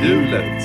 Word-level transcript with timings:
Kugghjulet. 0.00 0.62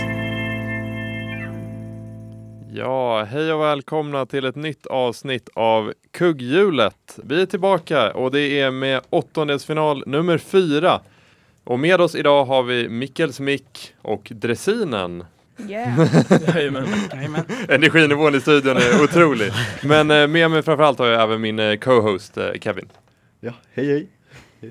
Ja, 2.74 3.24
hej 3.24 3.54
och 3.54 3.62
välkomna 3.62 4.26
till 4.26 4.46
ett 4.46 4.56
nytt 4.56 4.86
avsnitt 4.86 5.50
av 5.54 5.94
Kugghjulet. 6.12 7.20
Vi 7.24 7.42
är 7.42 7.46
tillbaka 7.46 8.12
och 8.12 8.32
det 8.32 8.60
är 8.60 8.72
med 8.72 9.02
åttondelsfinal 9.10 10.04
nummer 10.08 10.38
fyra. 10.38 11.00
Och 11.64 11.80
med 11.80 12.02
oss 12.02 12.16
idag 12.16 12.46
har 12.46 12.64
vi 12.64 12.90
Mikkels 12.90 13.40
Mick 13.40 13.94
och 14.02 14.32
Dressinen. 14.36 15.26
Yeah. 15.70 16.00
Jajamän. 16.56 16.88
Jajamän. 17.14 17.44
Energinivån 17.70 18.36
i 18.36 18.42
studion 18.42 18.78
är 18.78 19.04
otrolig. 19.04 19.52
Men 19.84 20.12
eh, 20.12 20.28
med 20.28 20.52
mig 20.52 20.64
framförallt 20.64 21.00
har 21.00 21.08
jag 21.08 21.24
även 21.24 21.42
min 21.42 21.60
eh, 21.60 21.78
co-host 21.78 22.38
eh, 22.38 22.52
Kevin. 22.62 22.90
Ja, 23.40 23.54
hej 23.74 23.86
hej. 23.88 24.08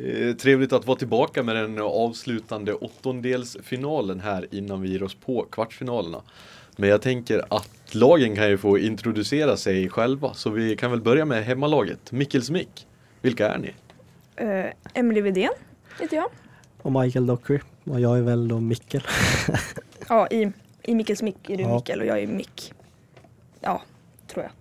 Eh, 0.00 0.36
trevligt 0.36 0.72
att 0.72 0.86
vara 0.86 0.98
tillbaka 0.98 1.42
med 1.42 1.56
den 1.56 1.78
avslutande 1.78 2.74
åttondelsfinalen 2.74 4.20
här 4.20 4.46
innan 4.50 4.80
vi 4.82 4.92
ger 4.92 5.02
oss 5.02 5.14
på 5.14 5.46
kvartsfinalerna. 5.50 6.22
Men 6.76 6.88
jag 6.88 7.02
tänker 7.02 7.42
att 7.50 7.94
lagen 7.94 8.36
kan 8.36 8.48
ju 8.48 8.58
få 8.58 8.78
introducera 8.78 9.56
sig 9.56 9.88
själva 9.88 10.34
så 10.34 10.50
vi 10.50 10.76
kan 10.76 10.90
väl 10.90 11.00
börja 11.00 11.24
med 11.24 11.44
hemmalaget. 11.44 12.12
Mikkels 12.12 12.50
Mick. 12.50 12.86
Vilka 13.20 13.48
är 13.48 13.58
ni? 13.58 13.74
Uh, 14.44 14.70
Emily 14.94 15.20
Widén 15.20 15.52
heter 16.00 16.16
jag. 16.16 16.28
Och 16.82 16.92
Michael 16.92 17.26
Dockery. 17.26 17.58
Och 17.84 18.00
jag 18.00 18.18
är 18.18 18.22
väl 18.22 18.48
då 18.48 18.60
Mikkel. 18.60 19.02
Ja, 20.08 20.28
i, 20.28 20.52
i 20.82 20.94
Mikkels 20.94 21.22
Mick 21.22 21.50
är 21.50 21.56
du 21.56 21.62
Ja. 21.62 21.74
Mikkel 21.74 22.00
och 22.00 22.06
jag 22.06 22.18
är 22.22 22.26
Mick. 22.26 22.72
Ja, 23.60 23.82
tror 24.26 24.44
jag. 24.44 24.52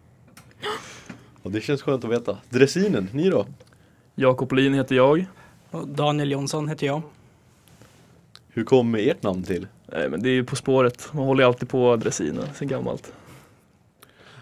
Och 1.43 1.51
det 1.51 1.61
känns 1.61 1.81
skönt 1.81 2.05
att 2.05 2.11
veta. 2.11 2.37
Dressinen, 2.49 3.09
ni 3.13 3.29
då? 3.29 3.45
Jakob 4.16 4.52
Lin 4.52 4.73
heter 4.73 4.95
jag. 4.95 5.26
Och 5.72 5.88
Daniel 5.88 6.31
Jonsson 6.31 6.70
heter 6.70 6.87
jag. 6.87 7.01
Hur 8.48 8.63
kom 8.63 8.96
ert 8.96 9.24
namn 9.24 9.43
till? 9.43 9.68
Nej, 9.85 10.10
men 10.10 10.24
det 10.24 10.29
är 10.29 10.34
ju 10.34 10.43
På 10.43 10.55
spåret. 10.55 11.10
Man 11.13 11.26
håller 11.26 11.43
ju 11.43 11.48
alltid 11.48 11.70
på 11.70 11.96
dressinen 11.96 12.46
sen 12.55 12.68
gammalt. 12.68 13.13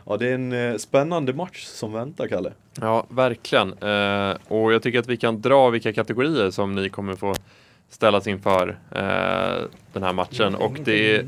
Ja, 0.05 0.17
det 0.17 0.27
är 0.27 0.35
en 0.35 0.51
eh, 0.51 0.77
spännande 0.77 1.33
match 1.33 1.65
som 1.65 1.93
väntar, 1.93 2.27
Kalle. 2.27 2.53
Ja, 2.81 3.05
verkligen. 3.09 3.73
Eh, 3.73 4.37
och 4.47 4.73
jag 4.73 4.83
tycker 4.83 4.99
att 4.99 5.07
vi 5.07 5.17
kan 5.17 5.41
dra 5.41 5.69
vilka 5.69 5.93
kategorier 5.93 6.51
som 6.51 6.75
ni 6.75 6.89
kommer 6.89 7.15
få 7.15 7.35
ställas 7.89 8.27
inför 8.27 8.79
eh, 8.91 9.67
den 9.93 10.03
här 10.03 10.13
matchen. 10.13 10.55
Och 10.55 10.79
det 10.83 11.15
är, 11.15 11.27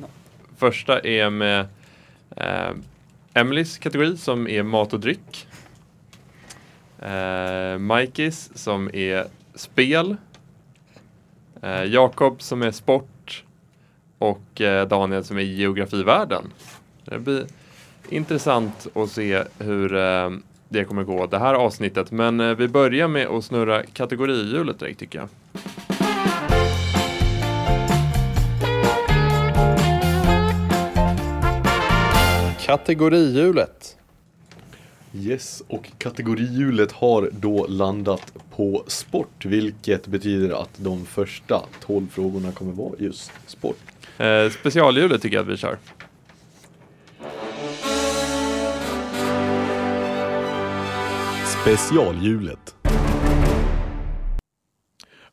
första 0.57 0.99
är 0.99 1.29
med 1.29 1.67
eh, 2.35 2.71
Emelies 3.33 3.77
kategori 3.77 4.17
som 4.17 4.47
är 4.47 4.63
mat 4.63 4.93
och 4.93 4.99
dryck. 4.99 5.47
Eh, 7.03 7.77
Mikis 7.77 8.49
som 8.55 8.89
är 8.93 9.25
spel. 9.55 10.15
Eh, 11.61 11.83
Jakob 11.83 12.41
som 12.41 12.61
är 12.61 12.71
sport. 12.71 13.43
Och 14.17 14.61
eh, 14.61 14.87
Daniel 14.87 15.23
som 15.23 15.37
är 15.37 15.41
geografivärlden. 15.41 16.43
Det 17.05 17.19
blir 17.19 17.45
intressant 18.09 18.87
att 18.95 19.09
se 19.09 19.43
hur 19.59 19.95
eh, 19.95 20.29
det 20.69 20.83
kommer 20.83 21.03
gå 21.03 21.25
det 21.25 21.39
här 21.39 21.53
avsnittet. 21.53 22.11
Men 22.11 22.39
eh, 22.39 22.55
vi 22.55 22.67
börjar 22.67 23.07
med 23.07 23.27
att 23.27 23.45
snurra 23.45 23.83
kategorihjulet 23.93 24.79
direkt 24.79 24.99
tycker 24.99 25.19
jag. 25.19 25.29
Kategorihjulet. 32.65 33.97
Yes, 35.15 35.63
och 35.67 35.91
kategorihjulet 35.97 36.91
har 36.91 37.29
då 37.31 37.67
landat 37.67 38.33
på 38.55 38.83
sport, 38.87 39.45
vilket 39.45 40.07
betyder 40.07 40.61
att 40.61 40.69
de 40.77 41.05
första 41.05 41.61
12 41.81 42.07
frågorna 42.07 42.51
kommer 42.51 42.73
vara 42.73 42.93
just 42.99 43.31
sport. 43.47 43.77
Eh, 44.17 44.49
specialhjulet 44.49 45.21
tycker 45.21 45.35
jag 45.35 45.43
att 45.43 45.49
vi 45.53 45.57
kör. 45.57 45.77
Specialhjulet. 51.61 52.75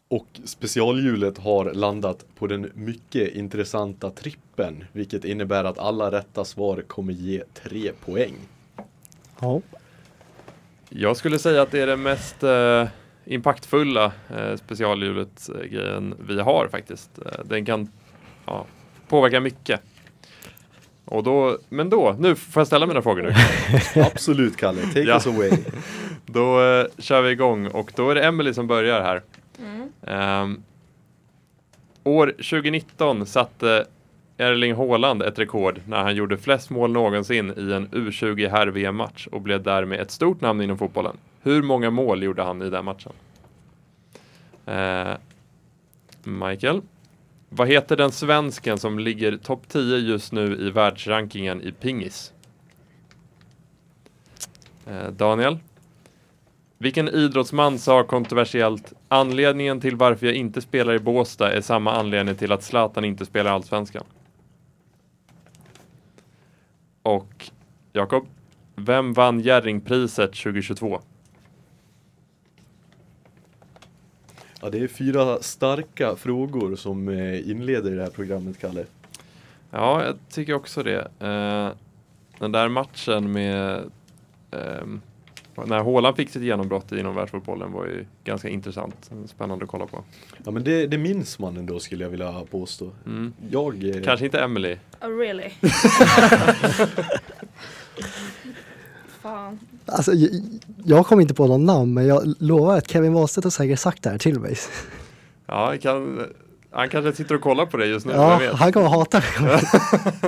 Och 0.09 0.41
specialhjulet 0.45 1.39
har 1.39 1.75
landat 1.75 2.27
på 2.39 2.47
den 2.47 2.71
mycket 2.75 3.35
intressanta 3.35 4.11
trippen, 4.11 4.85
vilket 4.93 5.25
innebär 5.25 5.65
att 5.65 5.79
alla 5.79 6.13
rätta 6.13 6.45
svar 6.45 6.83
kommer 6.87 7.13
ge 7.13 7.43
tre 7.55 7.93
poäng. 8.05 8.35
Ja. 9.41 9.61
Jag 10.89 11.17
skulle 11.17 11.39
säga 11.39 11.63
att 11.63 11.71
det 11.71 11.81
är 11.81 11.87
den 11.87 12.03
mest 12.03 12.43
eh, 12.43 12.89
impactfulla 13.25 14.13
eh, 14.37 14.57
specialhjulet-grejen 14.57 16.15
vi 16.29 16.41
har 16.41 16.69
faktiskt. 16.71 17.11
Eh, 17.27 17.45
den 17.45 17.65
kan 17.65 17.89
ja, 18.47 18.67
påverka 19.09 19.41
mycket. 19.41 19.81
Och 21.05 21.23
då, 21.23 21.59
men 21.69 21.91
då, 21.91 22.17
nu 22.19 22.35
får 22.37 22.61
jag 22.61 22.67
ställa 22.67 22.87
mina 22.87 23.03
frågor 23.03 23.23
nu. 23.23 23.33
Absolut 24.03 24.57
Kalle, 24.57 24.83
take 24.83 25.01
Ja. 25.01 25.15
us 25.15 25.27
away. 25.27 25.51
Då 26.27 26.63
eh, 26.63 26.87
kör 26.99 27.23
vi 27.23 27.31
igång 27.31 27.67
och 27.67 27.93
då 27.97 28.11
är 28.11 28.15
det 28.15 28.23
Emily 28.25 28.55
som 28.55 28.67
börjar 28.67 29.01
här. 29.03 29.23
Ehm, 30.07 30.63
år 32.05 32.27
2019 32.31 33.27
satte 33.27 33.87
Erling 34.41 34.75
Haaland 34.75 35.23
ett 35.23 35.39
rekord 35.39 35.81
när 35.87 36.03
han 36.03 36.15
gjorde 36.15 36.39
flest 36.39 36.71
mål 36.71 36.93
någonsin 36.93 37.51
i 37.57 37.73
en 37.73 37.89
U20 37.89 38.51
herr-VM-match 38.51 39.27
och 39.33 39.41
blev 39.41 39.63
därmed 39.63 40.01
ett 40.01 40.11
stort 40.11 40.41
namn 40.41 40.63
inom 40.63 40.79
fotbollen. 40.79 41.17
Hur 41.43 41.63
många 41.63 41.91
mål 41.91 42.23
gjorde 42.23 42.43
han 42.43 42.63
i 42.63 42.71
den 42.71 42.85
matchen? 42.85 43.13
Eh, 44.67 45.13
Michael? 46.25 46.83
Vad 47.49 47.69
heter 47.69 47.97
den 47.97 48.13
svensken 48.13 48.79
som 48.79 48.99
ligger 48.99 49.37
topp 49.37 49.63
10 49.69 49.99
just 49.99 50.33
nu 50.33 50.57
i 50.57 50.71
världsrankingen 50.71 51.63
i 51.63 51.73
pingis? 51.73 52.33
Eh, 54.87 55.11
Daniel? 55.11 55.59
Vilken 56.79 57.09
idrottsman 57.09 57.79
sa 57.79 58.05
kontroversiellt 58.05 58.93
Anledningen 59.09 59.81
till 59.81 59.97
varför 59.97 60.27
jag 60.27 60.35
inte 60.35 60.61
spelar 60.61 60.95
i 60.95 60.99
Båstad 60.99 61.53
är 61.53 61.61
samma 61.61 61.93
anledning 61.93 62.35
till 62.35 62.53
att 62.53 62.63
Zlatan 62.63 63.05
inte 63.05 63.27
spelar 63.27 63.51
Allsvenskan. 63.51 64.05
Och 67.03 67.51
Jakob, 67.93 68.27
vem 68.77 69.13
vann 69.13 69.41
Jerringpriset 69.41 70.33
2022? 70.33 71.01
Ja, 74.63 74.71
det 74.71 74.79
är 74.79 74.89
fyra 74.89 75.43
starka 75.43 76.17
frågor 76.17 76.77
som 76.77 77.09
eh, 77.09 77.51
inleder 77.51 77.91
det 77.91 78.03
här 78.03 78.11
programmet 78.11 78.59
Kalle. 78.59 78.85
Ja, 79.71 80.05
jag 80.05 80.17
tycker 80.29 80.55
också 80.55 80.83
det. 80.83 81.01
Eh, 81.21 81.71
den 82.39 82.53
där 82.53 82.69
matchen 82.69 83.33
med 83.33 83.91
ehm, 84.51 85.01
när 85.67 85.79
Haaland 85.85 86.17
fick 86.17 86.31
sitt 86.31 86.43
genombrott 86.43 86.93
inom 86.93 87.15
världsfotbollen 87.15 87.73
var 87.73 87.87
ju 87.87 88.07
ganska 88.25 88.49
intressant. 88.49 89.11
Spännande 89.27 89.65
att 89.65 89.71
kolla 89.71 89.87
på. 89.87 90.05
Ja 90.45 90.51
men 90.51 90.65
det, 90.65 90.87
det 90.87 90.99
minns 90.99 91.39
man 91.39 91.57
ändå 91.57 91.81
skulle 91.81 92.05
jag 92.05 92.11
vilja 92.11 92.45
påstå. 92.51 92.91
Mm. 93.07 93.33
Jag... 93.51 93.85
Eh, 93.85 94.03
Kanske 94.03 94.25
inte 94.25 94.41
Emily. 94.41 94.77
Oh, 95.01 95.19
really? 95.19 95.51
Fan. 99.23 99.61
Alltså, 99.87 100.13
jag, 100.13 100.31
jag 100.85 101.07
kom 101.07 101.21
inte 101.21 101.35
på 101.35 101.47
någon 101.47 101.65
namn 101.65 101.95
men 101.95 102.07
jag 102.07 102.35
lovar 102.39 102.77
att 102.77 102.91
Kevin 102.91 103.13
Wahlstedt 103.13 103.45
har 103.45 103.51
säkert 103.51 103.79
sagt 103.79 104.03
det 104.03 104.11
här 104.11 104.19
till 104.19 104.41
mig. 104.41 104.57
Ja, 105.47 105.75
kan, 105.83 106.27
han 106.71 106.89
kanske 106.89 107.13
sitter 107.13 107.35
och 107.35 107.41
kollar 107.41 107.67
på 107.67 107.77
det 107.77 107.87
just 107.87 108.07
nu. 108.07 108.13
Ja, 108.13 108.41
han 108.55 108.73
kommer 108.73 108.89
hata 108.89 109.23
mig. 109.41 109.61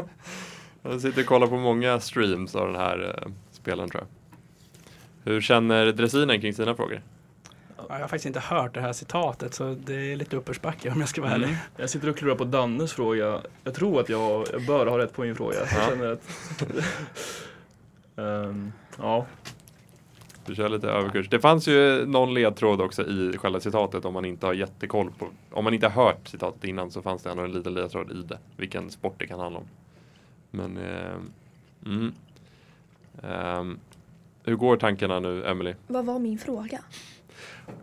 Jag 0.83 1.01
sitter 1.01 1.21
och 1.21 1.27
kollar 1.27 1.47
på 1.47 1.57
många 1.57 2.01
streams 2.01 2.55
av 2.55 2.67
den 2.67 2.77
här 2.77 3.03
uh, 3.03 3.33
spelen 3.53 3.89
tror 3.91 4.03
jag. 4.03 4.22
Hur 5.25 5.41
känner 5.41 5.93
dressinen 5.93 6.41
kring 6.41 6.55
sina 6.55 6.75
frågor? 6.75 7.03
Ja, 7.77 7.85
Jag 7.89 7.95
har 7.95 8.01
faktiskt 8.01 8.27
inte 8.27 8.41
hört 8.41 8.75
det 8.75 8.81
här 8.81 8.93
citatet 8.93 9.55
så 9.55 9.77
det 9.85 9.95
är 10.13 10.17
lite 10.17 10.37
uppförsbacke 10.37 10.91
om 10.91 11.01
jag 11.01 11.09
ska 11.09 11.21
vara 11.23 11.33
ärlig. 11.33 11.47
Mm. 11.47 11.59
Jag 11.77 11.91
sitter 11.91 12.09
och 12.09 12.17
klurar 12.17 12.35
på 12.35 12.45
Dannes 12.45 12.93
fråga. 12.93 13.41
Jag 13.65 13.75
tror 13.75 14.01
att 14.01 14.09
jag, 14.09 14.47
jag 14.53 14.67
bör 14.67 14.87
ha 14.87 14.99
rätt 14.99 15.13
på 15.13 15.23
min 15.23 15.37
fråga. 15.37 15.55
Jag 15.55 15.67
Ja. 15.83 15.89
känner 15.89 16.13
att... 16.13 16.23
Ehm, 18.17 18.73
ja, 18.99 19.27
Du 20.47 20.55
kör 20.55 20.69
lite 20.69 20.89
överkurs. 20.89 21.29
Det 21.29 21.41
fanns 21.41 21.69
ju 21.69 22.07
någon 22.07 22.35
ledtråd 22.35 22.81
också 22.81 23.03
i 23.07 23.39
själva 23.39 23.61
citatet 23.61 24.05
om 24.05 24.15
man 24.15 24.25
inte 24.25 24.47
har 24.47 24.55
jättekoll 24.55 25.11
på. 25.19 25.29
Om 25.51 25.65
man 25.65 25.75
inte 25.75 25.89
har 25.89 26.05
hört 26.05 26.29
citatet 26.29 26.65
innan 26.65 26.91
så 26.91 27.03
fanns 27.03 27.23
det 27.23 27.31
ändå 27.31 27.43
en 27.45 27.53
liten 27.53 27.75
ledtråd 27.75 28.11
i 28.11 28.23
det. 28.23 28.39
Vilken 28.57 28.91
sport 28.91 29.15
det 29.19 29.27
kan 29.27 29.41
handla 29.41 29.59
om. 29.59 29.67
Men 30.51 30.79
mm. 31.87 32.13
Ehm, 33.23 33.79
hur 34.45 34.57
går 34.57 34.77
tankarna 34.77 35.21
nu, 35.21 35.45
Emily? 35.47 35.75
Vad 35.87 36.05
var 36.05 36.19
min 36.19 36.39
fråga? 36.39 36.79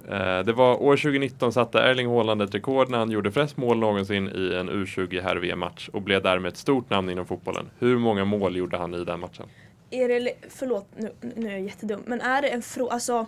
Eh, 0.09 0.39
det 0.39 0.53
var 0.53 0.83
år 0.83 0.97
2019 0.97 1.53
satte 1.53 1.79
Erling 1.79 2.07
Haaland 2.09 2.41
ett 2.41 2.55
rekord 2.55 2.89
när 2.89 2.97
han 2.97 3.11
gjorde 3.11 3.31
flest 3.31 3.57
mål 3.57 3.79
någonsin 3.79 4.27
i 4.27 4.55
en 4.55 4.69
U20 4.69 5.21
herr-VM-match 5.21 5.89
och 5.93 6.01
blev 6.01 6.23
därmed 6.23 6.49
ett 6.49 6.57
stort 6.57 6.89
namn 6.89 7.09
inom 7.09 7.25
fotbollen. 7.25 7.69
Hur 7.79 7.97
många 7.97 8.25
mål 8.25 8.55
gjorde 8.55 8.77
han 8.77 8.93
i 8.93 9.03
den 9.03 9.19
matchen? 9.19 9.45
Är 9.89 10.09
det, 10.09 10.33
förlåt 10.49 10.87
nu, 10.97 11.11
nu 11.35 11.47
är 11.47 11.51
jag 11.51 11.61
jättedum, 11.61 12.01
men 12.05 12.21
är 12.21 12.41
det 12.41 12.47
en 12.47 12.61
fråga, 12.61 12.91
alltså 12.91 13.25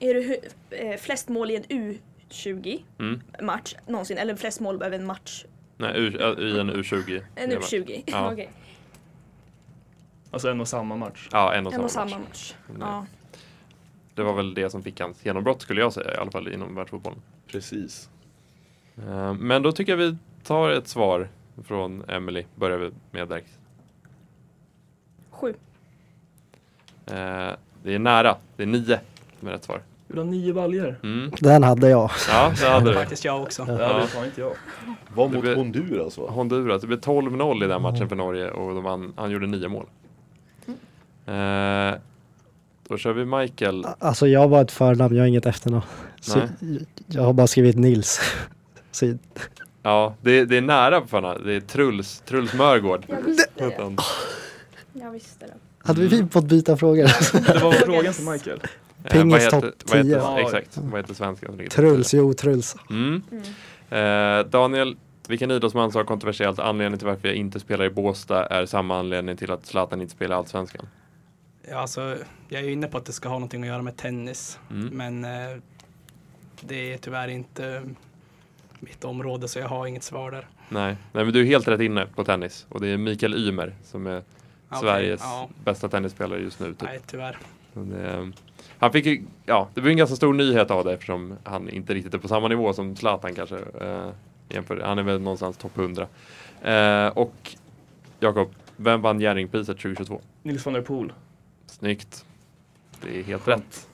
är 0.00 0.14
det 0.14 0.40
eh, 0.70 0.96
flest 0.96 1.28
mål 1.28 1.50
i 1.50 1.56
en 1.56 1.62
U20 1.62 2.82
Mm. 2.98 3.20
någonsin 3.86 4.18
eller 4.18 4.36
flest 4.36 4.60
mål 4.60 4.82
över 4.82 4.98
en 4.98 5.06
match 5.06 5.44
Nej, 5.76 5.92
U, 5.96 6.06
i 6.38 6.58
en 6.60 6.70
U20. 6.70 7.22
En 7.34 7.52
U20. 7.52 8.02
Ja. 8.06 8.32
Okej. 8.32 8.50
Alltså 10.30 10.48
en 10.50 10.60
och 10.60 10.68
samma 10.68 10.96
match. 10.96 11.28
Ja, 11.32 11.54
en 11.54 11.66
och 11.66 11.72
En 11.72 11.76
samma 11.78 11.84
och 11.84 11.90
samma 12.10 12.22
match. 12.22 12.54
match. 12.68 12.80
Ja. 12.80 13.06
Det 14.14 14.22
var 14.22 14.32
väl 14.34 14.54
det 14.54 14.70
som 14.70 14.82
fick 14.82 15.00
hans 15.00 15.24
genombrott 15.26 15.62
skulle 15.62 15.80
jag 15.80 15.92
säga, 15.92 16.14
i 16.14 16.16
alla 16.16 16.30
fall 16.30 16.48
inom 16.48 16.74
världsfotbollen. 16.74 17.18
Precis. 17.46 18.08
Eh, 19.08 19.34
Men 19.34 19.62
då 19.62 19.72
tycker 19.72 19.92
jag 19.92 19.96
vi 19.96 20.16
tar 20.44 20.70
ett 20.70 20.88
svar 20.88 21.28
från 21.64 22.04
Emily. 22.08 22.44
Börjar 22.54 22.78
vi 22.78 22.90
med 23.10 23.28
direkt. 23.28 23.58
Sju. 25.30 25.54
Eh, 27.06 27.50
Det 27.82 27.94
är 27.94 27.98
nära. 27.98 28.36
Det 28.56 28.62
är 28.62 28.66
nio 28.66 29.00
som 29.38 29.48
är 29.48 29.52
rätt 29.52 29.64
svar. 29.64 29.82
Du 30.08 30.16
ha 30.16 30.24
nio 30.24 30.52
baljor? 30.54 31.00
Mm. 31.02 31.30
Den 31.40 31.62
hade 31.62 31.88
jag. 31.88 32.10
Ja, 32.28 32.52
det 32.60 32.66
hade 32.68 32.90
du. 32.90 32.94
Faktiskt 32.94 33.24
jag 33.24 33.42
också. 33.42 33.64
Det 33.64 33.86
hade 33.86 34.06
fan 34.06 34.24
inte 34.24 34.40
jag. 34.40 34.52
Var 35.14 35.28
mot 35.28 35.44
Honduras 35.56 36.18
va? 36.18 36.30
Honduras. 36.30 36.80
Det 36.80 36.86
blev 36.86 37.00
12-0 37.00 37.64
i 37.64 37.66
den 37.66 37.82
matchen 37.82 38.08
för 38.08 38.16
Norge 38.16 38.50
och 38.50 38.74
de 38.74 38.84
vann, 38.84 39.12
han 39.16 39.30
gjorde 39.30 39.46
nio 39.46 39.68
mål. 39.68 39.86
Eh, 41.30 41.94
då 42.88 42.98
kör 42.98 43.12
vi 43.12 43.24
Michael. 43.24 43.86
Alltså 43.98 44.26
jag 44.28 44.40
har 44.40 44.48
bara 44.48 44.60
ett 44.60 44.72
förnamn, 44.72 45.14
jag 45.16 45.22
har 45.22 45.28
inget 45.28 45.46
efternamn. 45.46 45.82
Så 46.20 46.38
Nej. 46.38 46.86
jag 47.06 47.22
har 47.22 47.32
bara 47.32 47.46
skrivit 47.46 47.76
Nils. 47.76 48.20
Så, 48.92 49.16
Ja, 49.82 50.14
det, 50.20 50.44
det 50.44 50.56
är 50.56 50.60
nära 50.60 51.00
på 51.00 51.06
förnamn. 51.08 51.42
Det 51.44 51.54
är 51.54 51.60
Truls, 51.60 52.22
Truls 52.26 52.54
Mörgård. 52.54 53.04
Jag 53.08 53.22
visste 53.22 53.50
det. 53.56 53.96
Jag 54.92 55.10
visste 55.10 55.46
det. 55.46 55.52
hade 55.78 56.00
vi 56.06 56.26
fått 56.30 56.44
byta 56.44 56.76
frågor? 56.76 57.02
Det 57.54 57.62
var 57.64 57.72
frågan 57.72 58.12
till 58.14 58.28
Michael. 58.28 58.60
Eh, 59.04 59.10
Pingis 59.12 59.32
vad 59.32 59.40
heter- 59.42 59.60
topp 59.60 59.90
vad 59.90 59.98
heter- 59.98 60.08
10. 60.10 60.16
Ja. 60.18 60.40
Exakt, 60.40 60.78
vad 60.78 61.00
heter 61.00 61.14
svenskan? 61.14 61.60
Truls, 61.70 62.10
10? 62.10 62.18
jo 62.20 62.34
Truls. 62.34 62.76
Mm. 62.90 63.22
Mm. 63.90 64.38
Eh, 64.40 64.46
Daniel, 64.46 64.96
vilken 65.28 65.50
idrottsman 65.50 65.92
sa 65.92 66.04
kontroversiellt 66.04 66.58
anledningen 66.58 66.98
till 66.98 67.08
varför 67.08 67.28
jag 67.28 67.36
inte 67.36 67.60
spelar 67.60 67.84
i 67.84 67.90
Båstad 67.90 68.46
är 68.46 68.66
samma 68.66 68.98
anledning 68.98 69.36
till 69.36 69.50
att 69.50 69.66
Zlatan 69.66 70.00
inte 70.00 70.12
spelar 70.14 70.36
i 70.36 70.38
Allsvenskan? 70.38 70.86
Ja, 71.70 71.78
alltså, 71.78 72.16
jag 72.48 72.60
är 72.60 72.66
ju 72.66 72.72
inne 72.72 72.86
på 72.86 72.98
att 72.98 73.04
det 73.04 73.12
ska 73.12 73.28
ha 73.28 73.36
någonting 73.36 73.62
att 73.62 73.68
göra 73.68 73.82
med 73.82 73.96
tennis. 73.96 74.58
Mm. 74.70 74.86
Men 74.86 75.24
eh, 75.24 75.58
det 76.60 76.92
är 76.92 76.98
tyvärr 76.98 77.28
inte 77.28 77.82
mitt 78.80 79.04
område 79.04 79.48
så 79.48 79.58
jag 79.58 79.68
har 79.68 79.86
inget 79.86 80.02
svar 80.02 80.30
där. 80.30 80.46
Nej. 80.68 80.96
Nej, 81.12 81.24
men 81.24 81.32
du 81.32 81.40
är 81.40 81.44
helt 81.44 81.68
rätt 81.68 81.80
inne 81.80 82.06
på 82.06 82.24
tennis 82.24 82.66
och 82.68 82.80
det 82.80 82.88
är 82.88 82.96
Mikael 82.96 83.34
Ymer 83.34 83.74
som 83.84 84.06
är 84.06 84.22
Okej, 84.68 84.80
Sveriges 84.80 85.20
Ja, 85.20 85.48
bästa 85.64 85.88
tennisspelare 85.88 86.40
just 86.40 86.60
nu. 86.60 86.66
Typ. 86.66 86.82
nej 86.82 87.00
tyvärr. 87.06 87.38
Det, 87.72 88.32
han 88.78 88.92
fick 88.92 89.06
ju, 89.06 89.22
ja, 89.46 89.68
det 89.74 89.80
blev 89.80 89.90
en 89.90 89.96
ganska 89.96 90.16
stor 90.16 90.34
nyhet 90.34 90.70
av 90.70 90.84
det 90.84 90.92
eftersom 90.92 91.36
han 91.44 91.68
inte 91.68 91.94
riktigt 91.94 92.14
är 92.14 92.18
på 92.18 92.28
samma 92.28 92.48
nivå 92.48 92.72
som 92.72 92.96
Zlatan 92.96 93.34
kanske. 93.34 93.56
Eh, 93.80 94.10
jämför, 94.48 94.80
han 94.80 94.98
är 94.98 95.02
väl 95.02 95.20
någonstans 95.20 95.56
topp 95.56 95.78
100. 95.78 96.06
Eh, 96.62 97.06
och 97.06 97.56
Jakob, 98.20 98.54
vem 98.76 99.02
vann 99.02 99.20
Jerringpriset 99.20 99.76
2022? 99.78 100.20
Nils 100.42 100.64
van 100.66 100.74
der 100.74 100.82
Poel. 100.82 101.12
Snyggt. 101.80 102.24
Det 103.02 103.18
är 103.18 103.22
helt 103.22 103.48
rätt. 103.48 103.88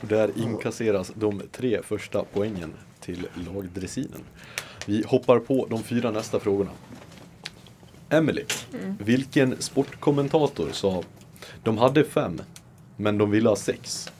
Och 0.00 0.08
där 0.08 0.32
inkasseras 0.38 1.12
de 1.14 1.42
tre 1.52 1.82
första 1.82 2.24
poängen 2.32 2.74
till 3.00 3.28
lagdressinen. 3.34 4.20
Vi 4.86 5.04
hoppar 5.06 5.38
på 5.38 5.66
de 5.70 5.82
fyra 5.82 6.10
nästa 6.10 6.40
frågorna. 6.40 6.70
Emily, 8.08 8.44
vilken 8.98 9.62
sportkommentator 9.62 10.68
sa 10.72 11.02
de 11.62 11.78
hade 11.78 12.04
fem, 12.04 12.40
men 12.96 13.18
de 13.18 13.30
ville 13.30 13.48
ha 13.48 13.56
sex? 13.56 14.12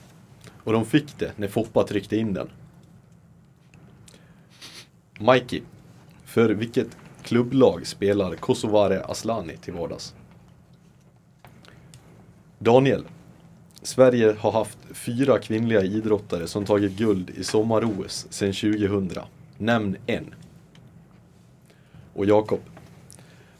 Och 0.63 0.73
de 0.73 0.85
fick 0.85 1.19
det 1.19 1.37
när 1.37 1.47
Foppa 1.47 1.83
tryckte 1.83 2.17
in 2.17 2.33
den. 2.33 2.49
Mikey, 5.19 5.61
för 6.25 6.49
vilket 6.49 6.97
klubblag 7.23 7.87
spelar 7.87 8.35
Kosovare 8.35 9.03
Aslani 9.05 9.57
till 9.57 9.73
vardags? 9.73 10.15
Daniel, 12.63 13.03
Sverige 13.81 14.35
har 14.39 14.51
haft 14.51 14.77
fyra 14.93 15.39
kvinnliga 15.39 15.81
idrottare 15.81 16.47
som 16.47 16.65
tagit 16.65 16.91
guld 16.91 17.29
i 17.29 17.43
sommar-OS 17.43 18.27
sedan 18.29 18.53
2000. 18.53 19.11
Nämn 19.57 19.97
en. 20.05 20.35
Och 22.13 22.25
Jakob. 22.25 22.59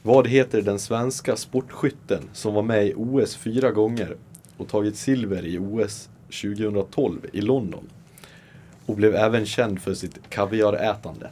Vad 0.01 0.27
heter 0.27 0.61
den 0.61 0.79
svenska 0.79 1.35
sportskytten 1.35 2.29
som 2.33 2.53
var 2.53 2.61
med 2.61 2.87
i 2.87 2.93
OS 2.95 3.35
fyra 3.35 3.71
gånger 3.71 4.15
och 4.57 4.67
tagit 4.67 4.95
silver 4.95 5.45
i 5.45 5.57
OS 5.57 6.09
2012 6.41 7.25
i 7.33 7.41
London? 7.41 7.89
Och 8.85 8.95
blev 8.95 9.15
även 9.15 9.45
känd 9.45 9.81
för 9.81 9.93
sitt 9.93 10.29
kaviarätande. 10.29 11.29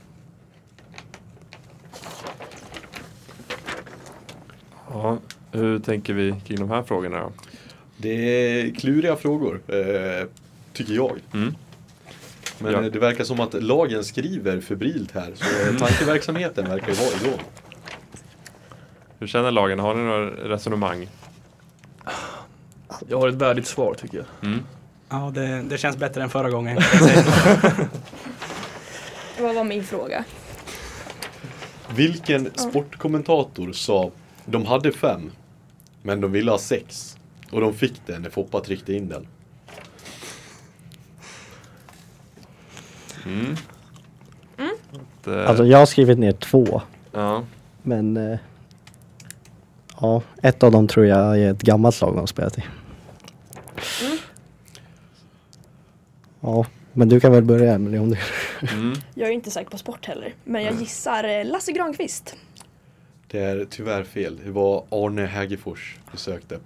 Ja, 4.87 5.17
hur 5.51 5.79
tänker 5.79 6.13
vi 6.13 6.35
kring 6.45 6.59
de 6.59 6.69
här 6.69 6.83
frågorna 6.83 7.19
då? 7.19 7.31
Det 8.01 8.09
är 8.09 8.71
kluriga 8.75 9.15
frågor, 9.15 9.61
eh, 9.67 10.27
tycker 10.73 10.93
jag. 10.93 11.11
Mm. 11.33 11.55
Men 12.59 12.73
Ja. 12.73 12.79
eh, 12.83 12.91
det 12.91 12.99
verkar 12.99 13.23
som 13.23 13.39
att 13.39 13.63
lagen 13.63 14.03
skriver 14.03 14.61
febrilt 14.61 15.11
här, 15.11 15.31
så 15.35 15.69
eh, 15.69 15.77
tankeverksamheten 15.77 16.69
verkar 16.69 16.87
ju 16.87 16.93
vara 16.93 17.09
igång. 17.21 17.39
Hur 19.19 19.27
känner 19.27 19.51
lagen? 19.51 19.79
Har 19.79 19.95
ni 19.95 20.01
några 20.03 20.25
resonemang? 20.29 21.07
Jag 23.07 23.19
har 23.19 23.27
ett 23.29 23.35
värdigt 23.35 23.67
svar 23.67 23.93
tycker 23.93 24.17
jag. 24.17 24.25
Mm. 24.51 24.59
Ja, 25.09 25.31
det, 25.35 25.61
det 25.69 25.77
känns 25.77 25.97
bättre 25.97 26.23
än 26.23 26.29
förra 26.29 26.49
gången. 26.49 26.77
Vad 29.39 29.55
var 29.55 29.63
min 29.63 29.83
fråga? 29.83 30.23
Vilken 31.95 32.49
sportkommentator 32.55 33.71
sa 33.71 34.11
de 34.45 34.65
hade 34.65 34.91
fem, 34.91 35.31
men 36.03 36.21
de 36.21 36.31
ville 36.31 36.51
ha 36.51 36.57
sex? 36.57 37.17
Och 37.51 37.61
de 37.61 37.73
fick 37.73 38.01
det 38.05 38.19
när 38.19 38.29
Foppa 38.29 38.59
tryckte 38.59 38.93
in 38.93 39.09
den. 39.09 39.27
Mm. 43.25 43.55
Att, 44.57 45.27
eh, 45.27 45.49
Alltså 45.49 45.65
jag 45.65 45.77
har 45.77 45.85
skrivit 45.85 46.19
ner 46.19 46.31
två. 46.31 46.81
ja. 47.11 47.43
Men 47.83 48.17
eh, 48.17 48.39
ja, 50.01 50.21
ett 50.41 50.63
av 50.63 50.71
dem 50.71 50.87
tror 50.87 51.05
jag 51.05 51.39
är 51.39 51.51
ett 51.51 51.61
gammalt 51.61 52.01
lag 52.01 52.13
de 52.13 52.19
har 52.19 52.27
spelat 52.27 52.57
i. 52.57 52.63
Ja, 56.41 56.65
men 56.93 57.09
du 57.09 57.19
kan 57.19 57.31
väl 57.31 57.43
börja 57.43 57.73
Emelie 57.73 57.99
om 57.99 58.09
du... 58.09 58.17
Mm. 58.73 58.93
Jag 59.13 59.29
är 59.29 59.33
inte 59.33 59.51
säker 59.51 59.69
på 59.69 59.77
sport 59.77 60.05
heller. 60.05 60.33
Men 60.43 60.63
jag 60.63 60.73
gissar 60.75 61.23
eh, 61.23 61.45
Lasse 61.45 61.71
Granqvist. 61.71 62.35
Det 63.27 63.39
är 63.39 63.67
tyvärr 63.69 64.03
fel. 64.03 64.39
Det 64.45 64.51
var 64.51 64.83
Arne 64.89 65.25
Hägerfors 65.25 65.97
du 66.11 66.17
sökte. 66.17 66.59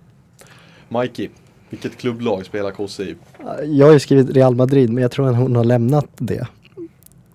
Mikey, 0.89 1.29
vilket 1.69 1.97
klubblag 1.97 2.45
spelar 2.45 2.71
Kosse 2.71 3.03
i? 3.03 3.15
Jag 3.63 3.85
har 3.85 3.93
ju 3.93 3.99
skrivit 3.99 4.29
Real 4.29 4.55
Madrid 4.55 4.89
men 4.89 5.01
jag 5.01 5.11
tror 5.11 5.29
att 5.29 5.35
hon 5.35 5.55
har 5.55 5.63
lämnat 5.63 6.07
det. 6.15 6.47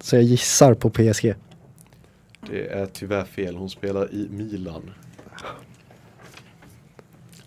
Så 0.00 0.16
jag 0.16 0.22
gissar 0.22 0.74
på 0.74 0.90
PSG. 0.90 1.34
Det 2.50 2.66
är 2.68 2.86
tyvärr 2.86 3.24
fel. 3.24 3.56
Hon 3.56 3.70
spelar 3.70 4.14
i 4.14 4.28
Milan. 4.30 4.90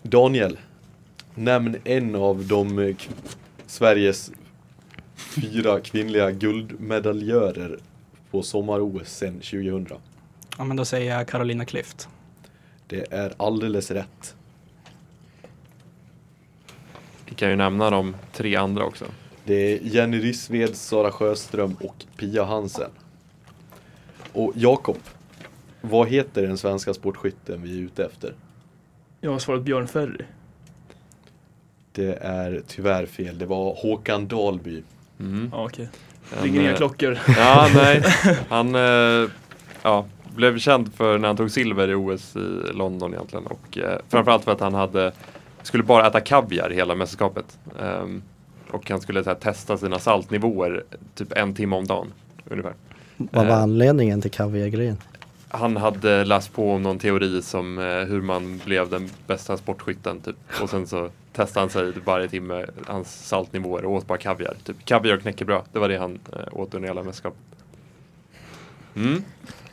Daniel, 0.02 0.58
nämn 1.34 1.76
en 1.84 2.14
av 2.14 2.44
de 2.46 2.78
eh, 2.78 2.96
Sveriges 3.66 4.32
fyra 5.16 5.80
kvinnliga 5.80 6.30
guldmedaljörer 6.30 7.78
på 8.30 8.42
sommar-OS 8.42 9.08
sedan 9.08 9.34
2000. 9.34 9.86
Ja, 10.58 10.64
men 10.64 10.76
då 10.76 10.84
säger 10.84 11.16
jag 11.16 11.28
Carolina 11.28 11.64
Klüft. 11.64 12.08
Det 12.86 13.12
är 13.12 13.32
alldeles 13.36 13.90
rätt. 13.90 14.36
Vi 17.32 17.36
kan 17.36 17.50
ju 17.50 17.56
nämna 17.56 17.90
de 17.90 18.16
tre 18.32 18.56
andra 18.56 18.84
också. 18.84 19.04
Det 19.44 19.54
är 19.54 19.78
Jenny 19.82 20.20
Rissved, 20.20 20.76
Sara 20.76 21.10
Sjöström 21.10 21.76
och 21.80 22.04
Pia 22.16 22.44
Hansen. 22.44 22.90
Och 24.32 24.52
Jakob, 24.56 24.96
vad 25.80 26.08
heter 26.08 26.42
den 26.42 26.58
svenska 26.58 26.94
sportskytten 26.94 27.62
vi 27.62 27.78
är 27.78 27.82
ute 27.82 28.04
efter? 28.04 28.34
Jag 29.20 29.30
har 29.30 29.38
svarat 29.38 29.62
Björn 29.62 29.88
Ferry. 29.88 30.24
Det 31.92 32.18
är 32.20 32.62
tyvärr 32.66 33.06
fel. 33.06 33.38
Det 33.38 33.46
var 33.46 33.74
Håkan 33.74 34.28
Dalby. 34.28 34.82
Mm. 35.20 35.50
Ja 35.52 35.64
okej. 35.64 35.88
En, 36.36 36.44
Ringer 36.44 36.60
inga 36.60 36.70
eh, 36.70 36.76
klockor. 36.76 37.18
Ja, 37.36 37.68
nej. 37.74 38.02
Han 38.48 38.74
eh, 38.74 39.30
ja, 39.82 40.06
blev 40.36 40.58
känd 40.58 40.94
för 40.94 41.18
när 41.18 41.28
han 41.28 41.36
tog 41.36 41.50
silver 41.50 41.88
i 41.88 41.94
OS 41.94 42.36
i 42.36 42.72
London 42.72 43.14
egentligen. 43.14 43.46
Och 43.46 43.78
eh, 43.78 43.98
framförallt 44.08 44.44
för 44.44 44.52
att 44.52 44.60
han 44.60 44.74
hade, 44.74 45.12
skulle 45.62 45.82
bara 45.82 46.06
äta 46.06 46.20
kaviar 46.20 46.70
hela 46.70 46.94
mästerskapet. 46.94 47.58
Ehm, 47.80 48.22
och 48.70 48.90
han 48.90 49.00
skulle 49.00 49.22
här, 49.26 49.34
testa 49.34 49.78
sina 49.78 49.98
saltnivåer 49.98 50.84
typ 51.14 51.32
en 51.32 51.54
timme 51.54 51.76
om 51.76 51.86
dagen. 51.86 52.12
Ungefär. 52.50 52.74
Vad 53.16 53.46
var 53.46 53.52
Eh. 53.56 53.62
anledningen 53.62 54.20
till 54.20 54.30
kaviargrejen? 54.30 54.96
Han 55.48 55.76
hade 55.76 56.24
läst 56.24 56.52
på 56.52 56.72
om 56.72 56.82
någon 56.82 56.98
teori 56.98 57.42
som 57.42 57.78
eh, 57.78 57.84
hur 57.84 58.20
man 58.22 58.60
blev 58.64 58.90
den 58.90 59.08
bästa 59.26 59.56
sportskytten 59.56 60.20
typ. 60.20 60.36
Och 60.62 60.70
sen 60.70 60.86
så 60.86 61.10
testade 61.32 61.60
han 61.62 61.70
sig 61.70 61.92
varje 62.04 62.28
timme 62.28 62.66
hans 62.86 63.26
saltnivåer 63.28 63.84
och 63.84 63.92
åt 63.92 64.06
bara 64.06 64.18
kaviar. 64.18 64.54
Typ 64.64 64.84
kaviar 64.84 65.14
och 65.16 65.22
knäckebröd. 65.22 65.62
Det 65.72 65.78
var 65.78 65.88
det 65.88 65.96
han 65.98 66.18
eh, 66.32 66.38
åt 66.52 66.74
under 66.74 66.88
hela 66.88 67.02
mästerskapet. 67.02 67.40
Mm. 68.94 69.22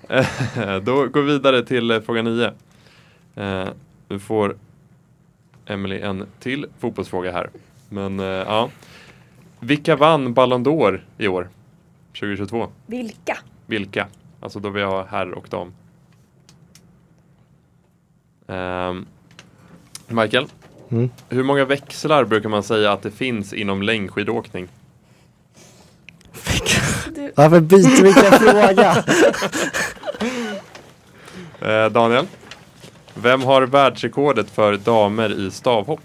Då 0.86 1.06
går 1.08 1.22
vi 1.22 1.32
vidare 1.32 1.66
till 1.66 1.92
eh, 1.92 2.00
fråga 2.02 2.22
9. 2.22 2.52
Eh, 3.36 3.68
nu 4.08 4.20
får 4.20 4.56
Emily 5.70 6.00
en 6.02 6.26
till 6.40 6.66
fotbollsfråga 6.80 7.32
här. 7.32 7.50
Men 7.90 8.20
eh, 8.20 8.26
ja. 8.26 8.70
Vilka 9.60 9.96
vann 9.96 10.34
Ballon 10.34 10.66
d'Or 10.66 11.02
i 11.18 11.28
år? 11.28 11.50
2022? 12.20 12.68
Vilka? 12.86 13.38
Vilka? 13.66 14.08
Alltså 14.40 14.60
då 14.60 14.70
vi 14.70 14.82
har 14.82 15.06
herr 15.06 15.32
och 15.32 15.48
dam. 15.50 15.74
Ehm, 18.48 19.06
Michael, 20.08 20.48
Mm. 20.92 21.10
hur 21.30 21.44
många 21.44 21.66
växlar 21.66 22.24
brukar 22.26 22.50
man 22.50 22.64
säga 22.64 22.92
att 22.92 23.02
det 23.02 23.12
finns 23.12 23.54
inom 23.54 23.82
längdskidåkning? 23.82 24.68
Du, 27.16 27.32
Varför 27.36 27.60
byter 27.60 28.04
vi 28.04 28.10
inte 28.10 28.32
fråga? 28.40 29.04
Eh, 31.62 31.86
Daniel, 31.92 32.28
vem 33.22 33.42
har 33.42 33.62
världsrekordet 33.62 34.50
för 34.50 34.78
damer 34.78 35.30
i 35.30 35.52
stavhopp? 35.52 36.00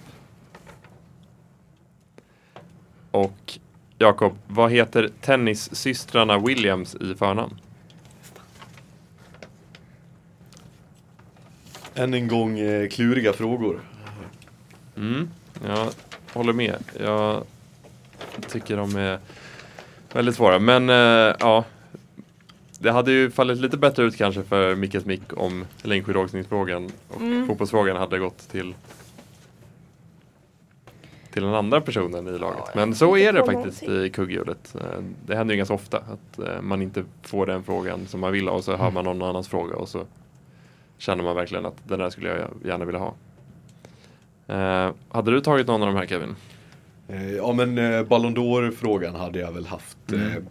Och 3.11 3.59
Jakob, 3.99 4.38
vad 4.47 4.71
heter 4.71 5.11
tennissystrarna 5.21 6.38
Williams 6.38 6.94
i 6.94 7.14
förnamn? 7.14 7.61
Än 11.94 12.14
en 12.14 12.28
gång 12.28 12.59
eh, 12.59 12.88
kluriga 12.88 13.33
frågor. 13.33 13.80
Mm, 14.97 15.30
jag 15.66 15.88
håller 16.33 16.52
med. 16.52 16.76
Jag 17.00 17.44
tycker 18.49 18.76
de 18.76 18.97
är 18.97 19.18
väldigt 20.12 20.37
svåra. 20.37 20.59
Men 20.59 20.90
eh, 20.90 21.37
ja, 21.40 21.64
det 22.85 22.93
hade 22.93 23.12
ju 23.12 23.31
fallit 23.31 23.59
lite 23.59 23.76
bättre 23.76 24.03
ut 24.05 24.17
kanske 24.17 24.43
för 24.43 24.75
Mickes 24.75 25.05
Mick 25.05 25.23
om 25.37 25.64
längdskidåkningsfrågan 25.83 26.91
och 27.09 27.21
Mm. 27.21 27.47
fotbollsfrågan 27.47 27.97
hade 27.97 28.19
gått 28.19 28.38
till 28.50 28.75
till 31.33 31.43
den 31.43 31.55
andra 31.55 31.81
personen 31.81 32.29
i 32.35 32.38
laget. 32.38 32.75
Men 32.75 32.95
så 32.95 33.17
är 33.17 33.33
det 33.33 33.45
faktiskt 33.45 33.83
någonting. 33.83 34.07
i 34.07 34.11
kugghjulet. 34.11 34.75
Eh, 34.81 35.03
Det 35.26 35.37
händer 35.37 35.55
ju 35.55 35.57
ganska 35.59 35.75
ofta 35.75 35.99
att 35.99 36.38
eh, 36.38 36.61
man 36.62 36.83
inte 36.83 37.05
får 37.23 37.47
den 37.47 37.62
frågan 37.64 38.07
som 38.07 38.21
man 38.21 38.33
vill 38.33 38.49
ha 38.49 38.55
och 38.55 38.64
så 38.64 38.76
hör 38.76 38.91
man 38.91 39.05
någon 39.05 39.23
annans 39.23 39.49
fråga 39.49 39.76
och 39.76 39.88
så 39.88 40.05
känner 40.99 41.25
man 41.25 41.37
verkligen 41.37 41.67
att 41.67 41.76
den 41.88 41.99
där 41.99 42.11
skulle 42.11 42.29
jag 42.29 42.38
gärna 42.64 42.85
vilja 42.85 43.00
ha. 43.00 43.14
Eh, 44.47 44.93
hade 45.09 45.31
du 45.31 45.41
tagit 45.41 45.67
någon 45.67 45.83
av 45.83 45.88
de 45.88 45.97
här 45.97 46.07
Kevin? 46.07 46.37
Eh, 47.09 47.33
ja 47.33 47.53
men 47.53 47.79
eh, 47.79 48.03
Ballon 48.03 48.37
d'Or-frågan 48.37 49.14
hade 49.17 49.38
jag 49.38 49.53
väl 49.53 49.67
haft. 49.67 50.12
Mm. 50.12 50.47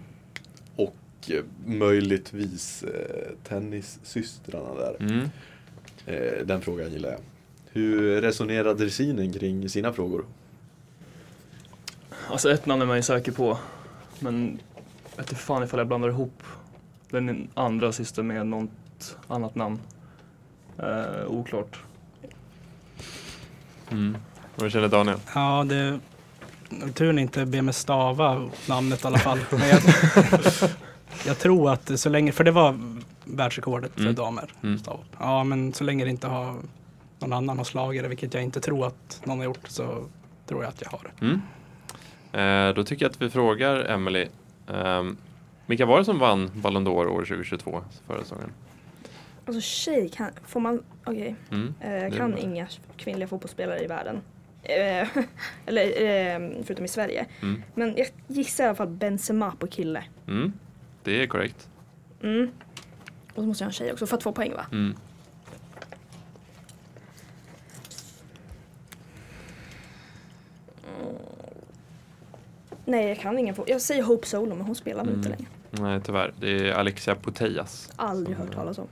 Och 1.28 1.44
möjligtvis 1.66 2.84
eh, 2.84 3.32
tennissystrarna 3.44 4.76
där. 4.76 4.96
Mm. 5.00 5.30
Eh, 6.06 6.46
den 6.46 6.62
frågan 6.62 6.92
gillar 6.92 7.10
jag. 7.10 7.20
Hur 7.72 8.22
resonerar 8.22 8.74
dressinen 8.74 9.34
kring 9.34 9.70
sina 9.70 9.94
frågor? 9.94 10.26
Alltså 12.28 12.52
ett 12.52 12.66
namn 12.66 12.82
är 12.82 12.86
man 12.86 12.96
ju 12.96 13.04
säker 13.04 13.32
på. 13.32 13.58
Men 14.20 14.60
jag 15.10 15.18
vet 15.18 15.32
inte 15.32 15.36
fan 15.44 15.64
ifall 15.64 15.80
jag 15.80 15.88
blandar 15.88 16.10
ihop 16.10 16.44
den 17.10 17.48
andra 17.54 17.92
sista 17.92 18.24
med 18.24 18.48
något 18.48 19.18
annat 19.28 19.56
namn. 19.56 19.80
Eh, 20.78 21.28
oklart. 21.28 21.80
Mm. 23.92 24.18
Vad 24.56 24.72
känner 24.72 24.88
Daniel? 24.88 25.18
Ja, 25.36 25.66
det... 25.70 26.00
Turen 26.94 27.20
inte 27.20 27.46
ber 27.46 27.62
mig 27.62 27.74
stava 27.74 28.50
namnet 28.68 29.04
i 29.04 29.08
alla 29.08 29.18
fall. 29.18 29.40
Men 29.52 29.70
jag, 29.70 29.82
jag 31.26 31.40
tror 31.40 31.72
att 31.72 32.00
så 32.00 32.10
länge, 32.10 32.32
för 32.32 32.44
det 32.44 32.52
var 32.52 32.80
världsrekordet 33.24 33.92
för 33.94 34.02
Mm. 34.02 34.16
damer. 34.16 34.54
Mm. 34.64 34.80
Ja, 35.20 35.44
men 35.44 35.74
så 35.74 35.84
länge 35.84 36.04
det 36.04 36.10
inte 36.10 36.28
har 36.28 36.56
någon 37.20 37.34
annan 37.34 37.58
har 37.58 37.66
slagit 37.66 38.04
det, 38.04 38.08
vilket 38.10 38.34
jag 38.34 38.44
inte 38.44 38.60
tror 38.62 38.88
att 38.88 39.22
någon 39.24 39.38
har 39.38 39.46
gjort, 39.46 39.68
så 39.68 39.84
tror 40.48 40.64
jag 40.64 40.70
att 40.70 40.82
jag 40.82 40.90
har 40.90 41.00
det. 41.20 41.26
Mm. 41.26 41.42
Eh, 42.70 42.76
då 42.76 42.84
tycker 42.84 43.06
jag 43.06 43.10
att 43.10 43.22
vi 43.22 43.30
frågar 43.30 43.86
Emily. 43.86 44.28
Um, 44.68 45.18
vilka 45.66 45.86
var 45.86 46.00
det 46.00 46.06
som 46.06 46.20
vann 46.20 46.52
Ballon 46.56 46.88
d'Or 46.88 47.08
år 47.08 47.26
2022 47.26 47.82
förra 48.08 48.20
säsongen? 48.22 48.52
alltså 49.46 49.62
tjej 49.62 50.10
kan, 50.10 50.30
får 50.48 50.60
man, 50.60 50.84
okej. 51.04 51.36
Mm. 51.52 51.74
Eh, 51.80 51.92
jag 51.94 52.02
Det 52.02 52.16
är 52.16 52.18
kan 52.18 52.38
inga 52.38 52.68
kvinnliga 52.98 53.28
fotbollsspelare 53.28 53.84
i 53.84 53.88
världen. 53.88 54.22
Eh, 54.64 55.08
eller 55.66 55.84
eh, 55.86 56.64
förutom 56.66 56.86
i 56.86 56.88
Sverige. 56.88 57.26
Mm. 57.42 57.64
Men 57.76 57.96
jag 57.98 58.08
gissar 58.28 58.64
i 58.64 58.68
alla 58.68 58.76
fall 58.76 58.88
Benzema 58.88 59.52
på 59.60 59.68
kille. 59.68 60.04
Mm. 60.28 60.54
Det 61.04 61.24
är 61.24 61.28
korrekt. 61.28 61.70
Mm. 62.24 62.50
Och 63.30 63.36
så 63.36 63.42
måste 63.42 63.64
jag 63.64 63.66
ha 63.66 63.70
en 63.70 63.74
tjej 63.74 63.92
också 63.94 64.06
för 64.08 64.18
två 64.18 64.32
poäng 64.32 64.54
va? 64.54 64.66
Mm. 64.72 64.96
Nej 72.86 73.08
jag 73.08 73.20
kan 73.20 73.40
ingen. 73.40 73.56
Jag 73.68 73.82
säger 73.82 74.04
Hope 74.04 74.28
Solo 74.28 74.56
men 74.56 74.66
hon 74.66 74.76
spelar 74.76 75.06
väl 75.06 75.14
inte 75.14 75.28
Mm. 75.30 75.40
längre. 75.40 75.52
Nej, 75.92 76.02
tyvärr. 76.02 76.34
Det 76.40 76.70
är 76.70 76.74
Alexia 76.74 77.16
Putellas. 77.16 77.92
Aldrig 77.96 78.38
hört 78.38 78.54
talas 78.54 78.78
om. 78.78 78.88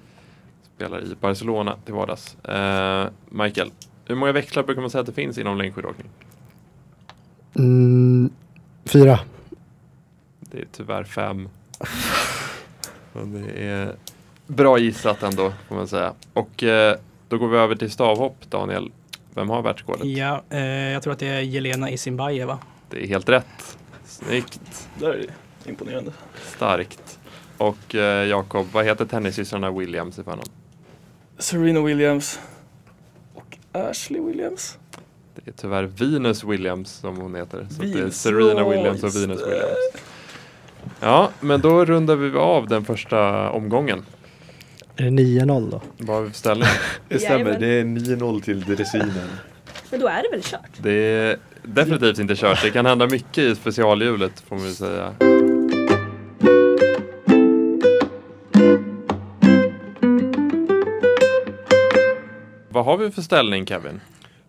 Spelar 0.75 1.03
i 1.03 1.15
Barcelona 1.21 1.75
till 1.85 1.93
vardags. 1.93 2.35
Eh, 2.45 3.07
Michael, 3.29 3.71
hur 4.05 4.15
många 4.15 4.31
växlar 4.31 4.63
brukar 4.63 4.81
man 4.81 4.89
säga 4.91 4.99
att 4.99 5.05
det 5.05 5.13
finns 5.13 5.37
inom 5.37 5.57
längdskidåkning? 5.57 6.07
Mm, 7.55 8.29
fyra. 8.85 9.19
Det 10.39 10.59
är 10.61 10.67
tyvärr 10.71 11.03
fem. 11.03 11.49
Men 13.13 13.33
det 13.33 13.63
är 13.63 13.95
bra 14.47 14.77
gissat 14.77 15.23
ändå, 15.23 15.53
får 15.67 15.75
man 15.75 15.87
säga. 15.87 16.13
Och 16.33 16.63
eh, 16.63 16.97
då 17.29 17.37
går 17.37 17.47
vi 17.47 17.57
över 17.57 17.75
till 17.75 17.91
stavhopp, 17.91 18.37
Daniel. 18.49 18.91
Vem 19.33 19.49
har 19.49 19.61
världsrekordet? 19.61 20.05
Ja, 20.05 20.43
eh, 20.49 20.59
jag 20.61 21.03
tror 21.03 21.13
att 21.13 21.19
det 21.19 21.27
är 21.27 21.41
Jelena 21.41 21.91
Isinbajeva. 21.91 22.59
Det 22.89 23.03
är 23.03 23.07
helt 23.07 23.29
rätt. 23.29 23.77
Snyggt. 24.05 24.89
Det 24.99 25.05
är 25.05 25.25
imponerande. 25.65 26.11
Starkt. 26.55 27.19
Och 27.57 27.95
eh, 27.95 28.27
Jakob, 28.27 28.67
vad 28.71 28.85
heter 28.85 29.05
tennissystrarna 29.05 29.71
Williams 29.71 30.19
i 30.19 30.23
förnamn? 30.23 30.49
Serena 31.37 31.81
Williams 31.81 32.39
och 33.33 33.57
Ashley 33.71 34.21
Williams. 34.21 34.77
Det 35.35 35.51
är 35.51 35.53
tyvärr 35.53 35.83
Venus 35.83 36.43
Williams 36.43 36.91
som 36.91 37.17
hon 37.17 37.35
heter. 37.35 37.67
Så 37.69 37.81
det 37.81 37.87
är 37.89 37.93
Venus. 37.93 38.21
Serena 38.21 38.69
Williams 38.69 39.03
och 39.03 39.15
Venus. 39.15 39.41
Williams. 39.41 39.75
Ja, 41.01 41.29
men 41.39 41.61
då 41.61 41.85
rundar 41.85 42.15
vi 42.15 42.37
av 42.37 42.67
den 42.67 42.85
första 42.85 43.49
omgången. 43.49 44.05
Är 44.95 45.03
det 45.03 45.09
9-0 45.09 45.71
då? 45.71 45.81
Vad 45.97 46.15
har 46.15 46.23
vi 46.23 46.29
för 46.29 46.37
ställning? 46.37 46.67
Det 47.07 47.19
stämmer, 47.19 47.59
det 47.59 47.67
är 47.67 47.83
9-0 47.83 48.41
till 48.41 48.61
dressinen. 48.61 49.29
Men 49.89 49.99
då 49.99 50.07
är 50.07 50.23
det 50.23 50.29
väl 50.31 50.41
kört? 50.43 50.69
Det 50.77 50.91
är 50.91 51.37
definitivt 51.63 52.19
inte 52.19 52.35
kört. 52.35 52.61
Det 52.63 52.71
kan 52.71 52.85
hända 52.85 53.07
mycket 53.07 53.37
i 53.37 53.55
specialhjulet 53.55 54.39
får 54.47 54.55
man 54.55 54.65
väl 54.65 54.75
säga. 54.75 55.13
Vad 62.69 62.85
har 62.85 62.97
vi 62.97 63.11
för 63.11 63.21
ställning 63.21 63.65
Kevin? 63.65 64.01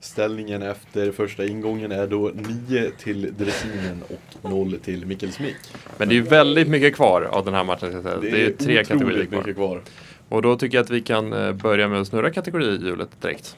Ställningen 0.03 0.63
efter 0.63 1.13
första 1.13 1.47
ingången 1.47 1.93
är 1.93 2.07
då 2.07 2.31
9 2.35 2.91
till 2.99 3.35
dressinen 3.39 4.03
och 4.09 4.51
0 4.51 4.79
till 4.79 5.07
Mikkel 5.07 5.33
Smik. 5.33 5.57
Men 5.97 6.09
det 6.09 6.15
är 6.15 6.17
ju 6.17 6.23
väldigt 6.23 6.69
mycket 6.69 6.95
kvar 6.95 7.23
av 7.23 7.45
den 7.45 7.55
här 7.55 7.65
matchen. 7.65 8.03
Säga. 8.03 8.17
Det 8.17 8.31
är, 8.31 8.37
ju 8.37 8.53
tre 8.53 8.85
kategorier 8.85 9.25
kvar. 9.25 9.39
mycket 9.39 9.57
kvar. 9.57 9.83
Och 10.29 10.43
då 10.43 10.57
tycker 10.57 10.79
jag 10.79 10.85
att 10.85 10.91
vi 10.91 11.01
kan 11.01 11.33
eh, 11.33 11.53
börja 11.53 11.89
med 11.89 12.01
att 12.01 12.09
snurra 12.09 12.31
kategorihjulet 12.31 13.09
direkt. 13.21 13.57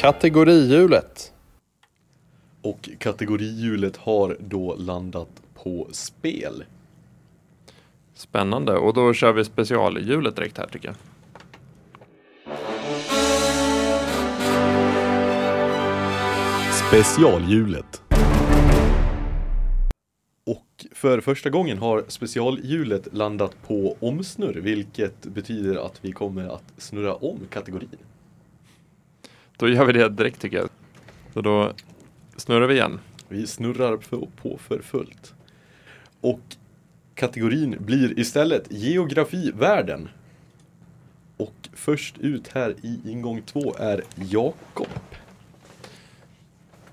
Kategorihjulet. 0.00 1.32
Och 2.62 2.88
kategorihjulet 2.98 3.96
har 3.96 4.36
då 4.40 4.74
landat 4.74 5.28
på 5.54 5.88
spel. 5.92 6.64
Spännande. 8.14 8.76
Och 8.76 8.94
då 8.94 9.14
kör 9.14 9.32
vi 9.32 9.44
specialhjulet 9.44 10.36
direkt 10.36 10.58
här 10.58 10.66
tycker 10.66 10.88
jag. 10.88 10.96
Specialhjulet. 16.88 18.02
Och 20.46 20.86
för 20.92 21.20
första 21.20 21.50
gången 21.50 21.78
har 21.78 22.04
specialhjulet 22.08 23.08
landat 23.12 23.56
på 23.66 23.96
omsnurr, 24.00 24.54
vilket 24.54 25.26
betyder 25.26 25.86
att 25.86 26.04
vi 26.04 26.12
kommer 26.12 26.46
att 26.46 26.72
snurra 26.76 27.14
om 27.14 27.38
kategorin. 27.50 27.98
Då 29.56 29.68
gör 29.68 29.84
vi 29.84 29.92
det 29.92 30.08
direkt 30.08 30.40
tycker 30.40 30.56
jag. 30.56 30.68
Så 31.32 31.40
då 31.40 31.72
snurrar 32.36 32.66
vi 32.66 32.74
igen. 32.74 33.00
Vi 33.28 33.46
snurrar 33.46 33.96
på, 33.96 34.28
på 34.42 34.58
för 34.58 34.82
fullt. 34.82 35.34
Och 36.20 36.56
kategorin 37.14 37.76
blir 37.78 38.18
istället 38.18 38.66
geografi 38.70 39.50
världen. 39.50 40.08
Och 41.36 41.68
först 41.72 42.18
ut 42.18 42.48
här 42.48 42.74
i 42.82 43.00
ingång 43.04 43.42
två 43.42 43.74
är 43.78 44.02
Jakob. 44.14 44.88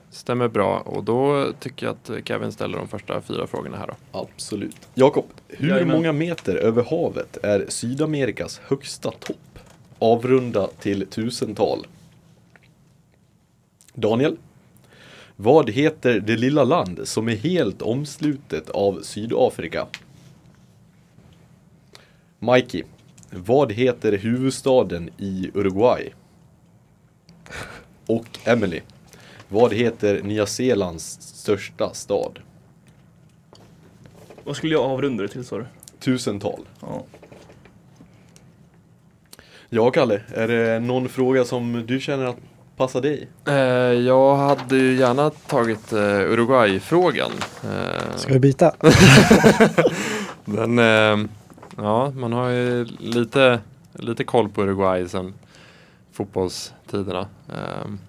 stämmer 0.09 0.47
bra 0.47 0.79
och 0.79 1.03
då 1.03 1.51
tycker 1.59 1.85
jag 1.85 1.95
att 1.95 2.27
Kevin 2.27 2.51
ställer 2.51 2.77
de 2.77 2.87
första 2.87 3.21
fyra 3.21 3.47
frågorna 3.47 3.77
här 3.77 3.87
då. 3.87 4.19
Absolut. 4.19 4.87
Jakob, 4.93 5.25
hur 5.47 5.69
Jajamän. 5.69 5.95
många 5.95 6.11
meter 6.13 6.55
över 6.55 6.83
havet 6.83 7.37
är 7.43 7.65
Sydamerikas 7.69 8.61
högsta 8.63 9.11
topp? 9.11 9.59
Avrunda 9.99 10.67
till 10.67 11.07
tusental. 11.07 11.87
Daniel? 13.93 14.37
Vad 15.35 15.69
heter 15.69 16.19
det 16.19 16.37
lilla 16.37 16.63
land 16.63 16.99
som 17.03 17.29
är 17.29 17.35
helt 17.35 17.81
omslutet 17.81 18.69
av 18.69 19.01
Sydafrika? 19.01 19.87
Mikey, 22.43 22.83
vad 23.31 23.71
heter 23.71 24.17
huvudstaden 24.17 25.09
i 25.17 25.51
Uruguay? 25.53 26.13
Och 28.07 28.25
Emily, 28.43 28.81
vad 29.49 29.73
heter 29.73 30.21
Nya 30.23 30.45
Zeelands 30.45 31.17
största 31.21 31.93
stad? 31.93 32.39
Vad 34.43 34.55
skulle 34.55 34.73
jag 34.73 34.83
avrunda 34.83 35.23
det 35.23 35.29
till 35.29 35.45
sa 35.45 35.57
du? 35.57 35.65
Tusental. 35.99 36.59
Ja. 36.81 37.03
Ja, 39.69 39.91
Kalle, 39.91 40.21
är 40.33 40.47
det 40.47 40.79
någon 40.79 41.09
fråga 41.09 41.45
som 41.45 41.83
du 41.87 41.99
känner 41.99 42.25
att 42.25 42.37
passar 42.77 43.01
dig? 43.01 43.27
Eh, 43.47 43.53
jag 44.05 44.35
hade 44.35 44.75
ju 44.77 44.95
gärna 44.95 45.29
tagit 45.29 45.93
eh, 45.93 45.99
Uruguay-frågan. 45.99 47.31
Eh, 47.63 48.15
Ska 48.17 48.33
vi 48.33 48.39
byta? 48.39 48.75
Men 50.45 50.79
ja, 51.77 52.11
man 52.15 52.33
har 52.33 52.49
ju 52.49 52.85
lite, 52.99 53.59
lite 53.93 54.23
koll 54.23 54.49
på 54.49 54.61
Uruguay 54.61 55.07
sedan 55.07 55.33
fotbollstiderna. 56.11 57.27
Um, 57.83 57.99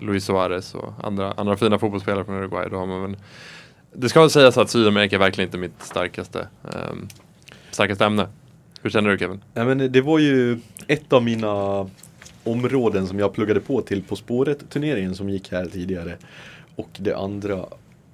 Luis 0.00 0.24
Suarez 0.24 0.74
och 0.74 0.92
andra, 1.02 1.32
andra 1.32 1.56
fina 1.56 1.78
fotbollsspelare 1.78 2.24
från 2.24 2.36
Uruguay. 2.36 2.68
Då 2.70 2.76
har 2.76 2.86
man 2.86 3.02
men, 3.02 3.16
det 3.92 4.08
ska 4.08 4.20
väl 4.20 4.30
sägas 4.30 4.58
att 4.58 4.70
Sydamerika 4.70 5.16
är 5.16 5.20
verkligen 5.20 5.48
inte 5.48 5.58
mitt 5.58 5.82
starkaste, 5.82 6.48
um, 6.62 7.08
starkaste 7.70 8.04
ämne. 8.04 8.28
Hur 8.82 8.90
känner 8.90 9.10
du 9.10 9.18
Kevin? 9.18 9.40
Ja, 9.54 9.64
men 9.64 9.92
det 9.92 10.00
var 10.00 10.18
ju 10.18 10.58
ett 10.86 11.12
av 11.12 11.22
mina 11.22 11.86
områden 12.44 13.06
som 13.06 13.18
jag 13.18 13.32
pluggade 13.32 13.60
på 13.60 13.80
till 13.80 14.02
På 14.02 14.16
spåret-turneringen 14.16 15.14
som 15.14 15.28
gick 15.30 15.52
här 15.52 15.66
tidigare. 15.66 16.16
Och 16.76 16.88
det 16.98 17.14
andra 17.16 17.66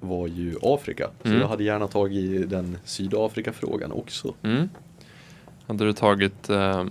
var 0.07 0.27
ju 0.27 0.55
Afrika. 0.61 1.09
Så 1.21 1.27
Mm. 1.27 1.41
jag 1.41 1.47
hade 1.47 1.63
gärna 1.63 1.87
tagit 1.87 2.49
den 2.49 2.77
Sydafrika-frågan 2.83 3.91
också. 3.91 4.33
Mm. 4.43 4.69
Hade 5.67 5.85
du 5.85 5.93
tagit 5.93 6.49
eh, 6.49 6.85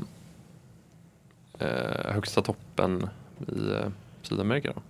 eh, 1.59 2.13
högsta 2.13 2.43
toppen 2.43 3.09
i 3.49 3.73
eh, 3.73 3.87
Sydamerika 4.23 4.73
då? 4.75 4.83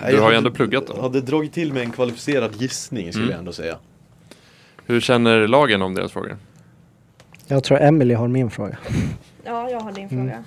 Nej, 0.00 0.10
Du 0.10 0.16
jag 0.16 0.22
har 0.22 0.30
ju 0.30 0.36
ändå 0.36 0.50
pluggat 0.50 0.86
då. 0.86 1.00
hade 1.02 1.20
dragit 1.20 1.52
till 1.52 1.72
med 1.72 1.82
en 1.82 1.90
kvalificerad 1.92 2.56
gissning 2.62 3.12
skulle 3.12 3.24
Mm. 3.24 3.30
jag 3.32 3.38
ändå 3.38 3.52
säga. 3.52 3.76
Hur 4.86 5.00
känner 5.00 5.46
lagen 5.48 5.82
om 5.82 5.94
deras 5.94 6.12
frågor? 6.12 6.36
Jag 7.46 7.64
tror 7.64 7.80
Emily 7.80 8.14
har 8.14 8.28
min 8.28 8.50
fråga. 8.50 8.78
Ja, 9.44 9.70
jag 9.70 9.80
har 9.80 9.92
din 9.92 10.08
Mm. 10.08 10.26
fråga. 10.28 10.44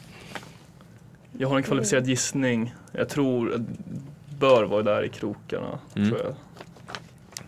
Jag 1.37 1.49
har 1.49 1.57
en 1.57 1.63
kvalificerad 1.63 2.07
gissning. 2.07 2.73
Jag 2.91 3.09
tror 3.09 3.65
bör 4.39 4.63
vara 4.63 4.81
där 4.83 5.03
i 5.03 5.09
krokarna. 5.09 5.79
Mm. 5.95 6.09
Tror 6.09 6.21
jag. 6.21 6.35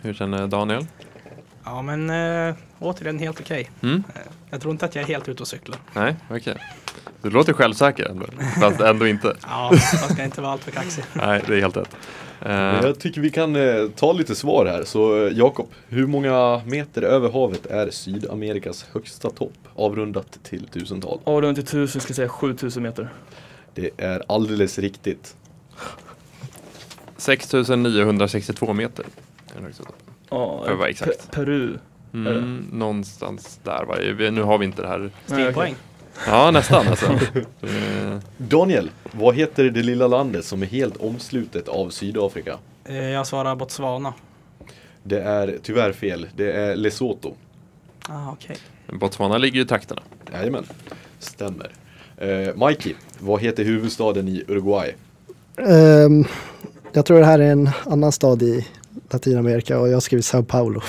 Hur 0.03 0.13
känner 0.13 0.47
Daniel? 0.47 0.87
Ja 1.65 1.81
men 1.81 2.09
äh, 2.49 2.55
återigen 2.79 3.19
helt 3.19 3.39
okej. 3.39 3.69
Mm? 3.83 4.03
Jag 4.49 4.61
tror 4.61 4.71
inte 4.71 4.85
att 4.85 4.95
jag 4.95 5.03
är 5.03 5.07
helt 5.07 5.29
ute 5.29 5.43
och 5.43 5.47
cyklar. 5.47 5.77
Nej, 5.93 6.15
okej. 6.29 6.57
Du 7.21 7.29
låter 7.29 7.53
självsäker 7.53 8.05
ändå, 8.09 8.25
fast 8.61 8.79
ändå 8.81 9.07
inte. 9.07 9.35
Ja, 9.41 9.69
man 10.01 10.09
ska 10.15 10.23
inte 10.23 10.41
vara 10.41 10.51
alltför 10.51 10.71
kaxig. 10.71 11.03
Nej, 11.13 11.41
det 11.47 11.55
är 11.55 11.61
helt 11.61 11.77
rätt. 11.77 11.95
Eh, 12.41 12.51
Jag 12.53 12.99
tycker 12.99 13.21
vi 13.21 13.29
kan 13.29 13.55
eh, 13.55 13.87
ta 13.95 14.13
lite 14.13 14.35
svar 14.35 14.65
här. 14.65 14.83
Så 14.83 15.25
eh, 15.25 15.33
Jakob, 15.37 15.67
hur 15.87 16.07
många 16.07 16.61
meter 16.65 17.01
över 17.01 17.29
havet 17.31 17.65
är 17.65 17.89
Sydamerikas 17.89 18.85
högsta 18.93 19.29
topp? 19.29 19.53
Avrundat 19.75 20.39
till 20.43 20.67
tusental. 20.67 21.19
Avrunda 21.23 21.55
till 21.61 21.65
tusen 21.71 22.01
ska 22.01 22.13
säga 22.13 22.29
7000 22.29 22.83
meter. 22.83 23.09
Det 23.75 23.89
är 23.97 24.23
alldeles 24.27 24.79
riktigt. 24.79 25.35
6962 27.17 28.73
meter. 28.73 29.05
Ja, 30.33 30.63
För 30.65 30.71
att 30.73 30.77
vara 30.79 30.89
exakt. 30.89 31.31
Peru. 31.31 31.77
Mm, 32.13 32.65
någonstans 32.71 33.59
där 33.63 33.85
va? 33.85 33.95
Nu 34.31 34.41
har 34.41 34.57
vi 34.57 34.65
inte 34.65 34.81
det 34.81 34.87
här. 34.87 35.11
Stilpoäng. 35.25 35.75
Ja, 36.27 36.51
nästan 36.51 36.87
alltså. 36.87 37.05
Eh, 37.61 38.17
Daniel, 38.37 38.91
vad 39.11 39.35
heter 39.35 39.63
det 39.63 39.83
lilla 39.83 40.07
landet 40.07 40.45
som 40.45 40.61
är 40.61 40.65
helt 40.65 40.97
omslutet 40.97 41.67
av 41.67 41.89
Sydafrika? 41.89 42.57
Eh, 42.85 42.95
Jag 43.09 43.27
svarar 43.27 43.55
Botswana. 43.55 44.13
Det 45.03 45.21
är 45.21 45.57
tyvärr 45.63 45.91
fel. 45.91 46.27
Det 46.35 46.51
är 46.51 46.75
Lesotho. 46.75 47.33
Ah, 48.09 48.31
okej. 48.31 48.57
Botswana 48.99 49.37
ligger 49.37 49.55
ju 49.55 49.61
i 49.61 49.65
trakterna. 49.67 50.01
Jajamän, 50.33 50.65
stämmer. 51.19 51.71
Eh, 52.17 52.67
Mikey, 52.67 52.93
vad 53.19 53.41
heter 53.41 53.63
huvudstaden 53.63 54.27
i 54.27 54.43
Uruguay? 54.47 54.95
Ehm, 55.57 56.25
jag 56.93 57.05
tror 57.05 57.19
det 57.19 57.25
här 57.25 57.39
är 57.39 57.51
en 57.51 57.69
annan 57.85 58.11
stad 58.11 58.41
i 58.43 58.67
Latinamerika 59.09 59.79
och 59.79 59.87
jag 59.89 59.93
har 59.93 60.01
skrivit 60.01 60.25
Sao 60.25 60.43
Paulo. 60.43 60.81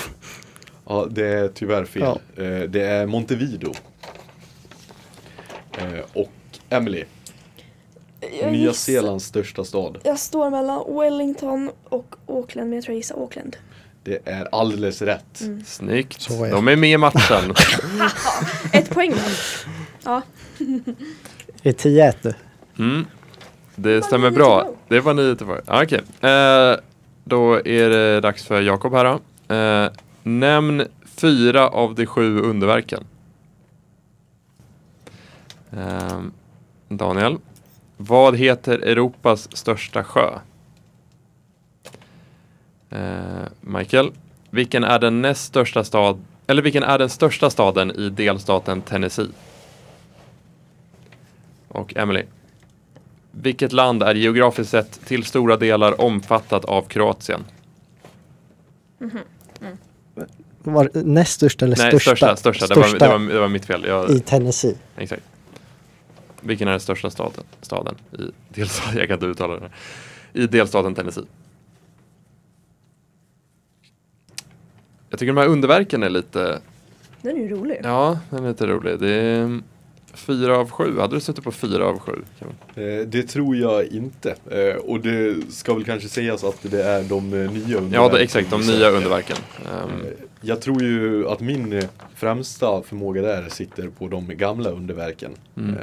Ja, 0.87 1.07
det 1.11 1.27
är 1.27 1.47
tyvärr 1.47 1.85
fel. 1.85 2.03
Eh, 2.03 2.59
det 2.69 2.81
är 2.81 3.05
Montevideo. 3.05 3.73
Eh, 5.77 5.99
och 6.13 6.31
Emily, 6.69 7.03
Jag 8.41 8.51
Nya 8.51 8.61
gissar- 8.71 8.73
Zeelands 8.73 9.25
största 9.25 9.63
stad. 9.63 9.97
Jag 10.03 10.19
står 10.19 10.49
mellan 10.49 10.95
Wellington 10.99 11.71
och 11.89 12.15
Auckland, 12.27 12.69
men 12.69 12.75
jag 12.77 12.83
tror 12.83 12.93
jag 12.93 12.97
gissar 12.97 13.15
Auckland. 13.15 13.57
Det 14.03 14.19
är 14.27 14.47
alldeles 14.51 15.01
rätt. 15.01 15.41
Mm. 15.41 15.63
Snyggt. 15.65 16.21
Så 16.21 16.45
är 16.45 16.51
De 16.51 16.67
är 16.67 16.75
med 16.75 16.89
i 16.91 16.97
matchen. 16.97 17.53
Ett 18.73 18.89
poäng 18.89 19.11
då. 19.11 19.17
Ja. 20.03 20.21
Det 21.61 21.69
är 21.69 21.73
10-1 21.73 22.15
nu. 22.21 22.33
Mm. 22.79 23.05
Det 23.75 24.01
stämmer 24.01 24.29
bra. 24.31 24.69
Det 24.87 24.99
var 24.99 25.13
nio 25.13 25.35
till 25.35 25.45
var. 25.45 25.61
Ah, 25.65 25.83
Okej. 25.83 26.01
Eh, 26.21 26.75
då 27.25 27.55
är 27.55 27.89
det 27.89 28.21
dags 28.21 28.45
för 28.45 28.61
Jakob 28.61 28.93
här 28.93 29.05
då. 29.05 29.55
Eh, 29.55 29.91
nämn 30.23 30.87
fyra 31.05 31.67
av 31.69 31.95
de 31.95 32.05
sju 32.05 32.39
underverken. 32.39 33.03
Eh, 35.71 36.21
Daniel. 36.87 37.37
Vad 37.97 38.37
heter 38.37 38.79
Europas 38.79 39.57
största 39.57 40.03
sjö? 40.03 40.39
Eh, 42.89 43.45
Michael. 43.61 44.11
Vilken 44.49 44.83
är 44.83 44.99
den 44.99 45.21
näst 45.21 45.45
största 45.45 45.83
stad, 45.83 46.19
eller 46.47 46.61
vilken 46.61 46.83
är 46.83 46.97
den 46.97 47.09
största 47.09 47.49
staden 47.49 47.91
i 47.91 48.09
delstaten 48.09 48.81
Tennessee? 48.81 49.29
Och 51.67 51.95
Emily. 51.95 52.23
Vilket 53.41 53.71
land 53.71 54.03
är 54.03 54.15
geografiskt 54.15 54.69
sett 54.71 55.05
till 55.05 55.23
stora 55.23 55.57
delar 55.57 56.01
omfattat 56.01 56.65
av 56.65 56.81
Kroatien? 56.81 57.43
Var 60.63 60.89
det 60.93 61.03
näst 61.03 61.31
största 61.31 61.65
eller 61.65 61.77
Nej, 61.77 61.89
största? 61.99 62.15
största. 62.15 62.35
största. 62.37 62.73
Det, 62.73 62.79
var, 62.79 62.99
det, 62.99 63.07
var, 63.07 63.33
det 63.33 63.39
var 63.39 63.47
mitt 63.47 63.65
fel. 63.65 63.85
Jag, 63.87 64.09
i 64.09 64.19
Tennessee. 64.19 64.75
Exakt. 64.97 65.23
Vilken 66.41 66.67
är 66.67 66.71
den 66.71 66.79
största 66.79 67.09
staden, 67.09 67.43
staden 67.61 67.95
i 68.11 68.21
delstaten? 68.49 68.97
Jag 68.97 69.07
kan 69.07 69.13
inte 69.13 69.25
uttala 69.25 69.59
det. 69.59 69.69
I 70.33 70.47
delstaten 70.47 70.95
Tennessee. 70.95 71.25
Jag 75.09 75.19
tycker 75.19 75.33
de 75.33 75.37
här 75.41 75.47
underverken 75.47 76.03
är 76.03 76.09
lite, 76.09 76.59
Den 77.21 77.37
är 77.37 77.41
ju 77.41 77.49
rolig. 77.49 77.79
ja, 77.83 78.19
den 78.29 78.43
är 78.43 78.49
lite 78.49 78.67
rolig. 78.67 78.99
Det 78.99 79.11
är 79.11 79.61
fyra 80.15 80.57
av 80.57 80.69
sju. 80.69 80.99
Hade 80.99 81.15
du 81.15 81.19
suttit 81.19 81.43
på 81.43 81.51
fyra 81.51 81.85
av 81.87 81.99
sju? 81.99 82.21
Eh, 82.75 83.07
det 83.07 83.23
tror 83.23 83.55
jag 83.55 83.85
inte. 83.85 84.35
Eh, 84.51 84.75
och 84.75 84.99
det 84.99 85.51
ska 85.53 85.73
väl 85.73 85.83
kanske 85.83 86.09
sägas 86.09 86.43
att 86.43 86.57
det 86.61 86.83
är 86.83 87.03
de 87.03 87.33
eh, 87.33 87.51
nya 87.51 87.77
underverken. 87.77 87.91
Ja, 87.93 88.09
det, 88.09 88.19
exakt. 88.23 88.49
De 88.51 88.61
nya 88.61 88.89
underverken. 88.89 89.37
Ehm, 89.65 90.01
Eh, 90.01 90.07
Jag 90.41 90.61
tror 90.61 90.83
ju 90.83 91.27
att 91.27 91.39
min 91.39 91.81
främsta 92.15 92.81
förmåga 92.81 93.21
där 93.21 93.49
sitter 93.49 93.89
på 93.89 94.07
de 94.07 94.27
gamla 94.27 94.69
underverken. 94.69 95.31
Mm. 95.57 95.75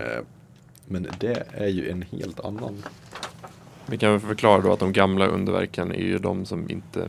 Men 0.86 1.06
det 1.20 1.42
är 1.52 1.66
ju 1.68 1.90
en 1.90 2.02
helt 2.02 2.40
annan. 2.40 2.82
Vi 3.86 3.98
kan 3.98 4.10
väl 4.10 4.20
förklara 4.20 4.60
då 4.62 4.72
att 4.72 4.78
de 4.80 4.92
gamla 4.92 5.26
underverken 5.26 5.92
är 5.92 6.00
ju 6.00 6.18
de 6.18 6.44
som 6.46 6.70
inte 6.70 7.08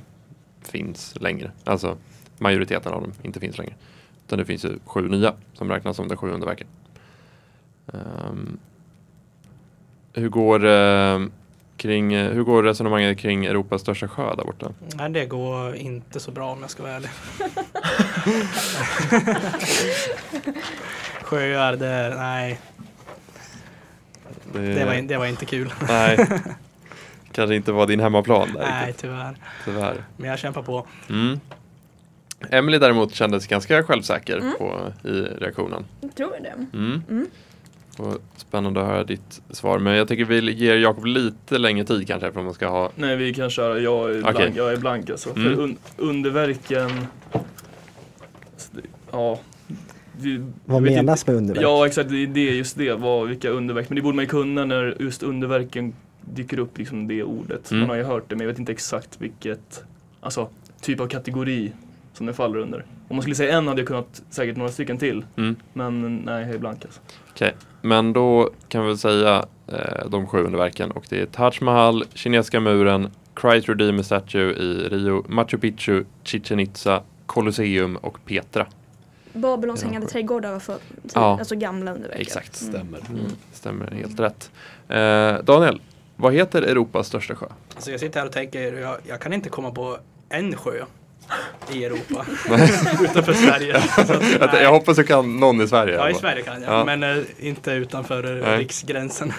finns 0.62 1.14
längre. 1.22 1.52
Alltså 1.64 1.98
majoriteten 2.38 2.94
av 2.94 3.02
dem 3.02 3.12
inte 3.24 3.40
finns 3.40 3.58
längre. 3.58 3.74
Utan 4.28 4.40
det 4.40 4.46
finns 4.46 4.66
ju 4.66 4.70
sju 4.86 5.08
nya 5.10 5.34
som 5.54 5.70
räknas 5.70 5.96
som 5.96 6.08
de 6.08 6.16
sju 6.18 6.30
underverken. 6.32 6.68
Ehm, 7.94 8.58
hur, 10.14 10.30
går, 10.30 10.66
eh, 10.66 11.20
kring, 11.78 12.14
eh, 12.14 12.32
hur 12.32 12.44
går 12.44 12.64
resonemanget 12.64 13.18
kring 13.18 13.46
Europas 13.46 13.82
största 13.82 14.08
sjö 14.08 14.36
där 14.36 14.44
borta? 14.44 14.72
Nej, 14.96 15.10
det 15.10 15.26
går 15.26 15.76
inte 15.76 16.20
så 16.20 16.32
bra 16.32 16.52
om 16.52 16.62
jag 16.62 16.70
ska 16.70 16.84
vara 16.84 16.94
ärlig. 16.94 17.10
Sjöar, 21.24 21.76
det 21.76 22.16
nej, 22.18 22.60
det 24.54 24.86
var, 24.86 24.94
in- 24.94 25.08
det 25.08 25.18
var 25.18 25.26
inte 25.26 25.46
kul. 25.46 25.74
Nej. 25.88 26.18
kanske 27.32 27.56
inte 27.56 27.72
var 27.72 27.88
din 27.88 28.00
hemmaplan 28.00 28.54
där 28.54 28.60
Nej, 28.62 28.88
riktigt, 28.88 29.02
tyvärr. 29.02 29.36
tyvärr. 29.66 30.04
Men 30.18 30.30
jag 30.30 30.40
kämpar 30.40 30.62
på. 30.62 30.88
Mm. 31.10 31.40
Emily 32.50 32.78
däremot 32.78 33.14
kändes 33.14 33.48
ganska 33.48 33.84
självsäker 33.84 34.38
Mm. 34.38 34.54
på, 34.58 34.94
i 35.08 35.12
reaktionen. 35.22 35.86
Jag 36.02 36.16
tror 36.16 36.32
det. 36.42 36.78
Mm. 36.78 37.04
Mm. 37.10 37.28
Och 37.98 38.18
spännande 38.36 38.82
att 38.82 38.88
höra 38.88 39.04
ditt 39.04 39.42
svar. 39.50 39.80
Men 39.80 39.94
jag 39.96 40.08
tycker 40.08 40.26
vi 40.26 40.52
ger 40.54 40.76
Jakob 40.76 41.06
lite 41.06 41.58
längre 41.58 41.86
tid 41.86 42.08
kanske 42.08 42.32
för 42.32 42.40
att 42.40 42.46
man 42.46 42.54
ska 42.54 42.68
ha 42.68 42.92
Nej, 42.96 43.16
vi 43.16 43.34
kan 43.34 43.50
köra. 43.50 43.80
Jag 43.80 44.12
är 44.16 44.22
blank, 44.22 44.56
jag 44.56 44.74
är 44.74 44.78
blank 44.78 45.10
alltså. 45.10 45.30
Mm. 45.36 45.44
För 45.56 45.62
un, 45.64 45.78
underverken... 45.98 46.92
alltså, 47.32 48.70
det- 48.72 48.82
Ja. 49.12 49.40
Det, 50.22 50.46
Vad 50.66 50.82
menas 50.82 51.22
inte- 51.22 51.32
med 51.32 51.38
underverk? 51.38 51.64
Ja, 51.64 51.88
exakt. 51.88 52.10
Det 52.10 52.24
är 52.24 52.28
det, 52.28 52.56
just 52.56 52.78
det. 52.78 52.94
Vad, 52.94 53.28
vilka 53.28 53.50
underverk. 53.50 53.90
Men 53.90 53.96
det 53.96 54.02
borde 54.02 54.16
man 54.16 54.24
ju 54.26 54.30
kunna 54.30 54.66
när 54.66 54.96
just 55.00 55.24
underverken 55.24 55.94
dyker 56.22 56.60
upp, 56.60 56.78
liksom 56.78 57.08
det 57.08 57.24
ordet. 57.24 57.72
Mm. 57.72 57.80
Man 57.82 57.90
har 57.90 57.96
ju 57.98 58.04
hört 58.04 58.24
det, 58.30 58.36
men 58.36 58.46
jag 58.48 58.52
vet 58.54 58.60
inte 58.60 58.72
exakt 58.72 59.22
vilket, 59.22 59.84
alltså, 60.22 60.50
typ 60.82 61.00
av 61.00 61.08
kategori 61.08 61.72
som 62.14 62.26
det 62.26 62.34
faller 62.34 62.58
under. 62.60 62.86
Om 63.08 63.16
man 63.16 63.22
skulle 63.22 63.36
säga 63.36 63.58
en 63.58 63.68
hade 63.68 63.82
jag 63.82 63.88
kunnat 63.88 64.22
säkert 64.30 64.58
några 64.58 64.72
stycken 64.72 64.98
till. 64.98 65.26
Mm. 65.38 65.56
Men 65.74 66.16
nej, 66.26 66.46
jag 66.46 66.56
är 66.56 66.58
blank 66.60 66.86
alltså. 66.86 67.02
Okej, 67.34 67.56
men 67.82 68.14
då 68.14 68.50
kan 68.68 68.82
vi 68.82 68.88
väl 68.88 68.98
säga 68.98 69.46
eh, 69.68 70.08
de 70.10 70.28
sju 70.28 70.38
underverken 70.44 70.92
och 70.92 71.06
det 71.10 71.22
är 71.22 71.26
Taj 71.26 71.52
Mahal, 71.62 72.06
Kinesiska 72.14 72.60
muren, 72.60 73.12
Christ 73.42 73.70
Redeemer 73.70 74.04
Statue 74.04 74.54
i 74.54 74.88
Rio, 74.90 75.26
Machu 75.28 75.58
Picchu, 75.58 76.04
Chichen 76.24 76.60
Itza, 76.60 77.02
Colosseum 77.26 77.96
och 77.96 78.26
Petra. 78.26 78.68
Babylons 79.34 79.82
Ja, 79.82 79.88
hängande 79.88 80.08
trädgårdar 80.08 80.52
var 80.52 80.60
för, 80.60 80.78
Ja. 81.14 81.40
alltså 81.40 81.56
gamla 81.56 81.94
underverk. 81.94 82.20
Exakt. 82.22 82.62
Mm. 82.62 82.74
Stämmer. 82.74 83.00
Mm. 83.10 83.32
Stämmer 83.54 83.92
helt 83.92 84.20
rätt. 84.20 84.52
Eh, 84.90 85.44
Daniel, 85.46 85.82
vad 86.16 86.34
heter 86.34 86.62
Europas 86.62 87.08
största 87.08 87.36
sjö? 87.36 87.46
Alltså 87.76 87.92
jag 87.92 88.00
sitter 88.00 88.20
här 88.20 88.28
och 88.28 88.34
tänker, 88.34 88.74
jag, 88.74 88.98
jag 89.08 89.22
kan 89.22 89.34
inte 89.34 89.50
komma 89.50 89.72
på 89.72 89.98
en 90.30 90.56
sjö 90.56 90.84
i 91.74 91.86
Europa 91.86 92.26
utanför 93.04 93.34
Sverige. 93.34 93.82
Så 94.38 94.44
att, 94.44 94.62
Jag, 94.62 94.72
hoppas 94.72 94.98
du 94.98 95.04
kan 95.04 95.40
någon 95.40 95.62
i 95.62 95.68
Sverige. 95.68 95.96
Ja, 95.96 96.10
i. 96.10 96.14
Sverige 96.14 96.42
kan 96.42 96.62
jag, 96.62 96.74
Ja. 96.74 96.86
men 96.86 97.04
eh, 97.04 97.24
inte 97.40 97.72
utanför 97.72 98.38
eh, 98.38 98.48
Nej. 98.48 98.58
riksgränsen. 98.58 99.34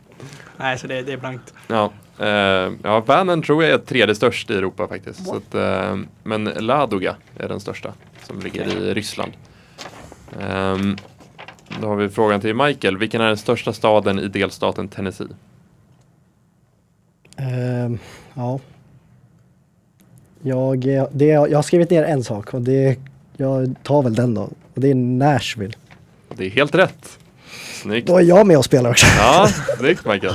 nej, 0.56 0.78
så 0.78 0.86
det, 0.86 1.02
det 1.02 1.12
är 1.12 1.16
blankt. 1.16 1.54
Ja, 1.68 1.92
eh, 2.18 2.72
ja, 2.82 3.00
Vänern 3.00 3.42
tror 3.42 3.64
jag 3.64 3.72
är 3.72 3.78
tredje 3.78 4.14
störst 4.14 4.50
i 4.50 4.54
Europa 4.54 4.88
faktiskt. 4.88 5.26
Så 5.26 5.36
att, 5.36 5.54
eh, 5.54 5.96
men 6.22 6.44
Ladoga 6.44 7.16
är 7.38 7.48
den 7.48 7.60
största 7.60 7.92
som 8.26 8.40
ligger 8.40 8.66
i 8.66 8.94
Ryssland. 8.94 9.32
Ehm, 10.40 10.96
då 11.80 11.88
har 11.88 11.96
vi 11.96 12.08
frågan 12.08 12.40
till 12.40 12.54
Michael. 12.54 12.98
Vilken 12.98 13.20
är 13.20 13.26
den 13.26 13.36
största 13.36 13.72
staden 13.72 14.18
i 14.18 14.28
delstaten 14.28 14.88
Tennessee? 14.88 15.26
Ehm, 17.36 17.98
ja. 18.34 18.60
Jag, 20.42 20.86
eh, 20.86 21.06
det, 21.12 21.26
jag 21.26 21.54
har 21.54 21.62
skrivit 21.62 21.90
ner 21.90 22.04
en 22.04 22.24
sak 22.24 22.54
och 22.54 22.62
det, 22.62 22.96
jag 23.36 23.74
tar 23.82 24.02
väl 24.02 24.14
den 24.14 24.34
då. 24.34 24.42
Och 24.42 24.80
det 24.80 24.90
är 24.90 24.94
Nashville. 24.94 25.74
Det 26.34 26.46
är 26.46 26.50
helt 26.50 26.74
rätt. 26.74 27.18
Snyggt. 27.82 28.06
Då 28.06 28.16
är 28.16 28.22
jag 28.22 28.46
med 28.46 28.58
och 28.58 28.64
spelar 28.64 28.90
också. 28.90 29.06
Ja, 29.18 29.48
snyggt 29.78 30.06
Michael. 30.06 30.34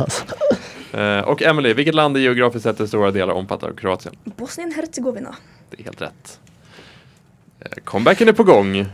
Eh, 0.93 1.19
och 1.19 1.41
Emily, 1.41 1.73
vilket 1.73 1.95
land 1.95 2.17
är 2.17 2.21
geografiskt 2.21 2.63
sett 2.63 2.79
i 2.79 2.87
stora 2.87 3.11
delar 3.11 3.33
omfattar 3.33 3.67
av 3.67 3.73
Kroatien? 3.73 4.15
Bosnien-Hercegovina. 4.23 5.35
Det 5.69 5.79
är 5.79 5.83
helt 5.83 6.01
rätt. 6.01 6.39
Eh, 7.59 7.71
comebacken 7.83 8.27
är 8.27 8.33
på 8.33 8.43
gång, 8.43 8.85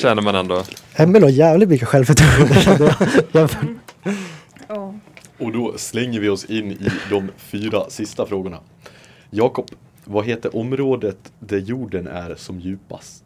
känner 0.00 0.22
man 0.22 0.34
ändå. 0.34 0.62
Emil 0.96 1.22
har 1.22 1.30
jävligt 1.30 1.68
mycket 1.68 1.88
självförtroende. 1.88 2.96
Och 5.38 5.52
då 5.52 5.74
slänger 5.76 6.20
vi 6.20 6.28
oss 6.28 6.44
in 6.44 6.72
i 6.72 6.90
de 7.10 7.30
fyra 7.36 7.90
sista 7.90 8.26
frågorna. 8.26 8.58
Jakob, 9.30 9.70
vad 10.04 10.26
heter 10.26 10.56
området 10.56 11.32
där 11.38 11.58
jorden 11.58 12.06
är 12.06 12.34
som 12.34 12.60
djupast? 12.60 13.24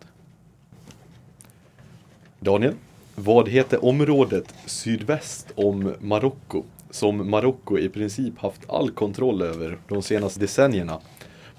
Daniel, 2.41 2.75
vad 3.15 3.49
heter 3.49 3.85
området 3.85 4.55
sydväst 4.67 5.53
om 5.55 5.95
Marocko 6.01 6.63
som 6.91 7.31
Marocko 7.31 7.79
i 7.79 7.89
princip 7.89 8.39
haft 8.39 8.71
all 8.71 8.91
kontroll 8.91 9.43
över 9.43 9.79
de 9.89 10.03
senaste 10.03 10.41
decennierna 10.41 11.01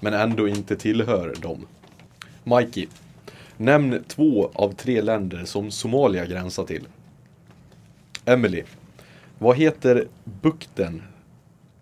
men 0.00 0.14
ändå 0.14 0.48
inte 0.48 0.76
tillhör 0.76 1.34
dem? 1.42 1.66
Mikey, 2.44 2.86
nämn 3.56 4.04
två 4.08 4.50
av 4.54 4.72
tre 4.72 5.02
länder 5.02 5.44
som 5.44 5.70
Somalia 5.70 6.26
gränsar 6.26 6.64
till. 6.64 6.88
Emily, 8.24 8.62
vad 9.38 9.56
heter 9.56 10.08
bukten 10.24 11.02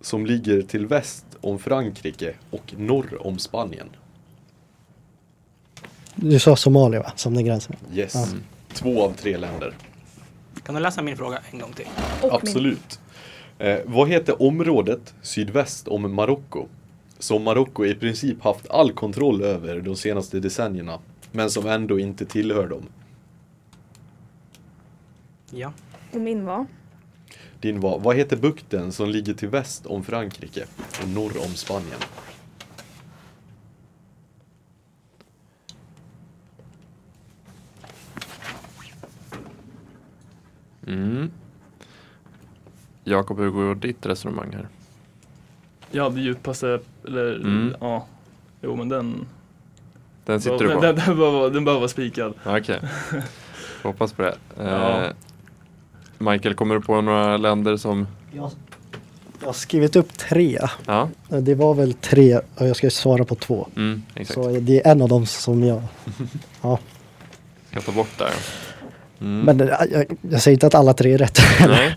som 0.01 0.27
ligger 0.27 0.63
till 0.63 0.87
väst 0.87 1.28
om 1.41 1.59
Frankrike 1.59 2.35
och 2.51 2.75
norr 2.77 3.27
om 3.27 3.39
Spanien? 3.39 3.89
Du 6.15 6.39
sa 6.39 6.57
Somalia 6.57 7.03
va? 7.03 7.13
Som 7.17 7.35
den 7.35 7.45
gränsen. 7.45 7.77
Yes. 7.93 8.15
Ja. 8.15 8.27
Två 8.73 9.03
av 9.03 9.13
tre 9.13 9.37
länder. 9.37 9.75
Kan 10.63 10.75
du 10.75 10.81
läsa 10.81 11.03
min 11.03 11.17
fråga 11.17 11.39
en 11.51 11.59
gång 11.59 11.73
till? 11.73 11.87
Och 12.23 12.35
Absolut. 12.35 13.01
Eh, 13.59 13.79
vad 13.85 14.09
heter 14.09 14.43
området 14.43 15.15
sydväst 15.23 15.89
om 15.89 16.15
Marocko? 16.15 16.67
Som 17.19 17.43
Marocko 17.43 17.85
i 17.85 17.95
princip 17.95 18.43
haft 18.43 18.71
all 18.71 18.93
kontroll 18.93 19.43
över 19.43 19.81
de 19.81 19.97
senaste 19.97 20.41
decennierna. 20.41 20.99
Men 21.33 21.51
som 21.51 21.67
ändå 21.67 21.99
inte 21.99 22.27
tillhör 22.27 22.67
dem. 22.67 22.83
Ja. 25.51 25.73
Och 26.13 26.21
min 26.21 26.45
var? 26.45 26.67
Din 27.61 27.81
var, 27.81 27.99
vad 27.99 28.17
heter 28.17 28.37
bukten 28.37 28.93
som 28.93 29.09
ligger 29.09 29.35
till 29.35 29.49
väst 29.49 29.87
om 29.87 30.05
Frankrike 30.05 30.65
och 31.03 31.09
norr 31.09 31.33
om 31.45 31.55
Spanien? 31.55 32.01
Mm. 40.87 41.31
Jakob, 43.05 43.39
hur 43.39 43.51
går 43.51 43.75
ditt 43.75 44.07
resonemang 44.07 44.53
här? 44.53 44.69
Ja, 45.91 46.09
det 46.09 46.21
djupaste, 46.21 46.81
eller 47.07 47.35
Mm. 47.35 47.75
ja. 47.81 48.07
Jo, 48.61 48.77
men 48.77 48.89
den... 48.89 49.27
Den 50.25 50.41
sitter 50.41 50.59
du 50.59 50.67
den, 50.67 50.77
på? 50.77 50.81
den, 50.83 50.95
den, 50.97 51.53
den 51.53 51.65
behöver 51.65 51.81
vara 51.81 51.89
spikad. 51.89 52.35
Okej. 52.47 52.81
Hoppas 53.83 54.13
på 54.13 54.23
det. 54.23 54.37
Eh, 54.59 54.67
Ja. 54.67 55.13
Michael, 56.19 56.55
kommer 56.55 56.75
du 56.75 56.81
på 56.81 57.01
några 57.01 57.37
länder 57.37 57.77
som... 57.77 58.07
Jag, 58.33 58.51
jag 59.41 59.47
har 59.47 59.53
skrivit 59.53 59.97
upp 59.97 60.19
tre. 60.19 60.59
Ja, 60.87 61.09
Det 61.29 61.55
var 61.55 61.75
väl 61.75 61.93
tre 61.93 62.37
och 62.37 62.69
jag 62.69 62.77
ska 62.77 62.91
svara 62.91 63.25
på 63.25 63.35
två. 63.35 63.69
mm, 63.77 64.03
exakt. 64.15 64.35
Så 64.35 64.49
det 64.61 64.87
är 64.87 64.91
en 64.91 65.03
av 65.03 65.09
dem 65.09 65.27
som 65.27 65.63
jag... 65.65 65.83
Ja. 66.63 66.79
Ska 67.71 67.81
ta 67.81 67.93
bort 67.93 68.19
där. 68.19 68.33
Mm. 69.21 69.41
Men 69.41 69.69
äh, 69.69 69.77
jag, 69.93 70.07
jag 70.31 70.43
säger 70.43 70.55
inte 70.57 70.67
att 70.67 70.75
alla 70.75 70.93
tre 70.93 71.13
är 71.13 71.19
rätt. 71.19 71.39
Nej. 71.61 71.97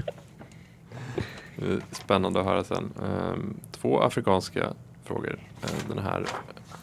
Det 1.55 1.65
är 1.73 1.79
Spännande 1.91 2.39
att 2.39 2.45
höra 2.45 2.63
sen. 2.63 2.91
Ehm, 3.05 3.57
två 3.81 4.01
afrikanska 4.01 4.67
frågor 5.05 5.39
eh, 5.63 5.69
den 5.95 5.99
här 5.99 6.25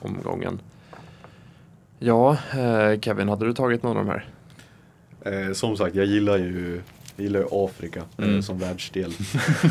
omgången. 0.01 0.61
Ja, 1.99 2.37
eh, 2.53 3.01
Kevin, 3.01 3.29
hade 3.29 3.47
du 3.47 3.53
tagit 3.55 3.83
någon 3.83 3.97
av 3.97 4.05
de 4.05 4.11
här? 4.11 4.27
Eh, 5.49 5.53
som 5.53 5.77
sagt, 5.77 5.95
jag 5.95 6.07
gillar 6.07 6.37
ju, 6.37 6.83
jag 7.19 7.25
gillar 7.25 7.41
ju 7.41 7.47
Afrika 7.51 8.03
Mm. 8.19 8.35
eh, 8.37 8.41
som 8.41 8.59
världsdel. 8.59 9.13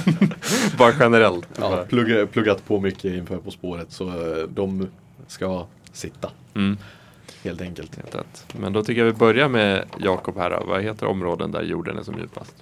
Bara 0.77 0.93
generellt? 0.99 1.47
Ja, 1.59 1.85
plugga, 1.89 2.27
pluggat 2.27 2.65
på 2.65 2.79
mycket 2.79 3.05
inför 3.13 3.37
På 3.37 3.51
spåret 3.51 3.91
så 3.91 4.07
eh, 4.37 4.43
de 4.49 4.87
ska 5.27 5.65
sitta 5.93 6.31
Mm, 6.55 6.77
helt 7.43 7.61
enkelt. 7.61 7.95
helt 7.95 8.15
rätt. 8.15 8.45
Men 8.59 8.73
då 8.73 8.83
tycker 8.83 9.01
jag 9.01 9.05
vi 9.05 9.13
börjar 9.19 9.49
med 9.49 9.85
Jakob 9.99 10.37
här. 10.37 10.49
Då. 10.49 10.63
Vad 10.67 10.81
heter 10.83 11.05
områden 11.05 11.51
där 11.51 11.61
jorden 11.61 11.97
är 11.97 12.03
som 12.03 12.19
djupast? 12.19 12.55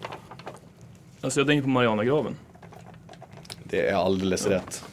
Alltså 1.21 1.39
jag 1.39 1.48
tänker 1.48 1.63
på 1.63 1.69
Marianagraven. 1.69 2.36
Det 3.63 3.88
är 3.89 3.95
alldeles 3.95 4.48
rätt. 4.48 4.84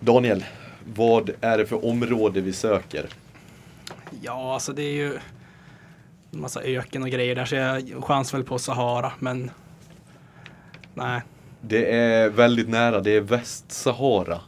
Daniel, 0.00 0.44
vad 0.96 1.30
är 1.40 1.58
det 1.58 1.66
för 1.66 1.84
område 1.84 2.40
vi 2.40 2.52
söker? 2.52 3.06
Ja, 4.22 4.54
alltså 4.54 4.72
det 4.72 4.82
är 4.82 4.92
ju 4.94 5.18
massa 6.36 6.62
öken 6.62 7.02
och 7.02 7.08
grejer 7.08 7.34
där 7.34 7.44
så 7.44 7.54
jag 7.54 8.04
chans 8.04 8.34
väl 8.34 8.44
på 8.44 8.58
Sahara, 8.58 9.12
men 9.18 9.50
nej. 10.94 11.22
Det 11.60 11.94
är 11.94 12.28
väldigt 12.28 12.68
nära, 12.68 13.00
det 13.00 13.10
är 13.10 13.20
Västsahara. 13.20 14.40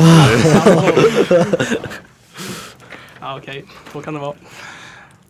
Ja, 3.20 3.38
okej, 3.38 3.64
så 3.92 4.02
kan 4.02 4.14
det 4.14 4.20
vara. 4.20 4.36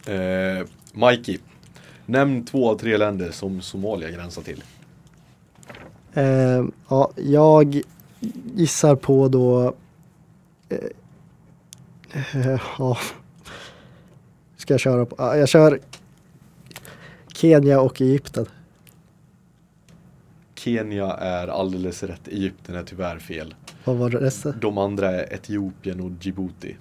Eh, 0.06 0.66
Mikey, 0.92 1.38
nämn 2.06 2.44
två 2.44 2.70
av 2.70 2.78
tre 2.78 2.96
länder 2.96 3.30
som 3.30 3.60
Somalia 3.60 4.10
gränsar 4.10 4.42
till. 4.42 4.64
Eh, 6.14 6.64
ja, 6.88 7.10
jag 7.16 7.82
gissar 8.54 8.96
på 8.96 9.28
då... 9.28 9.74
Eh, 10.68 10.78
eh, 12.12 12.60
ja. 12.78 12.98
Ska 14.70 14.74
jag 14.74 14.80
köra 14.80 15.06
på? 15.06 15.14
Ja, 15.18 15.36
jag 15.36 15.48
kör 15.48 15.80
Kenya 17.34 17.80
och 17.80 18.00
Egypten. 18.00 18.46
Kenya 20.54 21.06
är 21.12 21.48
alldeles 21.48 22.02
rätt, 22.02 22.28
Egypten 22.28 22.74
är 22.74 22.82
tyvärr 22.82 23.18
fel. 23.18 23.54
Vad 23.84 23.96
var 23.96 24.10
det 24.10 24.18
resten? 24.18 24.54
De 24.60 24.78
andra 24.78 25.10
är 25.10 25.32
Etiopien 25.34 26.00
och 26.00 26.10
Djibouti. 26.20 26.76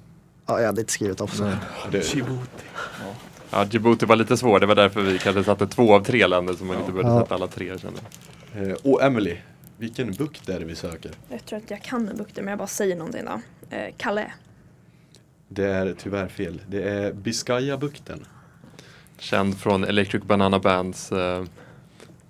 Ja, 0.46 0.60
jag 0.60 0.66
hade 0.66 0.82
inte 0.82 0.94
skrivit 0.94 1.22
också. 1.22 1.52
Det, 1.92 2.14
Djibouti. 2.16 2.64
Ja, 3.52 3.66
Djibouti 3.72 4.06
var 4.06 4.16
lite 4.16 4.38
svår, 4.38 4.60
det 4.60 4.66
var 4.66 4.76
därför 4.76 5.02
vi 5.02 5.20
kanske 5.20 5.44
satte 5.44 5.68
två 5.68 5.96
av 5.96 6.04
tre 6.04 6.28
länder 6.28 6.54
som 6.54 6.68
man 6.68 6.80
inte 6.80 6.92
behövde 6.92 7.12
Ja. 7.12 7.22
sätta 7.22 7.36
alla 7.36 7.48
tre 7.48 7.78
kände. 7.80 8.00
eh, 8.72 8.78
och 8.84 9.04
Emily, 9.04 9.38
vilken 9.78 10.12
bukt 10.14 10.50
är 10.50 10.60
det 10.60 10.66
vi 10.66 10.76
söker? 10.76 11.12
Jag 11.30 11.46
tror 11.46 11.58
att 11.60 11.72
jag 11.72 11.82
kan 11.84 12.10
en 12.10 12.18
bukten 12.18 12.46
men 12.46 12.52
jag 12.52 12.58
bara 12.60 12.68
säger 12.68 12.96
någonting 12.96 13.26
då. 13.26 13.42
Eh, 13.76 13.94
Calais. 13.98 14.32
Det 15.52 15.66
är 15.66 15.96
tyvärr 15.98 16.28
fel. 16.28 16.62
Det 16.68 16.84
är 16.84 17.14
Biscayabukten. 17.14 18.26
Känd 19.20 19.60
från 19.60 19.84
Electric 19.84 20.24
Banana 20.24 20.60
Bands 20.60 21.12
eh, 21.12 21.44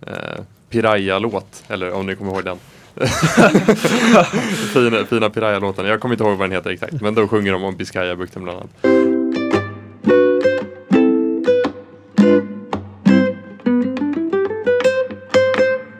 eh, 0.01 0.43
Piraya-låt, 0.69 1.63
eller 1.67 1.91
om 1.91 2.05
ni 2.05 2.15
kommer 2.15 2.31
ihåg 2.31 2.43
den. 2.43 2.57
fina 4.73 5.05
fina 5.05 5.29
Piraya-låten, 5.29 5.85
jag 5.85 5.99
kommer 5.99 6.15
inte 6.15 6.23
ihåg 6.23 6.37
vad 6.37 6.49
den 6.49 6.55
heter 6.55 6.69
exakt, 6.69 7.01
men 7.01 7.15
då 7.15 7.27
sjunger 7.27 7.51
de 7.51 7.63
om 7.63 7.75
Biscayabukten 7.75 8.43
bland 8.43 8.57
annat. 8.57 8.69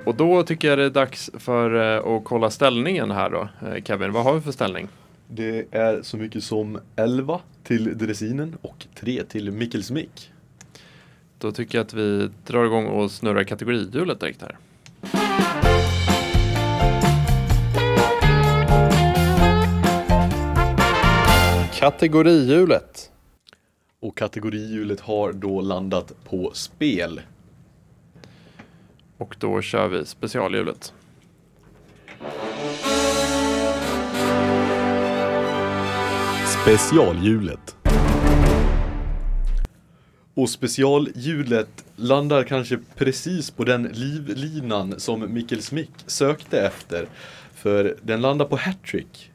Och 0.04 0.16
då 0.16 0.44
tycker 0.44 0.68
jag 0.68 0.78
det 0.78 0.86
är 0.86 0.90
dags 0.90 1.30
för 1.38 1.96
eh, 1.98 2.16
att 2.16 2.24
kolla 2.24 2.50
ställningen 2.50 3.12
här 3.12 3.30
då. 3.30 3.48
Eh, 3.68 3.84
Kevin, 3.84 4.12
vad 4.12 4.24
har 4.24 4.34
vi 4.34 4.42
för 4.42 4.52
ställning? 4.52 4.88
Det 5.32 5.66
är 5.72 6.02
så 6.02 6.18
mycket 6.18 6.44
som 6.44 6.80
11 6.96 7.42
till 7.64 7.98
dressinen 7.98 8.58
och 8.62 8.88
3 8.96 9.24
till 9.24 9.52
Mikkelsmick. 9.52 10.32
Då 11.38 11.52
tycker 11.52 11.78
jag 11.78 11.86
att 11.86 11.94
vi 11.94 12.30
drar 12.46 12.66
igång 12.66 12.86
och 12.86 13.12
snurrar 13.12 13.44
kategorihjulet 13.44 14.20
direkt 14.20 14.42
här. 14.42 14.58
Kategorihjulet. 21.74 23.12
Och 24.00 24.18
kategorihjulet 24.18 25.00
har 25.00 25.34
då 25.34 25.62
landat 25.62 26.14
på 26.24 26.52
spel. 26.54 27.22
Och 29.18 29.36
då 29.40 29.62
kör 29.62 29.88
vi 29.88 30.06
specialhjulet. 30.06 30.94
Specialhjulet. 36.70 37.76
Och 40.34 40.50
specialhjulet 40.50 41.70
landar 41.96 42.44
kanske 42.44 42.80
precis 42.98 43.52
på 43.52 43.64
den 43.64 43.84
livlinan 43.84 45.00
som 45.00 45.34
Mikkel 45.34 45.62
Smick 45.62 45.92
sökte 46.08 46.62
efter. 46.62 47.06
För 47.56 47.96
den 48.02 48.22
landar 48.22 48.46
på 48.46 48.56
hattrick. 48.56 49.32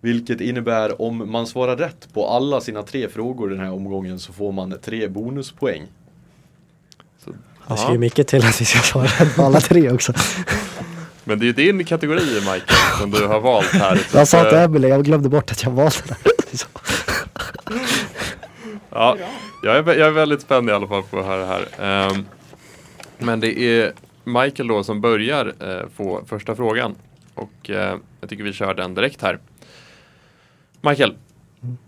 Vilket 0.00 0.40
innebär 0.40 1.02
om 1.02 1.30
man 1.32 1.46
svarar 1.46 1.76
rätt 1.76 2.08
på 2.12 2.28
alla 2.28 2.60
sina 2.60 2.82
tre 2.82 3.08
frågor 3.08 3.48
den 3.48 3.60
här 3.60 3.72
omgången 3.72 4.18
så 4.18 4.32
får 4.32 4.52
man 4.52 4.78
tre 4.84 5.08
bonuspoäng. 5.08 5.82
Det 7.68 7.76
ska 7.76 7.92
ju 7.92 7.98
mycket 7.98 8.28
till 8.28 8.44
att 8.46 8.60
vi 8.60 8.64
ska 8.64 8.78
svara 8.78 9.06
rätt 9.06 9.36
på 9.36 9.42
alla 9.42 9.60
tre 9.60 9.90
också. 9.90 10.12
Men 11.24 11.38
det 11.38 11.44
är 11.44 11.46
ju 11.46 11.52
din 11.52 11.84
kategori 11.84 12.34
Michael 12.34 12.98
som 13.00 13.10
du 13.10 13.26
har 13.26 13.40
valt 13.40 13.66
här. 13.72 13.96
Så 13.96 14.18
Jag 14.18 14.28
sa 14.28 14.40
att, 14.40 14.48
till 14.48 14.58
eh, 14.58 14.64
Emelie, 14.64 14.90
jag 14.90 15.04
glömde 15.04 15.28
bort 15.28 15.50
att 15.52 15.62
jag 15.62 15.70
valde 15.70 15.96
den. 16.08 16.32
Så. 16.52 16.66
Ja, 18.90 19.16
jag 19.62 19.76
är, 19.76 19.98
jag 19.98 20.08
är 20.08 20.10
väldigt 20.10 20.40
spänd 20.40 20.68
i 20.68 20.72
alla 20.72 20.86
fall 20.86 21.02
på 21.02 21.18
att 21.18 21.26
höra 21.26 21.40
det 21.40 21.46
här. 21.46 21.66
Ehm, 21.78 22.26
men 23.18 23.40
det 23.40 23.58
är 23.58 23.92
Michael 24.24 24.68
då 24.68 24.84
som 24.84 25.00
börjar 25.00 25.54
eh, 25.60 25.88
få 25.96 26.24
första 26.26 26.54
frågan. 26.54 26.94
Och 27.34 27.70
eh, 27.70 27.96
jag 28.20 28.30
tycker 28.30 28.44
vi 28.44 28.52
kör 28.52 28.74
den 28.74 28.94
direkt 28.94 29.22
här. 29.22 29.38
Michael, 30.80 31.14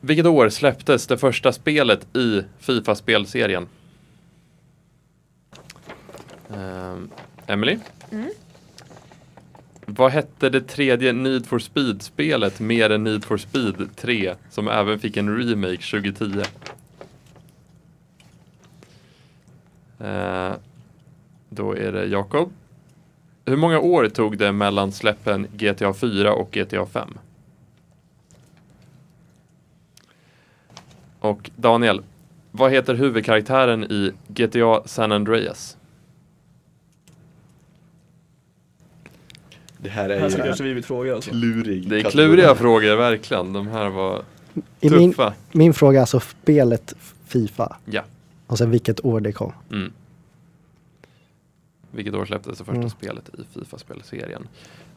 vilket 0.00 0.26
år 0.26 0.48
släpptes 0.48 1.06
det 1.06 1.18
första 1.18 1.52
spelet 1.52 2.16
i 2.16 2.42
Fifa-spelserien? 2.58 3.68
Um, 6.48 7.10
Emily? 7.46 7.78
Mm. 8.10 8.30
Vad 9.86 10.12
hette 10.12 10.50
det 10.50 10.60
tredje 10.60 11.12
Need 11.12 11.46
for 11.46 11.58
Speed-spelet 11.58 12.60
mer 12.60 12.90
än 12.90 13.04
Need 13.04 13.24
for 13.24 13.36
Speed 13.36 13.96
3 13.96 14.34
som 14.50 14.68
även 14.68 14.98
fick 14.98 15.16
en 15.16 15.38
remake 15.38 15.82
2010? 15.82 16.42
Eh, 19.98 20.52
då 21.48 21.76
är 21.76 21.92
det 21.92 22.04
Jakob. 22.04 22.52
Hur 23.44 23.56
många 23.56 23.78
år 23.78 24.08
tog 24.08 24.38
det 24.38 24.52
mellan 24.52 24.92
släppen 24.92 25.46
GTA 25.52 25.94
4 25.94 26.32
och 26.32 26.50
GTA 26.50 26.86
5? 26.86 27.18
Och 31.18 31.50
Daniel, 31.56 32.02
vad 32.50 32.72
heter 32.72 32.94
huvudkaraktären 32.94 33.84
i 33.84 34.12
GTA 34.28 34.82
San 34.86 35.12
Andreas? 35.12 35.76
Det 39.84 39.90
här 39.90 40.08
är 40.10 40.20
här 40.20 40.28
ju 40.30 40.36
kanske 40.36 40.64
vi 40.64 40.72
vill 40.72 40.84
fråga 40.84 41.14
alltså. 41.14 41.30
klurig 41.30 41.88
Det 41.88 42.00
är 42.00 42.10
kluriga 42.10 42.54
frågor 42.54 42.96
verkligen. 42.96 43.52
De 43.52 43.66
här 43.68 43.88
var 43.88 44.22
I 44.80 44.90
min, 44.90 45.10
tuffa. 45.12 45.32
min 45.52 45.74
fråga 45.74 45.98
är 45.98 46.00
alltså 46.00 46.20
spelet 46.20 46.94
Fifa. 47.26 47.76
Ja. 47.84 48.02
Och 48.46 48.58
sen 48.58 48.70
vilket 48.70 49.04
år 49.04 49.20
det 49.20 49.32
kom. 49.32 49.52
Mm. 49.70 49.92
Vilket 51.90 52.14
år 52.14 52.24
släpptes 52.26 52.58
det 52.58 52.64
första 52.64 52.76
Mm. 52.78 52.90
spelet 52.90 53.28
i 53.28 53.58
Fifa-spelserien? 53.58 54.48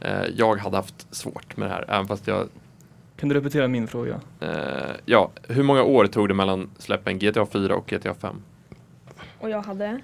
Eh, 0.01 0.21
jag 0.35 0.55
hade 0.55 0.75
haft 0.77 1.15
svårt 1.15 1.57
med 1.57 1.67
det 1.69 1.73
här, 1.73 1.85
även 1.87 2.07
fast 2.07 2.27
jag 2.27 2.47
Kan 3.17 3.29
du 3.29 3.35
repetera 3.35 3.67
min 3.67 3.87
fråga? 3.87 4.19
Eh, 4.39 4.49
ja, 5.05 5.31
hur 5.47 5.63
många 5.63 5.83
år 5.83 6.07
tog 6.07 6.27
det 6.27 6.33
mellan 6.33 6.69
släppen 6.77 7.19
GTA 7.19 7.45
4 7.45 7.75
och 7.75 7.87
GTA 7.87 8.13
5? 8.13 8.35
Och 9.39 9.49
jag 9.49 9.61
hade? 9.61 10.01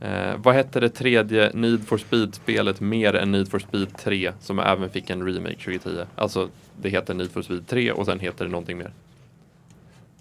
Eh, 0.00 0.34
vad 0.36 0.54
hette 0.54 0.80
det 0.80 0.88
tredje 0.88 1.50
Need 1.54 1.86
for 1.86 1.98
Speed-spelet 1.98 2.80
mer 2.80 3.14
än 3.14 3.32
Need 3.32 3.48
for 3.48 3.58
Speed 3.58 3.96
3 3.98 4.32
som 4.40 4.58
även 4.58 4.90
fick 4.90 5.10
en 5.10 5.26
remake 5.26 5.56
2010? 5.56 6.04
Alltså, 6.16 6.48
det 6.82 6.88
heter 6.88 7.14
Need 7.14 7.30
for 7.30 7.42
Speed 7.42 7.66
3 7.66 7.92
och 7.92 8.06
sen 8.06 8.20
heter 8.20 8.44
det 8.44 8.50
någonting 8.50 8.78
mer. 8.78 8.92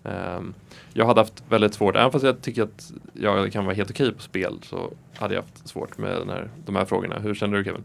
Ehm, 0.04 0.54
jag 0.94 1.06
hade 1.06 1.22
haft 1.22 1.44
väldigt 1.50 1.74
svårt, 1.74 1.96
även 1.96 2.12
fast 2.12 2.26
jag 2.26 2.42
tycker 2.42 2.64
att 2.64 2.92
jag 3.14 3.52
kan 3.52 3.66
vara 3.66 3.76
helt 3.76 3.90
okej 3.92 4.14
på 4.14 4.22
spel 4.22 4.60
så 4.64 4.92
hade 5.16 5.34
jag 5.34 5.42
haft 5.42 5.68
svårt 5.68 5.98
med 5.98 6.12
den 6.18 6.30
här, 6.30 6.50
de 6.66 6.76
här 6.76 6.86
frågorna. 6.86 7.20
Hur 7.20 7.36
känner 7.36 7.58
du 7.58 7.64
Kevin? 7.64 7.84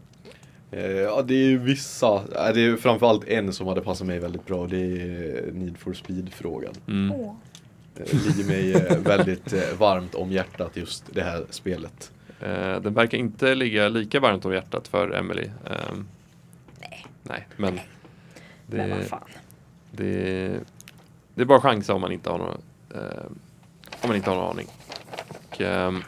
Eh, 0.71 0.91
Ja, 0.91 1.21
det 1.21 1.33
är 1.53 1.57
vissa. 1.57 2.15
eh, 2.15 2.53
Det 2.53 2.61
är 2.61 2.75
framförallt 2.77 3.27
en 3.27 3.53
som 3.53 3.67
hade 3.67 3.81
passat 3.81 4.07
mig 4.07 4.19
väldigt 4.19 4.45
bra. 4.45 4.67
Det 4.67 4.77
är 4.77 5.51
Need 5.51 5.77
for 5.77 5.93
Speed-frågan. 5.93 6.73
Mm. 6.87 7.11
Ligger 8.05 8.47
mig 8.47 8.73
eh, 8.73 8.97
väldigt 8.97 9.53
eh, 9.53 9.77
varmt 9.79 10.15
om 10.15 10.31
hjärtat 10.31 10.71
just 10.77 11.03
det 11.13 11.23
här 11.23 11.45
spelet. 11.49 12.11
Eh, 12.41 12.81
den 12.81 12.93
verkar 12.93 13.17
inte 13.17 13.55
ligga 13.55 13.89
lika 13.89 14.19
varmt 14.19 14.45
om 14.45 14.53
hjärtat 14.53 14.87
för 14.87 15.11
Emily. 15.15 15.43
Ehm, 15.65 16.07
Nej. 16.81 17.05
Nej, 17.23 17.47
men 17.57 17.75
det, 18.67 18.77
Men 18.77 18.89
vad 18.89 19.03
fan. 19.03 19.29
det, 19.91 20.59
det 21.35 21.41
är 21.41 21.45
bara 21.45 21.61
chansa 21.61 21.93
om 21.93 22.01
man 22.01 22.11
inte 22.11 22.29
har 22.29 22.37
någon, 22.37 22.61
eh, 22.95 23.25
om 24.01 24.07
man 24.07 24.15
inte 24.15 24.29
har 24.29 24.37
någon 24.37 24.49
aning. 24.49 24.67
Och, 25.49 25.61
ehm, 25.61 26.03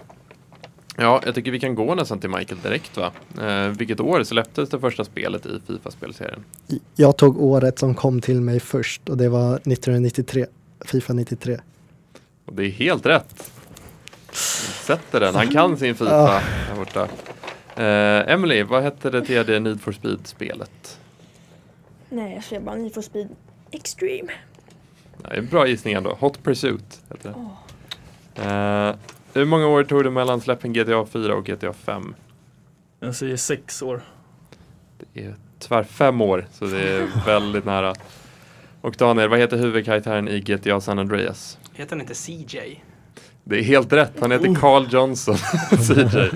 ja, 0.97 1.21
jag 1.25 1.35
tycker 1.35 1.51
vi 1.51 1.59
kan 1.59 1.75
gå 1.75 1.95
nästan 1.95 2.19
till 2.19 2.29
Michael 2.29 2.61
direkt 2.61 2.97
va? 2.97 3.11
Eh, 3.41 3.67
vilket 3.67 3.99
år 3.99 4.23
släpptes 4.23 4.69
det 4.69 4.79
första 4.79 5.03
spelet 5.05 5.45
i 5.45 5.59
Fifa-spelserien? 5.67 6.43
Jag 6.95 7.17
tog 7.17 7.41
året 7.41 7.79
som 7.79 7.95
kom 7.95 8.21
till 8.21 8.41
mig 8.41 8.59
först 8.59 9.09
och 9.09 9.17
det 9.17 9.29
var 9.29 9.55
1993. 9.55 10.45
Fifa 10.85 11.13
93. 11.13 11.57
Och 12.51 12.57
det 12.57 12.65
är 12.65 12.69
helt 12.69 13.05
rätt. 13.05 13.51
Sätter 14.85 15.19
den, 15.19 15.35
han 15.35 15.47
kan 15.47 15.77
sin 15.77 15.95
Fifa 15.95 16.39
här 16.39 16.75
borta. 16.75 17.07
Eh, 17.75 18.33
Emily, 18.33 18.63
vad 18.63 18.83
hette 18.83 19.09
det 19.09 19.21
tredje 19.21 19.59
Need 19.59 19.81
for 19.81 19.91
Speed-spelet? 19.91 20.99
Nej, 22.09 22.33
jag 22.33 22.43
säger 22.43 22.61
bara 22.61 22.75
Need 22.75 22.93
for 22.93 23.01
Speed 23.01 23.29
Extreme. 23.71 24.31
Nej, 25.17 25.41
bra 25.41 25.67
gissning 25.67 25.93
ändå. 25.93 26.17
Hot 26.19 26.43
Pursuit 26.43 27.01
heter 27.09 27.29
det. 27.29 27.35
Åh. 27.37 28.87
Eh, 28.87 28.95
hur 29.33 29.45
många 29.45 29.67
år 29.67 29.83
tog 29.83 30.03
det 30.03 30.11
mellan 30.11 30.41
släppen 30.41 30.73
GTA 30.73 31.05
4 31.05 31.35
och 31.35 31.45
GTA 31.45 31.73
5? 31.73 32.15
Jag 32.99 33.15
säger 33.15 33.37
sex 33.37 33.81
år. 33.81 34.01
Det 35.13 35.21
är 35.21 35.35
tyvärr 35.59 35.83
fem 35.83 36.21
år, 36.21 36.47
så 36.51 36.65
det 36.65 36.89
är 36.89 37.07
väldigt 37.25 37.65
nära. 37.65 37.93
Och 38.81 38.95
Daniel, 38.97 39.29
vad 39.29 39.39
heter 39.39 39.57
huvudkaraktären 39.57 40.27
i 40.27 40.39
GTA 40.39 40.81
San 40.81 40.99
Andreas? 40.99 41.57
Heter 41.73 41.89
den 41.95 42.01
inte 42.01 42.15
CJ? 42.15 42.83
Det 43.43 43.59
är 43.59 43.63
helt 43.63 43.93
rätt, 43.93 44.11
han 44.19 44.31
heter 44.31 44.55
Carl 44.55 44.87
Johnson, 44.89 45.37
CJ. 45.69 46.09
För 46.09 46.31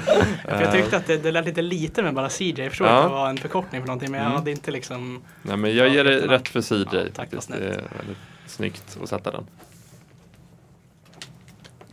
jag 0.61 0.71
tyckte 0.71 0.97
att 0.97 1.07
det, 1.07 1.17
det 1.17 1.31
lät 1.31 1.45
lite 1.45 1.61
lite 1.61 2.01
med 2.03 2.13
bara 2.13 2.29
CJ. 2.29 2.53
Jag 2.61 2.69
förstår 2.69 2.87
Ja. 2.87 2.97
att 2.99 3.03
det 3.09 3.09
var 3.09 3.29
en 3.29 3.37
förkortning 3.37 3.81
för 3.81 3.87
någonting 3.87 4.11
men 4.11 4.19
jag 4.19 4.25
Mm. 4.25 4.37
hade 4.39 4.51
inte 4.51 4.71
liksom 4.71 5.23
Nej 5.41 5.57
men 5.57 5.75
jag 5.75 5.87
Ja, 5.87 5.93
ger 5.93 6.03
dig 6.03 6.19
rätt 6.27 6.47
för 6.47 6.61
CJ 6.61 6.85
Ja, 6.91 7.01
tack. 7.13 7.29
Det 7.31 7.53
är 7.55 7.59
väldigt 7.97 8.17
snyggt 8.47 8.97
att 9.03 9.09
sätta 9.09 9.31
den. 9.31 9.45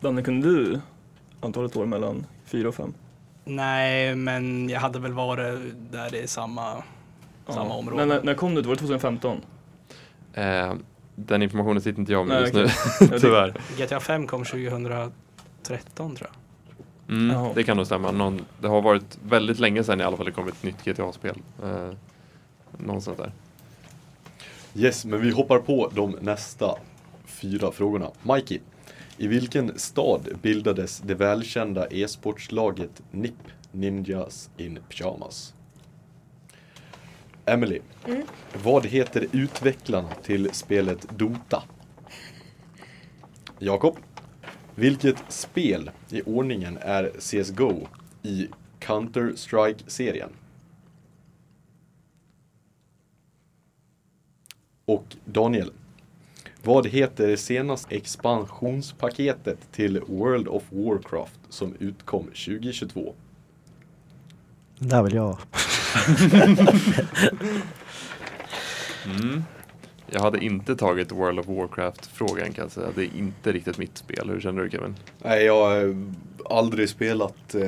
Danne, 0.00 0.22
kunde 0.22 0.46
du 0.48 0.80
antalet 1.40 1.76
år 1.76 1.86
mellan 1.86 2.26
fyra 2.46 2.68
och 2.68 2.74
fem? 2.74 2.94
Nej, 3.44 4.14
men 4.14 4.68
jag 4.68 4.80
hade 4.80 4.98
väl 4.98 5.12
varit 5.12 5.58
där 5.92 6.14
i 6.14 6.26
samma, 6.28 6.72
samma 7.46 7.66
Ja. 7.68 7.74
område. 7.74 7.96
Men 7.96 8.08
när, 8.08 8.22
när 8.22 8.34
kom 8.34 8.54
du? 8.54 8.62
Var 8.62 8.74
det 8.74 8.78
2015? 8.78 9.40
Eh, 10.34 10.72
den 11.14 11.42
informationen 11.42 11.82
sitter 11.82 12.00
inte 12.00 12.12
jag 12.12 12.26
med 12.26 12.52
Nej, 12.54 12.64
just 12.64 13.00
nu, 13.00 13.18
tyvärr. 13.20 13.54
GTA 13.78 14.00
5 14.00 14.26
kom 14.26 14.44
2013 14.44 15.12
tror 15.96 16.16
jag. 16.20 16.28
Mm, 17.08 17.54
det 17.54 17.64
kan 17.64 17.76
nog 17.76 17.86
stämma. 17.86 18.10
Någon, 18.10 18.44
det 18.60 18.68
har 18.68 18.82
varit 18.82 19.18
väldigt 19.24 19.58
länge 19.58 19.84
sedan 19.84 20.00
i 20.00 20.04
alla 20.04 20.16
fall 20.16 20.26
det 20.26 20.32
kom 20.32 20.48
ett 20.48 20.62
nytt 20.62 20.84
GTA-spel. 20.84 21.36
Eh, 21.62 21.90
någonstans 22.78 23.18
där. 23.18 23.32
Yes, 24.74 25.04
men 25.04 25.20
vi 25.20 25.30
hoppar 25.30 25.58
på 25.58 25.92
de 25.94 26.16
nästa 26.20 26.74
fyra 27.24 27.72
frågorna. 27.72 28.10
Mikey, 28.22 28.58
i 29.16 29.26
vilken 29.26 29.78
stad 29.78 30.28
bildades 30.42 30.98
det 30.98 31.14
välkända 31.14 31.86
e-sportslaget 31.90 33.02
NIP, 33.10 33.34
Ninjas 33.72 34.50
in 34.56 34.78
Pyjamas? 34.88 35.54
Emily, 37.46 37.80
Mm. 38.06 38.22
vad 38.64 38.86
heter 38.86 39.26
utvecklarna 39.32 40.08
till 40.22 40.50
spelet 40.52 41.06
Dota? 41.18 41.62
Jakob, 43.58 43.96
vilket 44.74 45.16
spel 45.28 45.90
i 46.10 46.22
ordningen 46.22 46.78
är 46.80 47.10
CSGO 47.18 47.86
i 48.22 48.48
Counter-Strike-serien? 48.80 50.30
Och 54.84 55.16
Daniel, 55.24 55.72
vad 56.64 56.86
heter 56.86 57.26
det 57.28 57.36
senaste 57.36 57.94
expansionspaketet 57.96 59.72
till 59.72 60.00
World 60.00 60.48
of 60.48 60.62
Warcraft 60.70 61.40
som 61.48 61.74
utkom 61.78 62.24
2022? 62.24 63.14
Där 64.78 65.02
vill 65.02 65.14
jag. 65.14 65.38
Mm. 69.06 69.44
Jag 70.10 70.20
hade 70.20 70.44
inte 70.44 70.76
tagit 70.76 71.12
World 71.12 71.38
of 71.38 71.46
Warcraft-frågan 71.46 72.52
kan 72.52 72.64
jag 72.64 72.72
säga. 72.72 72.86
Det 72.94 73.02
är 73.02 73.10
inte 73.18 73.52
riktigt 73.52 73.78
mitt 73.78 73.98
spel. 73.98 74.30
Hur 74.30 74.40
känner 74.40 74.62
du 74.62 74.70
Kevin? 74.70 74.94
Nej, 75.18 75.44
jag 75.44 75.64
har 75.64 75.96
aldrig 76.50 76.88
spelat 76.88 77.54
eh, 77.54 77.60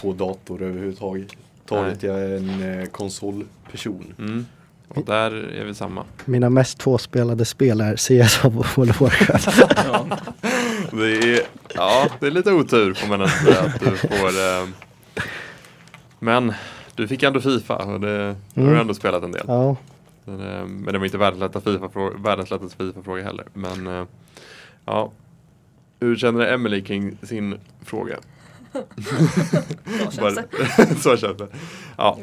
på 0.00 0.12
dator 0.12 0.62
överhuvudtaget. 0.62 1.28
Taget 1.68 2.02
jag 2.02 2.20
är 2.20 2.36
en 2.36 2.80
eh, 2.80 2.86
konsolperson. 2.86 4.14
Mm. 4.18 4.46
Och 4.88 5.04
där 5.04 5.30
är 5.32 5.64
vi 5.64 5.74
samma. 5.74 6.04
Mina 6.24 6.50
mest 6.50 6.78
tvåspelade 6.78 7.44
spel 7.44 7.80
är 7.80 7.96
CS 7.96 8.44
och 8.44 8.54
World 8.54 8.90
of 8.90 9.00
Warcraft. 9.00 9.48
Ja. 9.76 10.06
Det 10.92 11.12
är, 11.16 11.40
ja, 11.74 12.08
det 12.20 12.26
är 12.26 12.30
lite 12.30 12.52
otur 12.52 12.94
får 12.94 13.08
man 13.08 13.20
ändå 13.20 13.32
säga 13.32 13.60
att 13.60 13.80
du 13.80 13.96
får. 13.96 14.28
Eh, 14.28 14.68
men 16.18 16.52
du 17.02 17.08
fick 17.08 17.22
ändå 17.22 17.40
Fifa 17.40 17.76
och 17.76 18.00
det 18.00 18.18
då 18.54 18.60
har 18.60 18.66
du 18.66 18.68
Mm. 18.68 18.80
ändå 18.80 18.94
spelat 18.94 19.22
en 19.22 19.32
del. 19.32 19.44
Ja, 19.48 19.76
Men, 20.24 20.40
eh, 20.40 20.66
men 20.66 20.92
det 20.92 20.98
var 20.98 21.04
inte 21.06 21.18
världens 21.18 21.40
lättaste 22.50 22.76
FIFA-fråga, 22.76 23.24
heller. 23.24 23.46
Men 23.52 23.86
eh, 23.86 24.04
ja, 24.84 25.12
hur 26.00 26.16
känner 26.16 26.52
Emily 26.52 26.82
kring 26.84 27.16
sin 27.22 27.58
fråga? 27.84 28.16
Så 30.10 30.20
känns 30.20 30.34
det. 30.34 30.46
Så 31.00 31.16
känns 31.16 31.36
det. 31.38 31.48
Ja, 31.96 32.18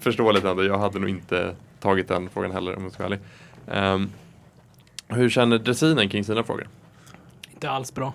förståeligt 0.00 0.44
ändå. 0.44 0.64
Jag 0.64 0.78
hade 0.78 0.98
nog 0.98 1.10
inte 1.10 1.54
tagit 1.80 2.08
den 2.08 2.28
frågan 2.30 2.50
heller 2.50 2.76
om 2.76 2.82
jag 2.82 2.92
ska 2.92 3.02
vara 3.02 3.14
ärlig. 3.14 3.20
Ehm, 3.66 4.10
hur 5.08 5.30
känner 5.30 5.58
dressinen 5.58 6.08
kring 6.08 6.24
sina 6.24 6.42
frågor? 6.42 6.68
Inte 7.52 7.70
alls 7.70 7.94
bra. 7.94 8.12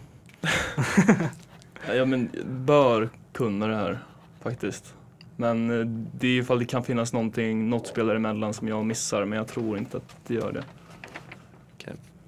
ja 1.95 2.05
men 2.05 2.29
bör 2.45 3.09
kunna 3.33 3.67
det 3.67 3.75
här 3.75 3.99
faktiskt. 4.43 4.93
Men 5.35 5.79
eh, 5.79 5.85
det 6.19 6.27
är 6.27 6.39
ifall 6.41 6.59
det 6.59 6.65
kan 6.65 6.83
finnas 6.83 7.13
någonting, 7.13 7.69
något 7.69 7.87
spel 7.87 8.07
däremellan 8.07 8.53
som 8.53 8.67
jag 8.67 8.85
missar 8.85 9.25
men 9.25 9.37
jag 9.37 9.47
tror 9.47 9.77
inte 9.77 9.97
att 9.97 10.15
det 10.27 10.33
gör 10.33 10.51
det. 10.51 10.63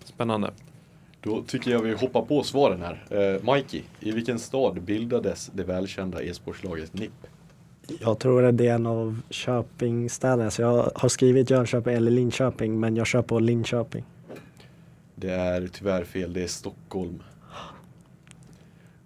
Spännande. 0.04 0.52
Då 1.22 1.44
tycker 1.48 1.72
jag 1.72 1.80
vi 1.80 1.94
hoppar 1.94 2.22
på 2.22 2.44
svaren 2.44 2.82
här. 2.82 3.06
Eh, 3.10 3.54
Mikey, 3.54 3.82
i 4.00 4.12
vilken 4.12 4.40
stad 4.40 4.82
bildades 4.82 5.52
det 5.54 5.64
välkända 5.64 6.24
e-sportslaget 6.24 6.94
NIP? 6.94 7.28
jag 8.00 8.20
tror 8.20 8.46
att 8.46 8.58
det 8.58 8.68
är 8.68 8.76
en 8.76 8.86
av 8.86 9.22
Köpingstäderna. 9.30 10.52
Så 10.52 10.62
jag 10.62 10.92
har 10.96 11.10
skrivit 11.10 11.50
Jönköping 11.50 11.94
eller 11.94 12.12
Linköping, 12.12 12.80
men 12.80 12.96
jag 12.96 13.08
kör 13.08 13.22
på 13.22 13.40
Linköping. 13.40 14.04
Det 15.16 15.32
är 15.32 15.68
tyvärr 15.68 16.04
fel, 16.04 16.34
det 16.34 16.44
är 16.44 16.48
Stockholm. 16.48 17.24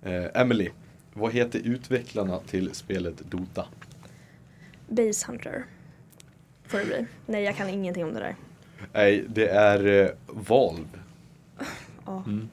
Eh, 0.04 0.42
Emily, 0.42 0.70
vad 1.14 1.34
heter 1.34 1.60
utvecklarna 1.60 2.40
till 2.40 2.70
spelet 2.74 3.32
Dota? 3.32 3.66
Base 4.92 5.28
Hunter. 5.28 5.66
Får 6.68 6.78
det 6.78 6.86
bli. 6.86 7.06
Nej, 7.26 7.44
jag 7.44 7.56
kan 7.56 7.70
ingenting 7.70 8.04
om 8.06 8.14
det 8.14 8.20
där. 8.20 8.36
Nej, 8.94 9.26
det 9.30 9.48
är 9.50 9.86
eh, 10.06 10.10
Valve. 10.28 10.88
Ja, 12.06 12.24
Mm. 12.28 12.50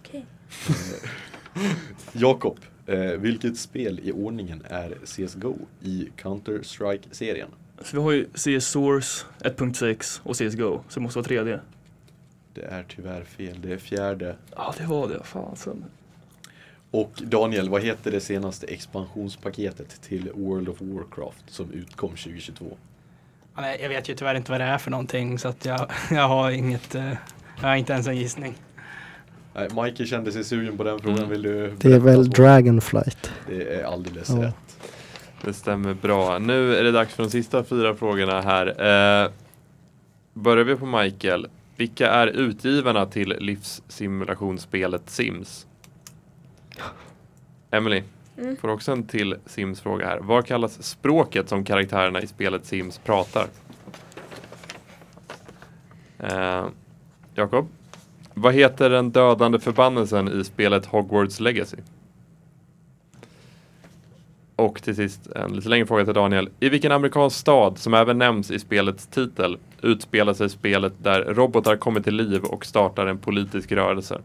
okej. 0.00 0.26
Jakob, 2.12 2.58
eh, 2.86 2.98
vilket 3.00 3.58
spel 3.58 4.00
i 4.02 4.12
ordningen 4.12 4.62
är 4.68 4.94
CSGO 5.04 5.56
i 5.82 6.08
Counter-Strike-serien? 6.16 7.48
Så 7.82 7.96
vi 7.96 8.02
har 8.02 8.12
ju 8.12 8.26
CS 8.34 8.66
Source 8.66 9.24
1.6 9.40 10.20
och 10.22 10.36
CSGO, 10.36 10.82
så 10.88 11.00
det 11.00 11.02
måste 11.02 11.18
vara 11.18 11.26
3D. 11.28 11.60
Det 12.54 12.62
är 12.62 12.84
tyvärr 12.88 13.24
fel, 13.24 13.60
det 13.60 13.72
är 13.72 13.78
fjärde. 13.78 14.36
Ja 14.56 14.74
det 14.78 14.86
var 14.86 15.08
det, 15.08 15.24
fasen. 15.24 15.84
Och 16.90 17.12
Daniel, 17.24 17.68
vad 17.68 17.82
heter 17.82 18.10
det 18.10 18.20
senaste 18.20 18.66
expansionspaketet 18.66 20.02
till 20.02 20.30
World 20.34 20.68
of 20.68 20.76
Warcraft 20.80 21.44
som 21.46 21.70
utkom 21.72 22.10
2022? 22.10 22.76
Ja, 23.54 23.60
nej, 23.62 23.78
Jag 23.82 23.88
vet 23.88 24.08
ju 24.08 24.14
tyvärr 24.14 24.34
inte 24.34 24.50
vad 24.50 24.60
det 24.60 24.64
är 24.64 24.78
för 24.78 24.90
någonting 24.90 25.38
så 25.38 25.48
att 25.48 25.64
jag, 25.64 25.90
jag 26.10 26.28
har 26.28 26.50
inget, 26.50 26.94
eh, 26.94 27.12
jag 27.60 27.68
har 27.68 27.76
inte 27.76 27.92
ens 27.92 28.06
en 28.06 28.16
gissning. 28.16 28.54
Nej, 29.54 29.68
Mikey 29.84 30.06
kände 30.06 30.32
sig 30.32 30.44
sugen 30.44 30.76
på 30.76 30.84
den 30.84 30.98
frågan, 31.00 31.18
Mm. 31.18 31.30
vill 31.30 31.42
du 31.42 31.74
Det 31.80 31.92
är 31.92 31.98
väl 31.98 32.24
så? 32.24 32.30
Dragonflight. 32.30 33.30
Det 33.48 33.74
är 33.74 33.84
alldeles 33.84 34.28
Ja. 34.30 34.42
rätt. 34.42 34.54
Det 35.44 35.52
stämmer 35.52 35.94
bra. 35.94 36.38
Nu 36.38 36.76
är 36.76 36.84
det 36.84 36.92
dags 36.92 37.14
för 37.14 37.22
de 37.22 37.30
sista 37.30 37.64
fyra 37.64 37.94
frågorna 37.94 38.40
här. 38.40 38.66
Eh, 38.66 39.30
börjar 40.34 40.64
vi 40.64 40.76
på 40.76 40.86
Michael. 40.86 41.46
Vilka 41.76 42.10
är 42.10 42.26
utgivarna 42.26 43.06
till 43.06 43.28
livssimulationsspelet 43.38 45.10
Sims? 45.10 45.66
Emily, 47.70 48.02
Mm. 48.40 48.56
får 48.56 48.68
också 48.68 48.92
en 48.92 49.02
till 49.06 49.36
Sims-fråga 49.46 50.06
här. 50.06 50.18
Vad 50.18 50.46
kallas 50.46 50.82
språket 50.82 51.48
som 51.48 51.64
karaktärerna 51.64 52.20
i 52.22 52.26
spelet 52.26 52.66
Sims 52.66 52.98
pratar? 52.98 53.46
Eh, 56.18 56.66
Jakob, 57.34 57.68
vad 58.34 58.54
heter 58.54 58.90
den 58.90 59.10
dödande 59.10 59.58
förbannelsen 59.58 60.40
i 60.40 60.44
spelet 60.44 60.86
Hogwarts 60.86 61.40
Legacy? 61.40 61.76
Och 64.56 64.82
till 64.82 64.96
sist 64.96 65.26
en 65.26 65.52
lite 65.52 65.68
längre 65.68 65.86
fråga 65.86 66.04
till 66.04 66.14
Daniel. 66.14 66.48
I 66.60 66.68
vilken 66.68 66.92
amerikansk 66.92 67.36
stad, 67.36 67.78
som 67.78 67.94
även 67.94 68.18
nämns 68.18 68.50
i 68.50 68.58
spelets 68.58 69.06
titel, 69.06 69.58
utspelar 69.82 70.34
sig 70.34 70.48
spelet 70.48 70.92
där 70.98 71.22
robotar 71.24 71.76
kommer 71.76 72.00
till 72.00 72.14
liv 72.14 72.44
och 72.44 72.66
startar 72.66 73.06
en 73.06 73.18
politisk 73.18 73.72
rörelse? 73.72 74.20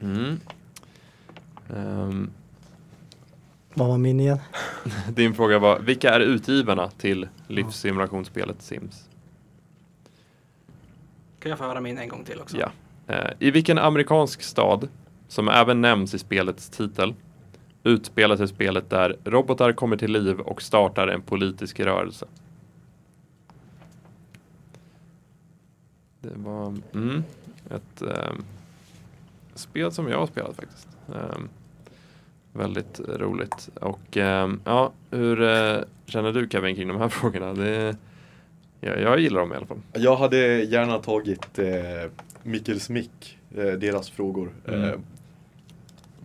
Mm. 0.00 0.40
Ehm, 1.76 2.30
Vad 3.74 3.88
var 3.88 3.98
min 3.98 4.20
igen? 4.20 4.38
din 5.14 5.34
fråga 5.34 5.58
var, 5.58 5.78
vilka 5.78 6.14
är 6.14 6.20
utgivarna 6.20 6.90
till 6.90 7.28
livssimulationsspelet 7.48 8.62
Sims? 8.62 9.08
Kan 11.38 11.50
jag 11.50 11.58
få 11.58 11.64
höra 11.64 11.80
min 11.80 11.98
en 11.98 12.08
gång 12.08 12.24
till 12.24 12.40
också? 12.40 12.56
Ja. 12.56 12.70
Eh, 13.06 13.30
I 13.38 13.50
vilken 13.50 13.78
amerikansk 13.78 14.42
stad, 14.42 14.88
som 15.28 15.48
även 15.48 15.80
nämns 15.80 16.14
i 16.14 16.18
spelets 16.18 16.68
titel, 16.70 17.14
utspelar 17.82 18.36
sig 18.36 18.48
spelet 18.48 18.90
där 18.90 19.16
robotar 19.24 19.72
kommer 19.72 19.96
till 19.96 20.12
liv 20.12 20.40
och 20.40 20.62
startar 20.62 21.08
en 21.08 21.22
politisk 21.22 21.80
rörelse? 21.80 22.26
Det 26.20 26.32
var 26.36 26.74
mm, 26.94 27.22
ett 27.70 28.02
ehm, 28.02 28.44
spel 29.56 29.92
som 29.92 30.08
jag 30.08 30.18
har 30.18 30.26
spelat 30.26 30.56
faktiskt. 30.56 30.88
Ehm, 31.08 31.48
väldigt 32.52 33.00
roligt. 33.00 33.68
Och 33.80 34.16
ehm, 34.16 34.60
ja, 34.64 34.92
hur 35.10 35.42
eh, 35.42 35.78
känner 36.06 36.32
du 36.32 36.48
Kevin 36.50 36.76
kring 36.76 36.88
de 36.88 36.96
här 36.96 37.08
frågorna? 37.18 37.54
Det, 37.54 37.96
ja, 38.80 38.96
jag 38.96 39.20
gillar 39.20 39.40
dem 39.40 39.52
i 39.52 39.56
alla 39.56 39.66
fall. 39.66 39.80
Jag 39.92 40.16
hade 40.16 40.62
gärna 40.62 40.98
tagit 40.98 41.58
eh, 41.58 42.10
Mikkel 42.42 42.80
Smick, 42.80 43.38
eh, 43.56 43.64
deras 43.72 44.10
frågor. 44.10 44.50
Mm. 44.68 44.82
Eh, 44.82 44.94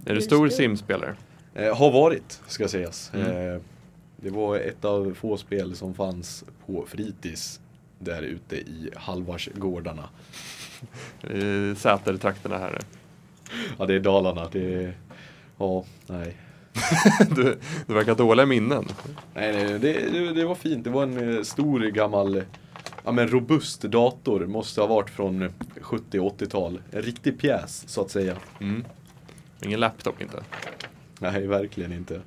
Är 0.06 0.16
du 0.16 0.22
stor 0.22 0.46
det. 0.46 0.52
simspelare? 0.52 1.16
Eh, 1.54 1.78
har 1.78 1.92
varit, 1.92 2.42
ska 2.48 2.68
sägas. 2.68 3.12
Mm. 3.14 3.54
Eh, 3.56 3.62
det 4.16 4.30
var 4.30 4.58
ett 4.58 4.86
av 4.86 5.14
få 5.14 5.38
spel 5.38 5.76
som 5.76 5.94
fanns 5.94 6.46
på 6.66 6.86
fritids 6.88 7.60
där 8.00 8.22
ute 8.22 8.56
i 8.56 8.92
Halvarsgårdarna. 8.96 10.10
I 11.34 11.76
Sätertrakterna 11.78 12.58
här. 12.58 12.80
Ja, 13.80 13.86
det 13.86 13.94
är 13.94 14.00
Dalarna. 14.00 14.48
Det 14.52 14.74
är 14.84 14.94
Ja, 15.58 15.84
nej. 16.08 16.38
du, 17.36 17.58
du 17.88 17.94
verkar 17.94 18.12
ha 18.12 18.16
dåliga 18.18 18.46
minnen. 18.46 18.86
Nej, 19.34 19.52
nej 19.54 19.80
det, 19.80 19.94
det, 19.94 20.34
det 20.34 20.46
var 20.46 20.56
fint. 20.56 20.84
Det 20.84 20.90
var 20.90 21.04
en 21.04 21.36
eh, 21.38 21.44
stor 21.44 21.80
gammal, 21.80 22.44
ja 23.06 23.12
men 23.12 23.28
robust 23.28 23.82
dator. 23.82 24.46
Måste 24.46 24.82
ha 24.82 24.88
varit 24.88 25.10
från 25.10 25.42
eh, 25.42 25.50
70 25.82 26.20
80-tal. 26.20 26.82
En 26.92 27.02
riktig 27.02 27.40
pjäs, 27.40 27.84
så 27.88 28.02
att 28.02 28.12
säga. 28.12 28.36
Mm. 28.62 28.86
Ingen 29.66 29.80
laptop 29.80 30.22
inte. 30.22 30.44
Nej, 31.20 31.48
verkligen 31.48 31.94
inte. 31.94 32.22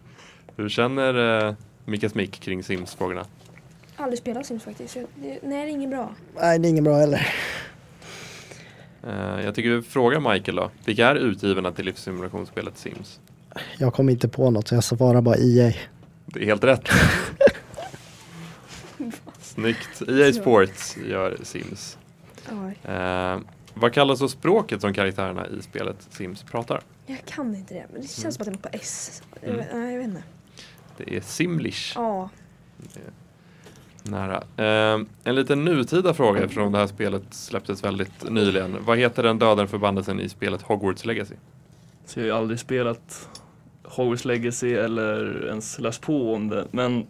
Hur 0.57 0.69
känner 0.69 1.47
eh, 1.49 1.55
Mika 1.85 2.09
Smick 2.09 2.41
kring 2.41 2.63
Sims-frågorna? 2.63 3.25
Aldrig 3.97 4.19
spelat 4.19 4.47
Sims 4.47 4.65
faktiskt. 4.65 4.97
Jag- 4.97 5.07
det- 5.17 5.39
Nej, 5.43 5.65
det 5.65 5.71
är 5.71 5.75
inget 5.75 5.91
bra. 5.91 6.15
Nej, 6.41 6.59
det 6.59 6.69
är 6.69 6.71
inget 6.71 6.85
bra 6.85 6.97
heller. 6.97 7.29
Eh, 9.07 9.45
jag 9.45 9.55
tycker 9.55 9.71
vi 9.71 9.83
frågar 9.83 10.33
Michael 10.33 10.57
då. 10.57 10.71
Vilka 10.85 11.09
är 11.09 11.15
utgivarna 11.15 11.73
till 11.73 11.85
livssimulationsspelet 11.85 12.79
Sims? 12.79 13.21
Jag 13.79 13.95
kom 13.95 14.09
inte 14.09 14.29
på 14.29 14.51
något 14.51 14.69
så 14.69 14.75
jag 14.75 14.85
svarar 14.85 15.21
bara 15.21 15.37
E 15.37 15.59
EA. 15.59 15.73
Det 16.27 16.41
är 16.41 16.45
helt 16.45 16.65
rätt. 16.65 16.89
Snyggt. 19.41 20.03
EA 20.09 20.33
Sports 20.33 20.97
gör 20.97 21.37
Sims. 21.43 21.99
Eh, 22.83 23.39
vad 23.75 23.93
kallas 23.93 24.19
då 24.19 24.29
språket 24.29 24.81
som 24.81 24.95
karaktärerna 24.95 25.47
i 25.49 25.63
spelet 25.63 25.97
Sims 26.11 26.43
pratar? 26.43 26.81
Jag 27.07 27.25
kan 27.25 27.55
inte 27.55 27.75
det, 27.75 27.87
men 27.93 28.03
det 28.03 28.09
känns 28.09 28.35
som 28.35 28.43
att 28.43 28.47
det 28.47 28.51
är 28.51 28.53
något 28.53 28.63
på 28.63 28.69
S. 28.73 29.23
Jag 29.41 29.51
Mm. 29.55 29.65
Nej, 29.73 29.93
jag 29.93 29.99
vet 29.99 30.09
inte. 30.09 30.23
Det 30.97 31.17
är 31.17 31.21
Simlish. 31.21 31.93
Ja, 31.95 32.29
Nära. 34.07 34.43
Eh, 34.57 35.01
en 35.25 35.35
liten 35.35 35.65
nutida 35.65 36.15
fråga 36.15 36.43
eftersom 36.43 36.73
det 36.73 36.79
här 36.79 36.87
spelet 36.87 37.23
släpptes 37.31 37.85
väldigt 37.85 38.31
nyligen. 38.31 38.77
Vad 38.85 38.99
heter 38.99 39.23
den 39.23 39.39
dödande 39.39 39.67
förbannelsen 39.67 40.21
i 40.21 40.29
spelet 40.29 40.63
Hogwarts 40.63 41.05
Legacy? 41.05 41.35
Så 42.07 42.21
jag 42.21 42.25
har 42.25 42.27
ju 42.27 42.33
aldrig 42.33 42.61
spelat 42.61 43.29
Hogwarts 43.83 44.25
Legacy 44.25 44.75
eller 44.75 45.47
ens 45.47 45.79
läst 45.79 46.03
på 46.03 46.35
om 46.35 46.49
det. 46.49 46.65
Men 46.71 47.07